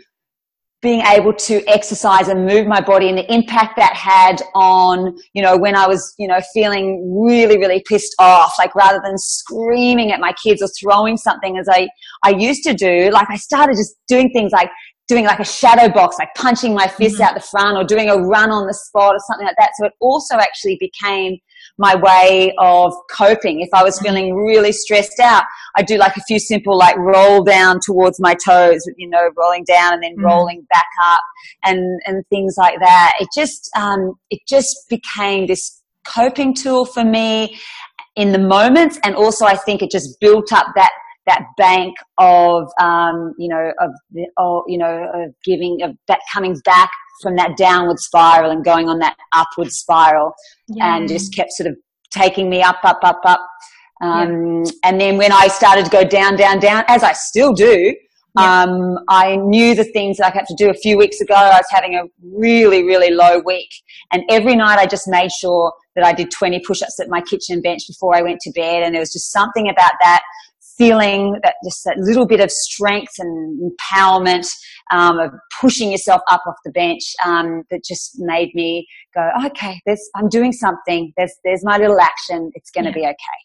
being 0.85 1.01
able 1.01 1.33
to 1.33 1.67
exercise 1.67 2.29
and 2.29 2.47
move 2.47 2.67
my 2.67 2.79
body 2.79 3.09
and 3.09 3.17
the 3.17 3.33
impact 3.33 3.75
that 3.77 3.95
had 3.95 4.43
on, 4.55 5.17
you 5.33 5.43
know, 5.43 5.57
when 5.57 5.75
I 5.75 5.89
was, 5.89 6.15
you 6.19 6.29
know, 6.29 6.39
feeling 6.53 7.11
really, 7.25 7.57
really 7.57 7.83
pissed 7.89 8.15
off, 8.19 8.53
like 8.59 8.75
rather 8.75 9.01
than 9.03 9.17
screaming 9.17 10.13
at 10.13 10.21
my 10.21 10.35
kids 10.35 10.61
or 10.61 10.69
throwing 10.79 11.17
something 11.17 11.57
as 11.57 11.71
I, 11.71 11.89
I 12.23 12.35
used 12.37 12.65
to 12.65 12.75
do, 12.75 13.09
like 13.11 13.31
I 13.31 13.37
started 13.37 13.77
just 13.77 13.97
doing 14.09 14.31
things 14.35 14.53
like 14.53 14.69
doing 15.09 15.25
like 15.25 15.41
a 15.41 15.45
shadow 15.45 15.93
box, 15.93 16.17
like 16.19 16.29
punching 16.37 16.75
my 16.75 16.87
fist 16.87 17.15
mm-hmm. 17.15 17.25
out 17.25 17.35
the 17.35 17.41
front 17.41 17.79
or 17.79 17.85
doing 17.85 18.11
a 18.11 18.17
run 18.17 18.51
on 18.51 18.67
the 18.67 18.75
spot 18.75 19.15
or 19.15 19.19
something 19.27 19.47
like 19.47 19.57
that. 19.57 19.71
So 19.79 19.87
it 19.87 19.93
also 20.01 20.37
actually 20.37 20.77
became 20.79 21.39
my 21.79 21.95
way 21.95 22.55
of 22.59 22.95
coping. 23.11 23.61
If 23.61 23.71
I 23.73 23.83
was 23.83 23.99
feeling 24.01 24.35
really 24.35 24.73
stressed 24.73 25.19
out, 25.19 25.45
I 25.77 25.83
do 25.83 25.97
like 25.97 26.17
a 26.17 26.23
few 26.23 26.39
simple 26.39 26.77
like 26.77 26.97
roll 26.97 27.43
down 27.43 27.81
towards 27.81 28.21
my 28.21 28.35
toes, 28.35 28.83
you 28.97 29.09
know, 29.09 29.31
rolling 29.37 29.65
down 29.65 29.95
and 29.95 30.03
then 30.03 30.17
mm. 30.17 30.25
rolling 30.25 30.67
back 30.73 30.87
up 31.07 31.21
and, 31.65 32.01
and 32.07 32.25
things 32.29 32.55
like 32.57 32.79
that. 32.81 33.13
It 33.21 33.29
just, 33.35 33.71
um, 33.77 34.15
it 34.31 34.41
just 34.49 34.77
became 34.89 35.47
this 35.47 35.83
coping 36.07 36.55
tool 36.55 36.85
for 36.85 37.05
me 37.05 37.59
in 38.17 38.33
the 38.33 38.39
moments. 38.39 38.99
And 39.05 39.15
also 39.15 39.47
I 39.47 39.57
think 39.57 39.83
it 39.83 39.91
just 39.91 40.19
built 40.21 40.53
up 40.53 40.67
that 40.77 40.93
that 41.27 41.47
bank 41.57 41.95
of 42.19 42.69
um, 42.79 43.33
you 43.39 43.49
know 43.49 43.73
of, 43.81 43.91
the, 44.13 44.27
of 44.37 44.65
you 44.67 44.77
know 44.77 45.11
of 45.15 45.35
giving 45.43 45.81
of 45.83 45.97
that 46.07 46.21
coming 46.31 46.55
back 46.67 46.91
from 47.23 47.37
that 47.37 47.57
downward 47.57 47.99
spiral 47.99 48.51
and 48.51 48.63
going 48.63 48.91
on 48.91 48.99
that 48.99 49.17
upward 49.33 49.73
spiral 49.73 50.35
yeah. 50.69 50.97
and 50.97 51.09
just 51.09 51.35
kept 51.35 51.51
sort 51.53 51.67
of 51.67 51.77
taking 52.15 52.49
me 52.49 52.63
up, 52.63 52.79
up, 52.85 53.01
up, 53.03 53.21
up. 53.25 53.41
Um, 54.05 54.65
yeah. 54.65 54.71
And 54.85 55.01
then 55.01 55.17
when 55.17 55.33
I 55.33 55.49
started 55.49 55.85
to 55.87 55.91
go 55.91 56.05
down, 56.05 56.37
down, 56.37 56.59
down, 56.59 56.85
as 56.89 57.03
I 57.03 57.13
still 57.13 57.53
do, 57.53 57.95
yeah. 58.39 58.63
um, 58.63 58.99
I 59.09 59.37
knew 59.37 59.75
the 59.75 59.85
things 59.85 60.19
that 60.19 60.33
I 60.33 60.37
had 60.37 60.47
to 60.47 60.55
do. 60.57 60.71
A 60.71 60.75
few 60.75 60.99
weeks 60.99 61.21
ago, 61.21 61.35
I 61.35 61.59
was 61.59 61.67
having 61.71 61.95
a 61.95 62.03
really, 62.23 62.83
really 62.83 63.11
low 63.11 63.41
week. 63.45 63.71
And 64.13 64.23
every 64.29 64.57
night 64.57 64.79
I 64.79 64.87
just 64.87 65.09
made 65.09 65.31
sure 65.33 65.73
that 65.97 66.05
I 66.05 66.13
did 66.13 66.31
20 66.31 66.61
push 66.67 66.83
ups 66.83 67.01
at 67.01 67.09
my 67.09 67.21
kitchen 67.21 67.63
bench 67.63 67.83
before 67.89 68.17
I 68.17 68.23
went 68.23 68.41
to 68.41 68.53
bed. 68.53 68.83
And 68.83 68.95
there 68.95 69.01
was 69.01 69.13
just 69.13 69.33
something 69.33 69.69
about 69.69 69.93
that 70.03 70.23
feeling 70.77 71.39
that 71.45 71.55
just 71.65 71.85
that 71.85 71.97
little 71.99 72.27
bit 72.27 72.41
of 72.41 72.51
strength 72.51 73.13
and 73.19 73.73
empowerment 73.73 74.47
um, 74.91 75.19
of 75.19 75.31
pushing 75.61 75.93
yourself 75.93 76.21
up 76.31 76.43
off 76.47 76.57
the 76.65 76.73
bench 76.73 77.15
um, 77.25 77.63
that 77.71 77.85
just 77.85 78.17
made 78.19 78.51
me 78.55 78.87
go, 79.15 79.31
okay, 79.47 79.81
there's, 79.87 80.03
I'm 80.17 80.29
doing 80.29 80.53
something. 80.53 81.13
There's, 81.17 81.33
there's 81.45 81.65
my 81.65 81.79
little 81.79 82.01
action. 82.01 82.51
It's 82.55 82.71
going 82.71 82.85
to 82.85 82.91
yeah. 82.91 82.95
be 82.95 83.03
okay. 83.03 83.39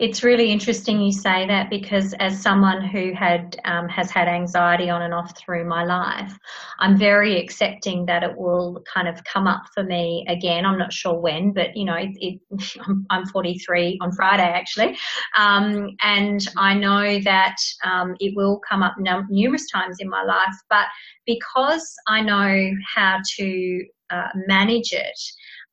It's 0.00 0.22
really 0.22 0.50
interesting 0.50 1.00
you 1.00 1.12
say 1.12 1.46
that 1.46 1.70
because 1.70 2.12
as 2.14 2.40
someone 2.40 2.84
who 2.84 3.12
had 3.12 3.56
um, 3.64 3.88
has 3.88 4.10
had 4.10 4.28
anxiety 4.28 4.90
on 4.90 5.02
and 5.02 5.14
off 5.14 5.36
through 5.36 5.64
my 5.64 5.84
life, 5.84 6.36
I'm 6.78 6.96
very 6.96 7.40
accepting 7.40 8.06
that 8.06 8.22
it 8.22 8.36
will 8.36 8.82
kind 8.92 9.08
of 9.08 9.22
come 9.24 9.46
up 9.46 9.62
for 9.72 9.82
me 9.82 10.24
again. 10.28 10.66
I'm 10.66 10.78
not 10.78 10.92
sure 10.92 11.18
when, 11.18 11.52
but 11.52 11.76
you 11.76 11.84
know, 11.84 11.94
it, 11.94 12.10
it, 12.20 12.40
I'm 13.10 13.26
43 13.26 13.98
on 14.00 14.12
Friday 14.12 14.42
actually, 14.42 14.96
um, 15.36 15.90
and 16.02 16.46
I 16.56 16.74
know 16.74 17.20
that 17.20 17.56
um, 17.84 18.16
it 18.20 18.34
will 18.36 18.60
come 18.68 18.82
up 18.82 18.94
num- 18.98 19.28
numerous 19.30 19.70
times 19.70 19.96
in 20.00 20.08
my 20.08 20.22
life. 20.22 20.54
But 20.68 20.86
because 21.26 21.94
I 22.08 22.20
know 22.20 22.72
how 22.94 23.20
to 23.38 23.84
uh, 24.10 24.28
manage 24.46 24.92
it 24.92 25.18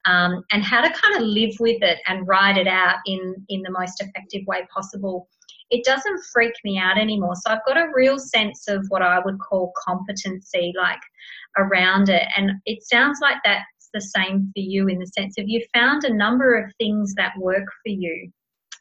um, 0.06 0.44
and 0.52 0.64
how 0.64 0.82
to 0.82 0.90
kind 0.90 1.16
of 1.16 1.22
live 1.22 1.54
with 1.60 1.82
it 1.82 2.00
and 2.08 2.28
ride 2.28 2.58
it 2.58 2.68
out 2.68 2.98
in, 3.06 3.36
in 3.50 3.62
the 3.62 3.72
most 3.72 4.02
effective 4.02 4.42
way 4.48 4.68
possible, 4.74 5.28
it 5.70 5.84
doesn't 5.86 6.24
freak 6.34 6.54
me 6.64 6.78
out 6.78 6.98
anymore. 6.98 7.36
So 7.36 7.52
I've 7.52 7.66
got 7.66 7.78
a 7.78 7.92
real 7.96 8.20
sense 8.20 8.68
of 8.68 8.86
what 8.90 9.02
I 9.02 9.20
would 9.24 9.40
call 9.40 9.74
competency, 9.88 10.74
like 10.78 11.00
around 11.58 12.10
it. 12.10 12.28
And 12.36 12.52
it 12.66 12.84
sounds 12.84 13.20
like 13.22 13.38
that's 13.44 13.90
the 13.94 14.02
same 14.02 14.52
for 14.54 14.60
you 14.60 14.88
in 14.88 15.00
the 15.00 15.08
sense 15.08 15.38
of 15.38 15.46
you've 15.48 15.68
found 15.74 16.04
a 16.04 16.14
number 16.14 16.56
of 16.56 16.74
things 16.78 17.14
that 17.16 17.38
work 17.38 17.66
for 17.84 17.90
you. 17.90 18.32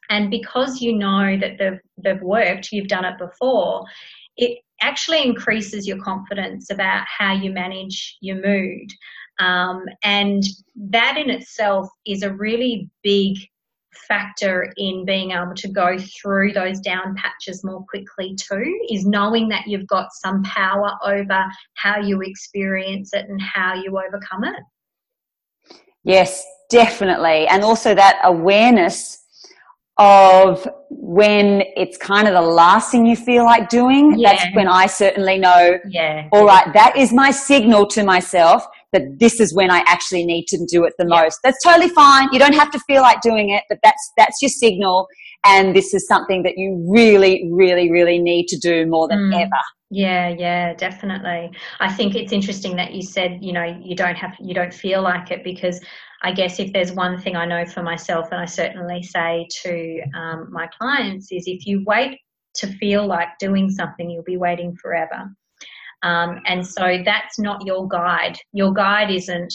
And 0.08 0.30
because 0.30 0.80
you 0.80 0.96
know 0.96 1.38
that 1.38 1.58
they've, 1.58 1.78
they've 2.02 2.22
worked, 2.22 2.72
you've 2.72 2.88
done 2.88 3.04
it 3.04 3.18
before, 3.18 3.84
it 4.36 4.58
actually 4.80 5.22
increases 5.22 5.86
your 5.86 6.02
confidence 6.02 6.70
about 6.70 7.04
how 7.06 7.32
you 7.32 7.52
manage 7.52 8.16
your 8.20 8.36
mood. 8.36 8.90
Um, 9.40 9.84
and 10.04 10.42
that 10.76 11.16
in 11.16 11.30
itself 11.30 11.88
is 12.06 12.22
a 12.22 12.32
really 12.32 12.88
big 13.02 13.38
factor 14.06 14.72
in 14.76 15.04
being 15.04 15.32
able 15.32 15.54
to 15.54 15.68
go 15.68 15.96
through 15.98 16.52
those 16.52 16.80
down 16.80 17.14
patches 17.16 17.64
more 17.64 17.84
quickly 17.88 18.36
too 18.36 18.78
is 18.90 19.06
knowing 19.06 19.48
that 19.48 19.66
you've 19.66 19.86
got 19.86 20.08
some 20.12 20.42
power 20.42 20.92
over 21.04 21.44
how 21.74 22.00
you 22.00 22.20
experience 22.20 23.12
it 23.12 23.28
and 23.28 23.40
how 23.40 23.74
you 23.74 23.98
overcome 23.98 24.44
it. 24.44 25.76
Yes, 26.04 26.44
definitely. 26.70 27.46
And 27.48 27.62
also 27.62 27.94
that 27.94 28.20
awareness 28.24 29.18
of 29.98 30.66
when 30.88 31.62
it's 31.76 31.98
kind 31.98 32.26
of 32.26 32.34
the 32.34 32.40
last 32.40 32.90
thing 32.90 33.04
you 33.04 33.16
feel 33.16 33.44
like 33.44 33.68
doing. 33.68 34.18
Yeah. 34.18 34.32
That's 34.32 34.56
when 34.56 34.66
I 34.66 34.86
certainly 34.86 35.38
know, 35.38 35.78
yeah. 35.88 36.28
all 36.32 36.46
right, 36.46 36.72
that 36.72 36.96
is 36.96 37.12
my 37.12 37.30
signal 37.30 37.86
to 37.88 38.02
myself 38.02 38.66
that 38.92 39.18
this 39.18 39.40
is 39.40 39.54
when 39.54 39.70
I 39.70 39.82
actually 39.86 40.24
need 40.24 40.46
to 40.48 40.66
do 40.70 40.84
it 40.84 40.94
the 40.98 41.06
yeah. 41.08 41.22
most. 41.22 41.38
That's 41.44 41.62
totally 41.62 41.88
fine. 41.88 42.28
You 42.32 42.38
don't 42.38 42.54
have 42.54 42.70
to 42.72 42.80
feel 42.80 43.02
like 43.02 43.20
doing 43.20 43.50
it, 43.50 43.64
but 43.68 43.78
that's, 43.82 44.12
that's 44.16 44.42
your 44.42 44.48
signal. 44.48 45.06
And 45.44 45.74
this 45.74 45.94
is 45.94 46.06
something 46.06 46.42
that 46.42 46.58
you 46.58 46.84
really, 46.88 47.48
really, 47.50 47.90
really 47.90 48.18
need 48.18 48.46
to 48.48 48.58
do 48.58 48.86
more 48.86 49.08
than 49.08 49.30
mm. 49.30 49.40
ever. 49.40 49.50
Yeah, 49.90 50.28
yeah, 50.28 50.74
definitely. 50.74 51.50
I 51.80 51.92
think 51.92 52.14
it's 52.14 52.32
interesting 52.32 52.76
that 52.76 52.94
you 52.94 53.02
said, 53.02 53.38
you 53.40 53.52
know, 53.52 53.64
you 53.82 53.96
don't 53.96 54.16
have, 54.16 54.36
you 54.38 54.54
don't 54.54 54.72
feel 54.72 55.02
like 55.02 55.30
it 55.30 55.42
because 55.42 55.80
I 56.22 56.32
guess 56.32 56.60
if 56.60 56.72
there's 56.72 56.92
one 56.92 57.18
thing 57.18 57.34
I 57.34 57.46
know 57.46 57.64
for 57.64 57.82
myself, 57.82 58.28
and 58.30 58.40
I 58.40 58.44
certainly 58.44 59.02
say 59.02 59.48
to 59.62 60.00
um, 60.14 60.48
my 60.52 60.68
clients, 60.78 61.32
is 61.32 61.44
if 61.46 61.66
you 61.66 61.82
wait 61.86 62.18
to 62.56 62.66
feel 62.66 63.06
like 63.06 63.28
doing 63.38 63.70
something, 63.70 64.10
you'll 64.10 64.22
be 64.22 64.36
waiting 64.36 64.76
forever. 64.76 65.30
Um, 66.02 66.40
and 66.46 66.66
so 66.66 66.98
that's 67.04 67.38
not 67.38 67.64
your 67.66 67.86
guide. 67.88 68.38
Your 68.52 68.72
guide 68.72 69.10
isn't, 69.10 69.52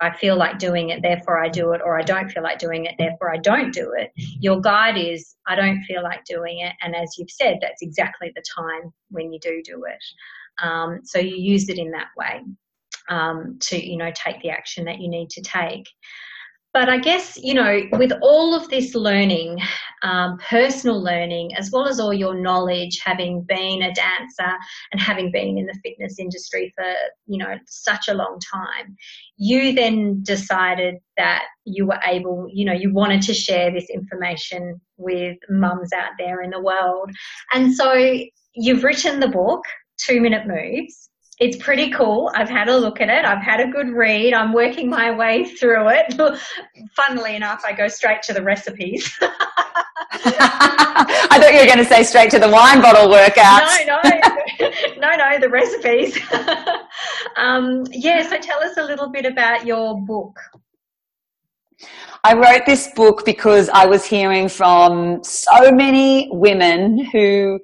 I 0.00 0.14
feel 0.16 0.36
like 0.36 0.58
doing 0.58 0.90
it, 0.90 1.02
therefore 1.02 1.42
I 1.42 1.48
do 1.48 1.72
it, 1.72 1.80
or 1.84 1.98
I 1.98 2.02
don't 2.02 2.30
feel 2.30 2.42
like 2.42 2.58
doing 2.58 2.86
it, 2.86 2.94
therefore 2.98 3.32
I 3.32 3.36
don't 3.36 3.72
do 3.72 3.92
it. 3.96 4.10
Your 4.16 4.60
guide 4.60 4.98
is, 4.98 5.36
I 5.46 5.54
don't 5.54 5.82
feel 5.82 6.02
like 6.02 6.24
doing 6.24 6.60
it. 6.60 6.72
And 6.82 6.96
as 6.96 7.16
you've 7.18 7.30
said, 7.30 7.58
that's 7.60 7.82
exactly 7.82 8.32
the 8.34 8.42
time 8.56 8.92
when 9.10 9.32
you 9.32 9.38
do 9.40 9.62
do 9.64 9.84
it. 9.84 10.02
Um, 10.66 11.00
so 11.04 11.18
you 11.18 11.36
use 11.36 11.68
it 11.68 11.78
in 11.78 11.90
that 11.92 12.08
way 12.16 12.40
um, 13.08 13.58
to, 13.60 13.84
you 13.84 13.96
know, 13.96 14.10
take 14.14 14.42
the 14.42 14.50
action 14.50 14.84
that 14.86 15.00
you 15.00 15.08
need 15.08 15.30
to 15.30 15.42
take. 15.42 15.86
But 16.74 16.88
I 16.88 16.98
guess, 16.98 17.38
you 17.40 17.54
know, 17.54 17.82
with 17.92 18.12
all 18.22 18.54
of 18.54 18.68
this 18.70 18.94
learning, 18.94 19.60
um, 20.02 20.38
personal 20.38 21.02
learning, 21.02 21.54
as 21.56 21.70
well 21.70 21.86
as 21.86 22.00
all 22.00 22.12
your 22.12 22.34
knowledge, 22.34 23.00
having 23.04 23.42
been 23.42 23.82
a 23.82 23.92
dancer 23.92 24.56
and 24.90 25.00
having 25.00 25.30
been 25.30 25.58
in 25.58 25.66
the 25.66 25.78
fitness 25.84 26.18
industry 26.18 26.72
for, 26.76 26.84
you 27.26 27.38
know, 27.38 27.56
such 27.66 28.08
a 28.08 28.14
long 28.14 28.38
time, 28.52 28.96
you 29.36 29.72
then 29.72 30.22
decided 30.22 30.96
that 31.16 31.44
you 31.64 31.86
were 31.86 32.00
able, 32.06 32.46
you 32.52 32.64
know, 32.64 32.72
you 32.72 32.92
wanted 32.92 33.22
to 33.22 33.34
share 33.34 33.70
this 33.70 33.88
information 33.90 34.80
with 34.96 35.36
mums 35.48 35.92
out 35.92 36.12
there 36.18 36.42
in 36.42 36.50
the 36.50 36.60
world. 36.60 37.10
And 37.52 37.74
so 37.74 37.94
you've 38.54 38.84
written 38.84 39.20
the 39.20 39.28
book, 39.28 39.62
Two 39.98 40.20
Minute 40.20 40.46
Moves 40.46 41.10
it's 41.38 41.56
pretty 41.56 41.90
cool. 41.90 42.30
I've 42.34 42.48
had 42.48 42.68
a 42.68 42.76
look 42.76 43.00
at 43.00 43.08
it. 43.08 43.24
I've 43.24 43.42
had 43.42 43.60
a 43.60 43.66
good 43.66 43.88
read. 43.88 44.34
I'm 44.34 44.52
working 44.52 44.88
my 44.88 45.10
way 45.10 45.44
through 45.44 45.88
it. 45.88 46.14
Funnily 46.92 47.36
enough, 47.36 47.62
I 47.64 47.72
go 47.72 47.88
straight 47.88 48.22
to 48.22 48.32
the 48.32 48.42
recipes. 48.42 49.12
I 50.24 51.38
thought 51.40 51.52
you 51.52 51.60
were 51.60 51.66
going 51.66 51.78
to 51.78 51.84
say 51.84 52.04
straight 52.04 52.30
to 52.30 52.38
the 52.38 52.48
wine 52.48 52.80
bottle 52.80 53.08
workouts. 53.08 53.86
No, 53.86 53.98
no, 54.04 54.70
no, 54.98 55.16
no, 55.16 55.38
the 55.40 55.48
recipes. 55.48 56.18
um, 57.36 57.84
yeah, 57.90 58.28
so 58.28 58.38
tell 58.38 58.62
us 58.62 58.76
a 58.76 58.84
little 58.84 59.08
bit 59.08 59.24
about 59.24 59.66
your 59.66 60.00
book. 60.00 60.38
I 62.24 62.34
wrote 62.34 62.66
this 62.66 62.88
book 62.94 63.24
because 63.24 63.68
I 63.70 63.86
was 63.86 64.04
hearing 64.04 64.48
from 64.48 65.24
so 65.24 65.72
many 65.72 66.28
women 66.30 67.04
who 67.06 67.58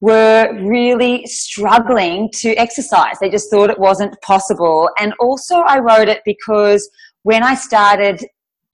were 0.00 0.52
really 0.60 1.24
struggling 1.26 2.28
to 2.30 2.54
exercise. 2.54 3.18
They 3.20 3.30
just 3.30 3.50
thought 3.50 3.70
it 3.70 3.78
wasn't 3.78 4.20
possible. 4.22 4.90
And 4.98 5.14
also 5.20 5.56
I 5.56 5.78
wrote 5.78 6.08
it 6.08 6.20
because 6.24 6.88
when 7.22 7.42
I 7.42 7.54
started 7.54 8.24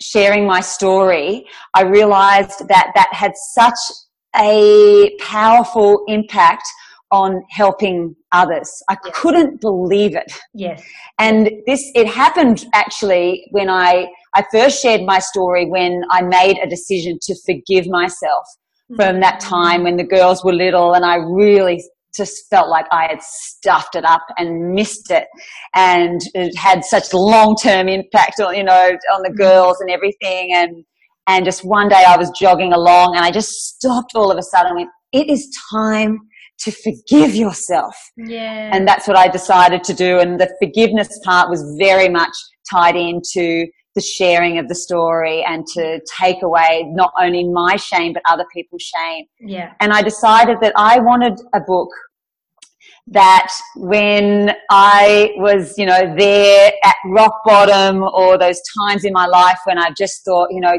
sharing 0.01 0.47
my 0.47 0.61
story, 0.61 1.47
I 1.75 1.83
realized 1.83 2.68
that 2.68 2.93
that 2.95 3.09
had 3.12 3.33
such 3.37 3.79
a 4.37 5.16
powerful 5.20 6.05
impact 6.09 6.64
on 7.12 7.43
helping 7.51 8.16
others. 8.33 8.83
I 8.89 8.97
yes. 9.05 9.14
couldn't 9.14 9.61
believe 9.61 10.16
it. 10.16 10.33
Yes. 10.55 10.83
And 11.18 11.51
this, 11.66 11.91
it 11.95 12.09
happened 12.09 12.64
actually 12.73 13.47
when 13.51 13.68
I, 13.68 14.07
I 14.35 14.45
first 14.51 14.81
shared 14.83 15.03
my 15.03 15.18
story 15.18 15.66
when 15.66 16.03
I 16.11 16.23
made 16.23 16.59
a 16.62 16.66
decision 16.66 17.18
to 17.20 17.37
forgive 17.47 17.87
myself 17.87 18.47
from 18.97 19.20
that 19.20 19.40
time 19.40 19.84
when 19.84 19.97
the 19.97 20.05
girls 20.05 20.45
were 20.45 20.53
little 20.53 20.95
and 20.95 21.05
I 21.05 21.16
really 21.16 21.82
just 22.14 22.49
felt 22.51 22.68
like 22.68 22.86
I 22.93 23.07
had 23.09 23.22
stuffed 23.22 23.95
it 23.95 24.05
up 24.05 24.24
and 24.36 24.74
missed 24.74 25.11
it 25.11 25.26
and 25.74 26.20
it 26.34 26.57
had 26.57 26.84
such 26.84 27.14
long-term 27.14 27.88
impact 27.88 28.38
on, 28.40 28.55
you 28.55 28.64
know, 28.64 28.90
on 29.14 29.22
the 29.22 29.30
mm-hmm. 29.30 29.36
girls 29.36 29.80
and 29.80 29.90
everything. 29.90 30.53
And, 30.55 30.84
and 31.26 31.45
just 31.45 31.64
one 31.64 31.88
day 31.88 32.05
I 32.07 32.16
was 32.16 32.30
jogging 32.38 32.72
along 32.72 33.16
and 33.16 33.24
I 33.24 33.30
just 33.30 33.51
stopped 33.51 34.12
all 34.14 34.30
of 34.30 34.38
a 34.38 34.43
sudden 34.43 34.72
and 34.72 34.76
went, 34.76 34.90
it 35.12 35.30
is 35.30 35.49
time 35.70 36.18
to 36.61 36.70
forgive 36.70 37.34
yourself. 37.34 37.97
Yeah. 38.16 38.70
And 38.72 38.86
that's 38.86 39.09
what 39.09 39.16
I 39.16 39.28
decided 39.28 39.82
to 39.84 39.95
do. 39.95 40.18
And 40.18 40.38
the 40.40 40.55
forgiveness 40.61 41.18
part 41.24 41.49
was 41.49 41.76
very 41.78 42.09
much 42.09 42.32
tied 42.70 42.97
into 42.97 43.66
the 43.95 44.01
sharing 44.01 44.59
of 44.59 44.68
the 44.68 44.74
story 44.74 45.45
and 45.45 45.66
to 45.66 46.01
take 46.18 46.43
away 46.43 46.84
not 46.93 47.12
only 47.20 47.45
my 47.45 47.76
shame 47.76 48.12
but 48.12 48.22
other 48.26 48.47
people's 48.53 48.82
shame. 48.82 49.26
Yeah. 49.40 49.72
And 49.80 49.93
I 49.93 50.03
decided 50.03 50.59
that 50.62 50.72
I 50.76 50.99
wanted 50.99 51.40
a 51.55 51.61
book 51.61 51.90
that 53.09 53.51
when 53.76 54.55
I 54.70 55.32
was, 55.36 55.76
you 55.76 55.86
know, 55.86 56.14
there 56.16 56.72
at 56.84 56.97
rock 57.07 57.40
bottom 57.45 58.03
or 58.03 58.38
those 58.38 58.61
times 58.78 59.05
in 59.05 59.12
my 59.12 59.26
life 59.26 59.59
when 59.64 59.78
I 59.78 59.90
just 59.97 60.24
thought, 60.24 60.49
you 60.51 60.61
know, 60.61 60.78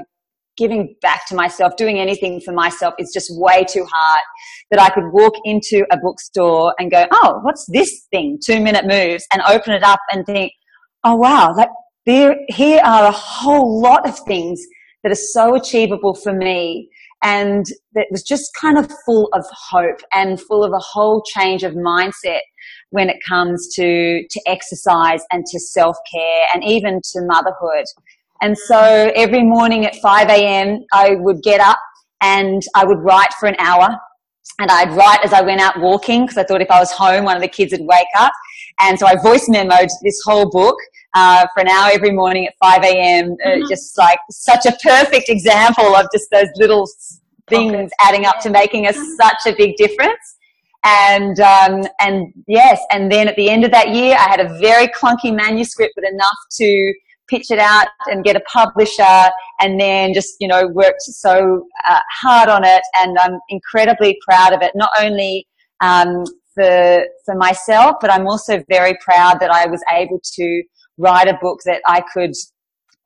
giving 0.56 0.96
back 1.02 1.28
to 1.28 1.36
myself, 1.36 1.76
doing 1.78 2.00
anything 2.00 2.40
for 2.40 2.54
myself 2.54 2.94
is 3.00 3.12
just 3.14 3.30
way 3.40 3.64
too 3.64 3.86
hard, 3.92 4.24
that 4.72 4.80
I 4.80 4.90
could 4.90 5.12
walk 5.12 5.34
into 5.44 5.86
a 5.92 5.98
bookstore 5.98 6.74
and 6.80 6.92
go, 6.92 7.06
oh, 7.12 7.40
what's 7.42 7.66
this 7.72 8.08
thing? 8.12 8.40
Two 8.44 8.60
minute 8.60 8.86
moves 8.86 9.26
and 9.34 9.42
open 9.48 9.74
it 9.74 9.84
up 9.84 10.00
and 10.12 10.26
think, 10.26 10.54
oh 11.04 11.16
wow, 11.16 11.54
that 11.58 11.70
there, 12.06 12.36
here 12.50 12.82
are 12.84 13.06
a 13.08 13.12
whole 13.12 13.82
lot 13.82 14.08
of 14.08 14.18
things 14.20 14.66
that 15.04 15.12
are 15.12 15.16
so 15.16 15.56
achievable 15.56 16.14
for 16.14 16.34
me. 16.34 16.90
And 17.24 17.66
that 17.94 18.08
was 18.12 18.22
just 18.22 18.54
kind 18.60 18.78
of 18.78 18.92
full 19.06 19.30
of 19.32 19.46
hope 19.52 20.00
and 20.12 20.40
full 20.40 20.64
of 20.64 20.74
a 20.74 20.80
whole 20.80 21.24
change 21.34 21.64
of 21.64 21.74
mindset 21.74 22.42
when 22.90 23.10
it 23.10 23.18
comes 23.26 23.74
to, 23.76 24.28
to 24.30 24.42
exercise 24.46 25.22
and 25.32 25.46
to 25.46 25.60
self 25.60 25.96
care 26.14 26.46
and 26.54 26.64
even 26.64 27.00
to 27.14 27.22
motherhood. 27.22 27.86
And 28.42 28.58
so 28.58 29.12
every 29.16 29.44
morning 29.44 29.86
at 29.86 29.96
5 29.96 30.28
a.m., 30.28 30.84
I 30.92 31.16
would 31.16 31.42
get 31.44 31.62
up 31.62 31.80
and 32.22 32.62
I 32.76 32.84
would 32.84 33.00
write 33.00 33.34
for 33.40 33.48
an 33.48 33.56
hour. 33.58 33.88
And 34.60 34.70
I'd 34.70 34.92
write 34.92 35.20
as 35.24 35.32
I 35.32 35.42
went 35.42 35.62
out 35.62 35.80
walking 35.80 36.26
because 36.26 36.38
I 36.38 36.44
thought 36.44 36.62
if 36.62 36.70
I 36.70 36.80
was 36.80 36.92
home, 36.92 37.24
one 37.24 37.38
of 37.38 37.42
the 37.42 37.48
kids 37.48 37.72
would 37.72 37.86
wake 37.86 38.06
up. 38.18 38.34
And 38.82 39.00
so 39.00 39.08
I 39.08 39.16
voice 39.16 39.48
memoed 39.48 39.90
this 40.04 40.22
whole 40.26 40.50
book 40.50 40.76
uh, 41.14 41.46
for 41.54 41.62
an 41.62 41.68
hour 41.68 41.92
every 41.94 42.12
morning 42.12 42.48
at 42.48 42.54
5 42.62 42.84
a.m. 42.84 43.36
Uh, 43.46 43.50
mm-hmm. 43.50 43.64
just 43.70 43.98
like 43.98 44.20
such 44.32 44.66
a 44.66 44.76
perfect 44.84 45.30
example 45.30 45.96
of 45.96 46.08
just 46.14 46.30
those 46.32 46.48
little 46.56 46.88
things 47.50 47.92
adding 48.02 48.26
up 48.26 48.40
to 48.40 48.50
making 48.50 48.88
a, 48.88 48.94
such 48.94 49.46
a 49.46 49.56
big 49.56 49.76
difference. 49.76 50.38
And, 50.86 51.40
um, 51.40 51.84
and 52.02 52.34
yes, 52.48 52.82
and 52.92 53.12
then 53.12 53.28
at 53.28 53.36
the 53.36 53.50
end 53.50 53.64
of 53.64 53.72
that 53.72 53.96
year, 53.96 54.16
I 54.18 54.28
had 54.28 54.40
a 54.40 54.60
very 54.60 54.88
clunky 54.88 55.34
manuscript, 55.34 55.94
but 55.96 56.04
enough 56.04 56.38
to 56.58 56.94
pitch 57.30 57.52
it 57.52 57.60
out 57.60 57.88
and 58.08 58.24
get 58.24 58.36
a 58.36 58.42
publisher 58.42 59.32
and 59.62 59.80
then 59.80 60.14
just, 60.14 60.36
you 60.40 60.48
know, 60.48 60.68
worked 60.68 61.02
so 61.02 61.66
uh, 61.88 62.00
hard 62.22 62.50
on 62.50 62.66
it. 62.66 62.82
And 63.00 63.18
I'm 63.18 63.40
incredibly 63.50 64.18
proud 64.28 64.54
of 64.54 64.62
it, 64.62 64.72
not 64.76 64.90
only 65.00 65.48
um, 65.82 66.26
for, 66.54 67.06
for 67.26 67.36
myself, 67.36 67.96
but 68.02 68.12
I'm 68.12 68.28
also 68.28 68.62
very 68.70 68.98
proud 69.02 69.40
that 69.40 69.52
I 69.52 69.68
was 69.68 69.82
able 69.92 70.20
to 70.22 70.64
write 70.98 71.28
a 71.28 71.38
book 71.42 71.60
that 71.66 71.82
I 71.88 72.02
could, 72.14 72.34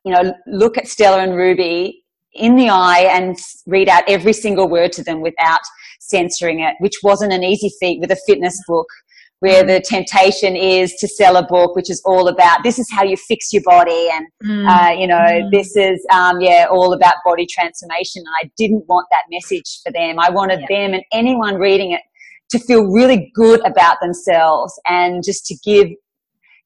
you 0.04 0.12
know, 0.12 0.34
look 0.48 0.78
at 0.78 0.88
Stella 0.88 1.20
and 1.20 1.36
Ruby 1.36 2.04
in 2.34 2.56
the 2.56 2.70
eye 2.70 3.08
and 3.12 3.38
read 3.66 3.90
out 3.90 4.04
every 4.08 4.34
single 4.34 4.70
word 4.70 4.92
to 4.94 5.04
them 5.04 5.22
without 5.22 5.60
censoring 6.00 6.60
it, 6.60 6.76
which 6.80 6.96
wasn't 7.04 7.34
an 7.34 7.44
easy 7.44 7.72
feat 7.80 8.00
with 8.00 8.12
a 8.12 8.18
fitness 8.28 8.62
book 8.68 8.88
where 9.40 9.64
the 9.64 9.80
temptation 9.80 10.56
is 10.56 10.94
to 10.96 11.08
sell 11.08 11.38
a 11.38 11.46
book 11.46 11.76
which 11.76 11.90
is 11.90 12.02
all 12.06 12.28
about 12.28 12.64
this 12.64 12.80
is 12.80 12.88
how 12.92 13.04
you 13.04 13.16
fix 13.16 13.54
your 13.54 13.62
body 13.64 14.10
and 14.12 14.26
mm. 14.44 14.68
uh, 14.68 14.92
you 14.92 15.06
know 15.06 15.16
mm. 15.16 15.52
this 15.52 15.76
is 15.76 16.04
um, 16.12 16.42
yeah 16.42 16.66
all 16.72 16.94
about 16.94 17.16
body 17.24 17.46
transformation 17.46 18.24
and 18.26 18.34
i 18.42 18.50
didn't 18.58 18.84
want 18.88 19.06
that 19.12 19.22
message 19.30 19.80
for 19.84 19.92
them 19.92 20.20
i 20.20 20.30
wanted 20.30 20.60
yeah. 20.62 20.86
them 20.86 20.94
and 20.94 21.04
anyone 21.12 21.56
reading 21.56 21.92
it 21.92 22.02
to 22.50 22.58
feel 22.60 22.86
really 22.88 23.32
good 23.36 23.64
about 23.66 23.98
themselves 24.02 24.74
and 24.88 25.24
just 25.24 25.46
to 25.46 25.56
give 25.64 25.88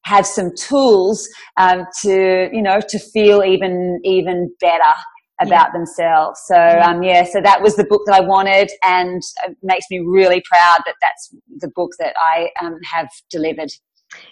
have 0.04 0.26
some 0.26 0.50
tools 0.58 1.28
um, 1.56 1.84
to 2.02 2.48
you 2.52 2.62
know 2.62 2.80
to 2.88 2.98
feel 2.98 3.42
even 3.44 4.00
even 4.04 4.52
better 4.60 4.94
about 5.40 5.68
yeah. 5.68 5.72
themselves. 5.72 6.40
So 6.46 6.56
um, 6.56 7.02
yeah, 7.02 7.24
so 7.24 7.40
that 7.40 7.62
was 7.62 7.76
the 7.76 7.84
book 7.84 8.02
that 8.06 8.14
I 8.14 8.20
wanted, 8.20 8.70
and 8.84 9.22
it 9.46 9.56
makes 9.62 9.86
me 9.90 10.00
really 10.00 10.42
proud 10.48 10.80
that 10.86 10.94
that's 11.00 11.34
the 11.58 11.70
book 11.74 11.90
that 11.98 12.14
I 12.16 12.48
um, 12.64 12.78
have 12.92 13.08
delivered. 13.30 13.70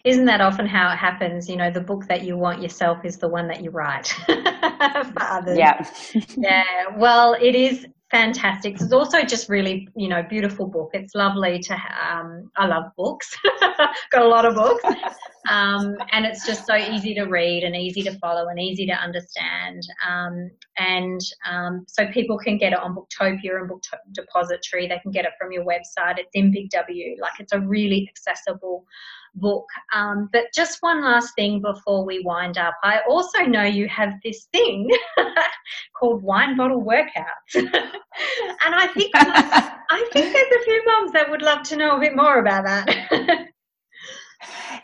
Isn't 0.05 0.27
that 0.27 0.41
often 0.41 0.67
how 0.67 0.93
it 0.93 0.97
happens? 0.97 1.49
You 1.49 1.57
know, 1.57 1.71
the 1.71 1.81
book 1.81 2.07
that 2.09 2.23
you 2.23 2.37
want 2.37 2.63
yourself 2.63 3.05
is 3.05 3.17
the 3.17 3.29
one 3.29 3.49
that 3.49 3.63
you 3.63 3.71
write 3.71 4.09
for 4.27 5.23
others. 5.23 5.59
Yeah. 5.59 5.87
yeah. 6.37 6.65
Well, 6.97 7.35
it 7.41 7.55
is 7.55 7.87
fantastic. 8.11 8.81
It's 8.81 8.93
also 8.93 9.23
just 9.23 9.49
really, 9.49 9.89
you 9.97 10.09
know, 10.09 10.23
beautiful 10.29 10.67
book. 10.67 10.91
It's 10.93 11.15
lovely 11.15 11.59
to. 11.61 11.75
Um, 11.75 12.51
I 12.57 12.67
love 12.67 12.85
books. 12.97 13.37
Got 14.11 14.23
a 14.23 14.29
lot 14.29 14.45
of 14.45 14.55
books, 14.55 14.85
um, 15.49 15.97
and 16.13 16.27
it's 16.27 16.47
just 16.47 16.67
so 16.67 16.75
easy 16.77 17.15
to 17.15 17.25
read 17.25 17.63
and 17.63 17.77
easy 17.77 18.03
to 18.03 18.19
follow 18.19 18.49
and 18.49 18.61
easy 18.61 18.87
to 18.87 18.93
understand. 18.93 19.83
Um, 20.09 20.51
and 20.79 21.21
um, 21.49 21.85
so 21.89 22.07
people 22.09 22.39
can 22.39 22.59
get 22.59 22.73
it 22.73 22.81
on 22.81 22.95
Booktopia 22.95 23.59
and 23.59 23.69
Book 23.69 23.83
Depository. 24.13 24.89
They 24.89 24.99
can 24.99 25.11
get 25.13 25.25
it 25.25 25.33
from 25.39 25.53
your 25.53 25.65
website. 25.65 26.19
It's 26.19 26.31
in 26.35 26.53
Big 26.53 26.71
W. 26.71 27.17
Like 27.21 27.35
it's 27.39 27.53
a 27.53 27.61
really 27.61 28.11
accessible 28.11 28.85
book. 29.35 29.67
Um, 29.95 30.29
but 30.33 30.45
just 30.55 30.79
one 30.81 31.03
last 31.03 31.35
thing 31.35 31.61
before 31.61 32.05
we 32.05 32.21
wind 32.21 32.59
up. 32.59 32.75
I 32.83 33.01
also 33.09 33.41
know 33.41 33.63
you 33.63 33.89
have 33.89 34.13
this 34.25 34.47
thing 34.53 34.91
called 35.99 36.23
wine 36.23 36.57
bottle 36.57 36.83
workouts, 36.83 37.55
and 37.55 37.69
I 38.65 38.87
think 38.95 39.13
I 39.15 40.09
think 40.13 40.33
there's 40.33 40.63
a 40.63 40.65
few 40.65 40.83
mums 40.87 41.13
that 41.13 41.31
would 41.31 41.43
love 41.43 41.63
to 41.65 41.77
know 41.77 41.97
a 41.97 42.01
bit 42.01 42.17
more 42.17 42.39
about 42.39 42.65
that. 42.65 43.49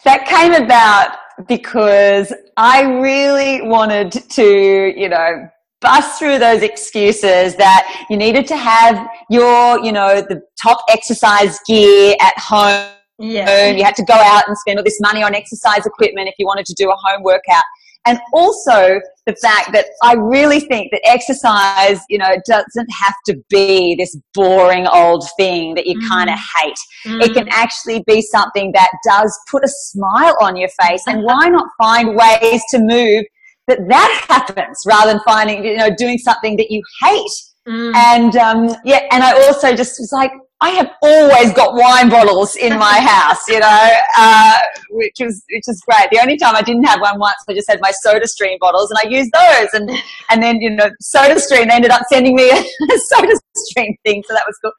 that 0.04 0.26
came 0.26 0.52
about 0.52 1.18
because 1.48 2.32
I 2.56 2.82
really 2.82 3.62
wanted 3.62 4.12
to, 4.12 4.98
you 4.98 5.08
know, 5.08 5.48
bust 5.80 6.18
through 6.18 6.38
those 6.38 6.62
excuses 6.62 7.54
that 7.56 8.06
you 8.08 8.16
needed 8.16 8.46
to 8.48 8.56
have 8.56 9.08
your, 9.30 9.78
you 9.80 9.92
know, 9.92 10.20
the 10.20 10.42
top 10.60 10.78
exercise 10.88 11.58
gear 11.66 12.16
at 12.20 12.36
home 12.38 12.95
yeah. 13.18 13.70
You 13.70 13.84
had 13.84 13.96
to 13.96 14.04
go 14.04 14.14
out 14.14 14.44
and 14.46 14.56
spend 14.58 14.78
all 14.78 14.84
this 14.84 15.00
money 15.00 15.22
on 15.22 15.34
exercise 15.34 15.86
equipment 15.86 16.28
if 16.28 16.34
you 16.38 16.46
wanted 16.46 16.66
to 16.66 16.74
do 16.74 16.90
a 16.90 16.96
home 16.96 17.22
workout. 17.22 17.64
And 18.06 18.20
also 18.32 19.00
the 19.26 19.34
fact 19.42 19.72
that 19.72 19.86
I 20.02 20.14
really 20.14 20.60
think 20.60 20.92
that 20.92 21.00
exercise, 21.04 22.00
you 22.08 22.18
know, 22.18 22.36
doesn't 22.46 22.88
have 23.02 23.14
to 23.26 23.36
be 23.50 23.96
this 23.98 24.16
boring 24.32 24.86
old 24.86 25.24
thing 25.36 25.74
that 25.74 25.86
you 25.86 25.98
mm. 25.98 26.08
kind 26.08 26.30
of 26.30 26.38
hate. 26.60 26.78
Mm. 27.04 27.24
It 27.24 27.34
can 27.34 27.48
actually 27.50 28.04
be 28.06 28.22
something 28.22 28.70
that 28.72 28.90
does 29.04 29.36
put 29.50 29.64
a 29.64 29.68
smile 29.68 30.36
on 30.40 30.56
your 30.56 30.68
face. 30.80 31.02
And 31.08 31.22
why 31.24 31.48
not 31.48 31.66
find 31.78 32.16
ways 32.16 32.62
to 32.70 32.78
move 32.78 33.24
that 33.66 33.80
that 33.88 34.26
happens 34.28 34.78
rather 34.86 35.12
than 35.12 35.20
finding, 35.26 35.64
you 35.64 35.76
know, 35.76 35.90
doing 35.98 36.18
something 36.18 36.56
that 36.58 36.70
you 36.70 36.80
hate. 37.02 37.26
Mm. 37.66 37.94
And 37.94 38.36
um, 38.36 38.76
yeah, 38.84 39.00
and 39.10 39.24
I 39.24 39.32
also 39.46 39.74
just 39.74 39.98
was 39.98 40.10
like, 40.12 40.30
I 40.62 40.70
have 40.70 40.90
always 41.02 41.52
got 41.52 41.74
wine 41.74 42.08
bottles 42.08 42.56
in 42.56 42.78
my 42.78 42.98
house, 42.98 43.46
you 43.46 43.60
know, 43.60 43.90
uh, 44.16 44.58
which 44.90 45.16
was 45.20 45.44
which 45.50 45.64
is 45.68 45.82
great. 45.86 46.08
The 46.10 46.18
only 46.20 46.38
time 46.38 46.56
I 46.56 46.62
didn't 46.62 46.84
have 46.84 47.00
one 47.00 47.18
once, 47.18 47.36
I 47.46 47.52
just 47.52 47.68
had 47.68 47.78
my 47.82 47.90
Soda 47.90 48.26
Stream 48.26 48.56
bottles, 48.58 48.90
and 48.90 48.98
I 49.04 49.14
used 49.14 49.32
those. 49.32 49.68
And 49.74 49.90
and 50.30 50.42
then 50.42 50.62
you 50.62 50.70
know, 50.70 50.88
Soda 51.00 51.38
Stream 51.40 51.68
ended 51.70 51.90
up 51.90 52.02
sending 52.08 52.34
me 52.34 52.50
a, 52.50 52.64
Soda 52.98 53.34
Stream 53.54 53.94
thing, 54.02 54.22
so 54.26 54.32
that 54.32 54.44
was 54.46 54.58
cool. 54.64 54.72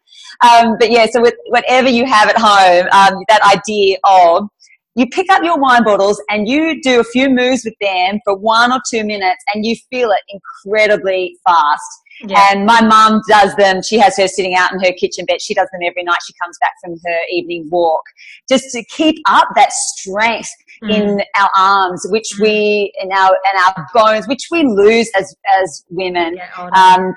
Um, 0.50 0.78
but 0.80 0.90
yeah, 0.90 1.06
so 1.12 1.22
with 1.22 1.36
whatever 1.50 1.90
you 1.90 2.08
have 2.08 2.28
at 2.28 2.38
home, 2.38 2.88
um, 2.92 3.24
that 3.28 3.42
idea 3.44 3.98
of 4.04 4.48
you 4.96 5.06
pick 5.10 5.30
up 5.30 5.44
your 5.44 5.60
wine 5.60 5.84
bottles 5.84 6.20
and 6.28 6.48
you 6.48 6.82
do 6.82 7.00
a 7.00 7.04
few 7.04 7.30
moves 7.30 7.64
with 7.64 7.76
them 7.82 8.20
for 8.26 8.36
one 8.36 8.72
or 8.72 8.80
two 8.90 9.04
minutes, 9.04 9.44
and 9.54 9.64
you 9.64 9.76
feel 9.92 10.10
it 10.10 10.22
incredibly 10.66 11.38
fast 11.46 12.02
yeah. 12.26 12.50
And 12.52 12.66
my 12.66 12.82
mum 12.82 13.22
does 13.28 13.56
them. 13.56 13.82
She 13.84 13.98
has 14.00 14.18
her 14.18 14.28
sitting 14.28 14.56
out 14.56 14.74
in 14.74 14.80
her 14.80 14.92
kitchen 14.94 15.26
bed. 15.26 15.42
She 15.42 15.54
does 15.54 15.68
them 15.72 15.82
every 15.86 16.04
night. 16.04 16.20
She 16.26 16.34
comes 16.42 16.58
back 16.60 16.74
from 16.84 16.96
her 17.06 17.20
evening 17.32 17.68
walk 17.72 18.04
just 18.50 18.72
to 18.72 18.84
keep 18.86 19.18
up 19.28 19.48
that 19.56 19.72
strength 19.72 20.50
mm. 20.84 20.94
in 20.94 21.22
our 21.40 21.50
arms, 21.58 22.06
which 22.10 22.30
mm. 22.36 22.44
we, 22.44 22.94
in 23.02 23.12
our, 23.12 23.30
and 23.30 23.76
our 23.78 23.88
bones, 23.94 24.28
which 24.28 24.48
we 24.52 24.64
lose 24.64 25.10
as, 25.16 25.36
as 25.62 25.86
women. 25.90 26.38
Yeah, 26.38 26.70
um, 26.74 27.14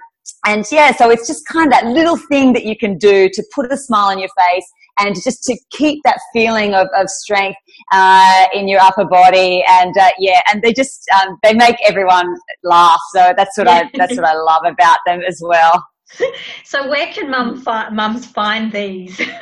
and 0.47 0.65
yeah, 0.71 0.95
so 0.95 1.11
it's 1.11 1.27
just 1.27 1.47
kind 1.47 1.67
of 1.67 1.73
that 1.73 1.87
little 1.87 2.17
thing 2.17 2.53
that 2.53 2.65
you 2.65 2.77
can 2.77 2.99
do 2.99 3.29
to 3.33 3.45
put 3.55 3.71
a 3.73 3.77
smile 3.77 4.11
on 4.11 4.19
your 4.19 4.29
face 4.29 4.67
and 4.99 5.14
just 5.14 5.43
to 5.45 5.57
keep 5.70 6.03
that 6.05 6.18
feeling 6.32 6.74
of, 6.74 6.88
of 6.97 7.09
strength 7.09 7.59
uh, 7.93 8.47
in 8.55 8.68
your 8.68 8.80
upper 8.80 9.05
body. 9.05 9.64
And 9.68 9.97
uh, 9.99 10.11
yeah, 10.18 10.41
and 10.53 10.62
they 10.62 10.72
just 10.72 11.09
um, 11.20 11.38
they 11.43 11.55
make 11.55 11.76
everyone 11.86 12.36
laugh. 12.62 13.01
So 13.12 13.32
that's 13.36 13.57
what 13.57 13.68
I 13.68 13.91
that's 13.95 14.16
what 14.16 14.24
I 14.24 14.34
love 14.34 14.62
about 14.66 14.99
them 15.07 15.20
as 15.26 15.41
well. 15.45 15.86
So 16.64 16.88
where 16.88 17.07
can 17.12 17.30
mum 17.30 17.62
fi- 17.62 17.88
mums 17.91 18.26
find 18.26 18.72
these? 18.72 19.20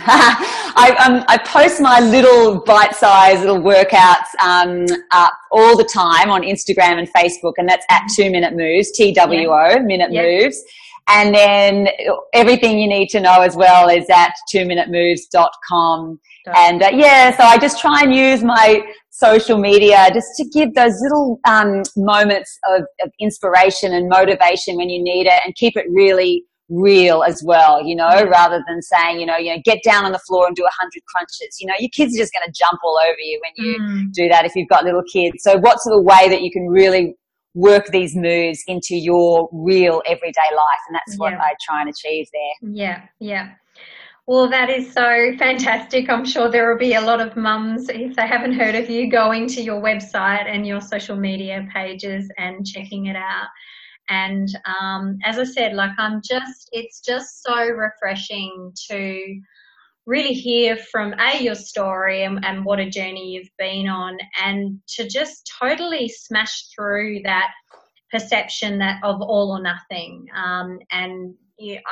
I, 0.00 0.94
um, 1.04 1.24
I 1.28 1.38
post 1.38 1.80
my 1.80 2.00
little 2.00 2.60
bite-sized 2.60 3.40
little 3.40 3.60
workouts 3.60 4.34
um, 4.42 4.86
up 5.10 5.32
all 5.50 5.76
the 5.76 5.84
time 5.84 6.30
on 6.30 6.42
Instagram 6.42 6.98
and 6.98 7.12
Facebook, 7.12 7.54
and 7.56 7.68
that's 7.68 7.84
at 7.90 8.02
Two 8.14 8.30
Minute 8.30 8.54
Moves, 8.54 8.92
T 8.92 9.12
W 9.12 9.48
O, 9.50 9.80
Minute 9.80 10.10
Moves. 10.12 10.62
And 11.08 11.34
then 11.34 11.88
everything 12.34 12.78
you 12.78 12.88
need 12.88 13.08
to 13.08 13.20
know 13.20 13.40
as 13.40 13.56
well 13.56 13.88
is 13.88 14.08
at 14.10 14.32
two-minutemoves.com. 14.50 16.20
And 16.54 16.82
uh, 16.82 16.90
yeah, 16.92 17.36
so 17.36 17.44
I 17.44 17.58
just 17.58 17.80
try 17.80 18.02
and 18.02 18.14
use 18.14 18.42
my 18.42 18.82
social 19.10 19.58
media 19.58 20.08
just 20.12 20.28
to 20.36 20.48
give 20.52 20.74
those 20.74 20.94
little 21.02 21.40
um, 21.46 21.82
moments 21.96 22.58
of, 22.68 22.82
of 23.02 23.10
inspiration 23.20 23.92
and 23.92 24.08
motivation 24.08 24.76
when 24.76 24.88
you 24.88 25.02
need 25.02 25.26
it 25.26 25.40
and 25.44 25.54
keep 25.56 25.76
it 25.76 25.86
really 25.90 26.44
real 26.68 27.22
as 27.22 27.42
well, 27.44 27.84
you 27.84 27.96
know, 27.96 28.26
rather 28.30 28.62
than 28.68 28.82
saying, 28.82 29.18
you 29.18 29.26
know, 29.26 29.36
you 29.36 29.54
know, 29.54 29.60
get 29.64 29.82
down 29.82 30.04
on 30.04 30.12
the 30.12 30.18
floor 30.20 30.46
and 30.46 30.54
do 30.54 30.64
a 30.64 30.70
hundred 30.78 31.02
crunches. 31.06 31.56
You 31.60 31.66
know, 31.66 31.74
your 31.78 31.90
kids 31.90 32.14
are 32.14 32.18
just 32.18 32.32
going 32.32 32.46
to 32.46 32.52
jump 32.52 32.78
all 32.84 32.98
over 33.02 33.18
you 33.18 33.40
when 33.42 33.66
you 33.66 33.80
mm. 33.80 34.12
do 34.12 34.28
that 34.28 34.44
if 34.44 34.54
you've 34.54 34.68
got 34.68 34.84
little 34.84 35.02
kids. 35.10 35.42
So 35.42 35.58
what's 35.58 35.84
the 35.84 36.00
way 36.00 36.28
that 36.28 36.42
you 36.42 36.50
can 36.50 36.68
really 36.68 37.16
work 37.54 37.86
these 37.88 38.14
moves 38.14 38.62
into 38.66 38.94
your 38.96 39.48
real 39.52 40.02
everyday 40.06 40.50
life. 40.52 40.82
And 40.88 40.94
that's 40.96 41.18
what 41.18 41.32
yeah. 41.32 41.40
I 41.40 41.54
try 41.60 41.80
and 41.80 41.90
achieve 41.90 42.26
there. 42.32 42.70
Yeah, 42.72 43.02
yeah. 43.20 43.52
Well, 44.26 44.50
that 44.50 44.68
is 44.68 44.92
so 44.92 45.32
fantastic. 45.38 46.10
I'm 46.10 46.26
sure 46.26 46.50
there 46.50 46.70
will 46.70 46.78
be 46.78 46.92
a 46.92 47.00
lot 47.00 47.20
of 47.20 47.34
mums, 47.34 47.88
if 47.88 48.14
they 48.14 48.26
haven't 48.26 48.52
heard 48.52 48.74
of 48.74 48.90
you, 48.90 49.10
going 49.10 49.48
to 49.48 49.62
your 49.62 49.80
website 49.80 50.46
and 50.46 50.66
your 50.66 50.82
social 50.82 51.16
media 51.16 51.66
pages 51.74 52.30
and 52.36 52.66
checking 52.66 53.06
it 53.06 53.16
out. 53.16 53.48
And 54.10 54.48
um, 54.66 55.18
as 55.24 55.38
I 55.38 55.44
said, 55.44 55.72
like 55.72 55.92
I'm 55.96 56.20
just, 56.22 56.68
it's 56.72 57.00
just 57.00 57.42
so 57.42 57.68
refreshing 57.68 58.72
to 58.90 59.40
really 60.08 60.32
hear 60.32 60.74
from 60.90 61.14
a 61.20 61.42
your 61.42 61.54
story 61.54 62.24
and, 62.24 62.42
and 62.42 62.64
what 62.64 62.80
a 62.80 62.88
journey 62.88 63.28
you've 63.28 63.50
been 63.58 63.86
on 63.86 64.16
and 64.42 64.80
to 64.88 65.06
just 65.06 65.52
totally 65.60 66.08
smash 66.08 66.68
through 66.74 67.20
that 67.22 67.50
perception 68.10 68.78
that 68.78 68.98
of 69.04 69.20
all 69.20 69.52
or 69.52 69.60
nothing. 69.60 70.26
Um, 70.34 70.78
and 70.90 71.34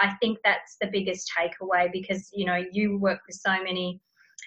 i 0.01 0.15
think 0.21 0.39
that's 0.45 0.77
the 0.81 0.87
biggest 0.87 1.31
takeaway 1.37 1.91
because 1.93 2.31
you 2.33 2.47
know 2.47 2.63
you 2.71 2.99
work 2.99 3.19
with 3.27 3.37
so 3.37 3.63
many 3.63 4.01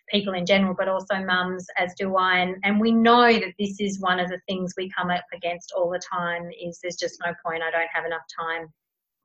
people 0.09 0.33
in 0.33 0.45
general 0.45 0.73
but 0.77 0.87
also 0.87 1.15
mums 1.25 1.67
as 1.77 1.93
do 1.99 2.15
i 2.15 2.39
and, 2.39 2.55
and 2.63 2.79
we 2.79 2.91
know 2.91 3.31
that 3.33 3.53
this 3.59 3.79
is 3.79 3.99
one 3.99 4.19
of 4.19 4.29
the 4.29 4.39
things 4.47 4.73
we 4.77 4.89
come 4.97 5.09
up 5.09 5.25
against 5.33 5.73
all 5.75 5.89
the 5.89 6.01
time 6.11 6.49
is 6.61 6.79
there's 6.81 6.95
just 6.95 7.19
no 7.25 7.33
point. 7.45 7.61
I 7.61 7.69
don't 7.69 7.89
have 7.93 8.05
enough 8.05 8.23
time 8.39 8.67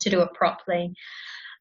to 0.00 0.10
do 0.10 0.20
it 0.20 0.32
properly 0.34 0.92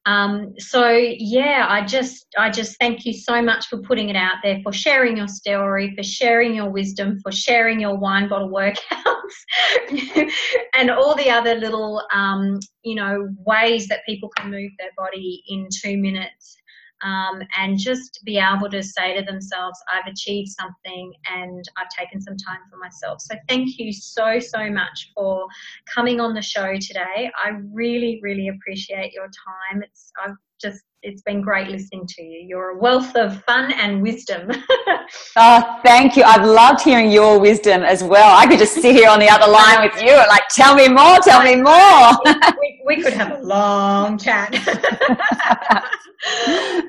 um, 0.05 0.53
so 0.57 0.89
yeah, 0.89 1.65
I 1.69 1.85
just 1.85 2.27
I 2.37 2.49
just 2.49 2.77
thank 2.79 3.05
you 3.05 3.13
so 3.13 3.41
much 3.41 3.67
for 3.67 3.77
putting 3.77 4.09
it 4.09 4.15
out 4.15 4.35
there, 4.43 4.59
for 4.61 4.73
sharing 4.73 5.17
your 5.17 5.29
story, 5.29 5.93
for 5.95 6.03
sharing 6.03 6.55
your 6.55 6.69
wisdom, 6.69 7.19
for 7.21 7.31
sharing 7.31 7.79
your 7.79 7.97
wine 7.97 8.27
bottle 8.27 8.49
workouts, 8.49 10.31
and 10.75 10.91
all 10.91 11.15
the 11.15 11.29
other 11.29 11.55
little 11.55 12.03
um, 12.13 12.59
you 12.83 12.95
know 12.95 13.29
ways 13.45 13.87
that 13.87 14.01
people 14.05 14.29
can 14.37 14.51
move 14.51 14.71
their 14.77 14.91
body 14.97 15.41
in 15.47 15.67
two 15.71 15.97
minutes 15.97 16.57
um, 17.03 17.41
and 17.57 17.77
just 17.77 18.21
be 18.23 18.37
able 18.37 18.69
to 18.69 18.81
say 18.81 19.19
to 19.19 19.25
themselves, 19.25 19.79
I've 19.91 20.11
achieved 20.11 20.49
something 20.49 21.13
and 21.29 21.63
I've 21.77 21.89
taken 21.89 22.21
some 22.21 22.37
time 22.37 22.59
for 22.69 22.77
myself. 22.77 23.21
So 23.21 23.35
thank 23.49 23.77
you 23.77 23.91
so, 23.91 24.39
so 24.39 24.69
much 24.69 25.11
for 25.15 25.47
coming 25.93 26.19
on 26.19 26.33
the 26.33 26.41
show 26.41 26.75
today. 26.75 27.31
I 27.43 27.49
really, 27.71 28.19
really 28.21 28.47
appreciate 28.47 29.13
your 29.13 29.25
time. 29.25 29.83
It's, 29.83 30.11
I've 30.23 30.35
just 30.61 30.81
it's 31.03 31.21
been 31.21 31.41
great 31.41 31.67
listening 31.67 32.05
to 32.07 32.23
you. 32.23 32.45
You're 32.47 32.71
a 32.71 32.77
wealth 32.77 33.15
of 33.15 33.43
fun 33.43 33.73
and 33.73 34.01
wisdom. 34.01 34.49
oh, 35.35 35.79
thank 35.83 36.15
you. 36.15 36.23
I've 36.23 36.45
loved 36.45 36.81
hearing 36.81 37.11
your 37.11 37.39
wisdom 37.39 37.83
as 37.83 38.03
well. 38.03 38.37
I 38.37 38.47
could 38.47 38.57
just 38.57 38.73
sit 38.73 38.95
here 38.95 39.09
on 39.09 39.19
the 39.19 39.29
other 39.29 39.51
line 39.51 39.81
with 39.81 40.01
you 40.01 40.11
and 40.11 40.27
like, 40.29 40.47
tell 40.49 40.75
me 40.75 40.87
more, 40.87 41.19
tell 41.19 41.43
me 41.43 41.57
more. 41.57 42.11
we, 42.59 42.81
we 42.85 43.01
could 43.03 43.13
have 43.13 43.39
a 43.39 43.43
long 43.43 44.17
chat. 44.17 44.53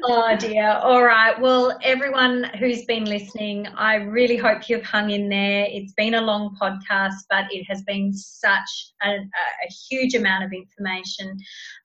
oh 0.04 0.36
dear. 0.38 0.78
All 0.82 1.02
right. 1.02 1.38
Well, 1.40 1.76
everyone 1.82 2.44
who's 2.58 2.84
been 2.84 3.04
listening, 3.04 3.66
I 3.76 3.96
really 3.96 4.36
hope 4.36 4.68
you've 4.68 4.84
hung 4.84 5.10
in 5.10 5.28
there. 5.28 5.66
It's 5.68 5.92
been 5.94 6.14
a 6.14 6.20
long 6.20 6.56
podcast, 6.60 7.24
but 7.28 7.46
it 7.50 7.64
has 7.64 7.82
been 7.82 8.12
such 8.12 8.92
a, 9.02 9.10
a 9.10 9.72
huge 9.88 10.14
amount 10.14 10.44
of 10.44 10.52
information. 10.52 11.36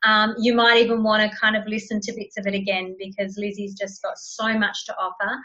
Um, 0.03 0.35
you 0.39 0.53
might 0.53 0.77
even 0.77 1.03
want 1.03 1.29
to 1.29 1.37
kind 1.37 1.55
of 1.55 1.65
listen 1.67 1.99
to 2.01 2.13
bits 2.19 2.37
of 2.37 2.45
it 2.45 2.53
again 2.53 2.95
because 2.99 3.37
Lizzy's 3.37 3.73
just 3.73 4.01
got 4.03 4.17
so 4.17 4.57
much 4.57 4.85
to 4.85 4.95
offer. 4.97 5.37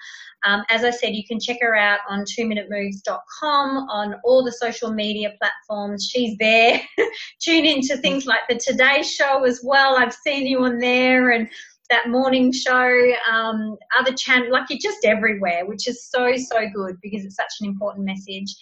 Um, 0.44 0.62
as 0.68 0.84
I 0.84 0.90
said, 0.90 1.14
you 1.14 1.24
can 1.26 1.40
check 1.40 1.58
her 1.62 1.74
out 1.74 2.00
on 2.08 2.24
2minutemoves.com 2.24 3.88
on 3.88 4.16
all 4.24 4.44
the 4.44 4.52
social 4.52 4.92
media 4.92 5.32
platforms. 5.40 6.10
She's 6.12 6.36
there. 6.38 6.80
Tune 7.40 7.64
into 7.64 7.96
things 7.96 8.26
like 8.26 8.42
the 8.48 8.56
Today 8.56 9.02
Show 9.02 9.44
as 9.44 9.60
well. 9.64 9.96
I've 9.96 10.12
seen 10.12 10.46
you 10.46 10.64
on 10.64 10.78
there 10.78 11.30
and 11.30 11.48
that 11.90 12.08
morning 12.08 12.50
show, 12.50 13.12
um, 13.30 13.76
other 13.98 14.12
channel, 14.14 14.50
like 14.50 14.64
you're 14.70 14.78
just 14.82 15.04
everywhere, 15.04 15.66
which 15.66 15.86
is 15.86 16.08
so, 16.08 16.34
so 16.36 16.66
good 16.74 16.96
because 17.02 17.24
it's 17.24 17.36
such 17.36 17.52
an 17.60 17.68
important 17.68 18.06
message. 18.06 18.54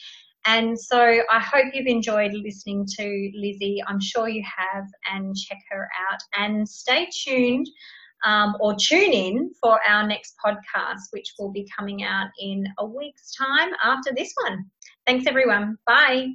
And 0.44 0.78
so 0.78 0.98
I 1.30 1.38
hope 1.38 1.66
you've 1.72 1.86
enjoyed 1.86 2.32
listening 2.32 2.86
to 2.98 3.30
Lizzy. 3.34 3.80
I'm 3.86 4.00
sure 4.00 4.28
you 4.28 4.42
have, 4.44 4.86
and 5.12 5.36
check 5.36 5.58
her 5.70 5.88
out. 6.10 6.20
And 6.36 6.68
stay 6.68 7.08
tuned 7.24 7.68
um, 8.24 8.56
or 8.60 8.74
tune 8.74 9.12
in 9.12 9.50
for 9.60 9.80
our 9.88 10.06
next 10.06 10.34
podcast, 10.44 11.00
which 11.10 11.32
will 11.38 11.50
be 11.50 11.66
coming 11.76 12.02
out 12.04 12.28
in 12.38 12.64
a 12.78 12.86
week's 12.86 13.34
time 13.34 13.70
after 13.82 14.12
this 14.16 14.32
one. 14.44 14.64
Thanks, 15.06 15.26
everyone. 15.26 15.76
Bye. 15.86 16.34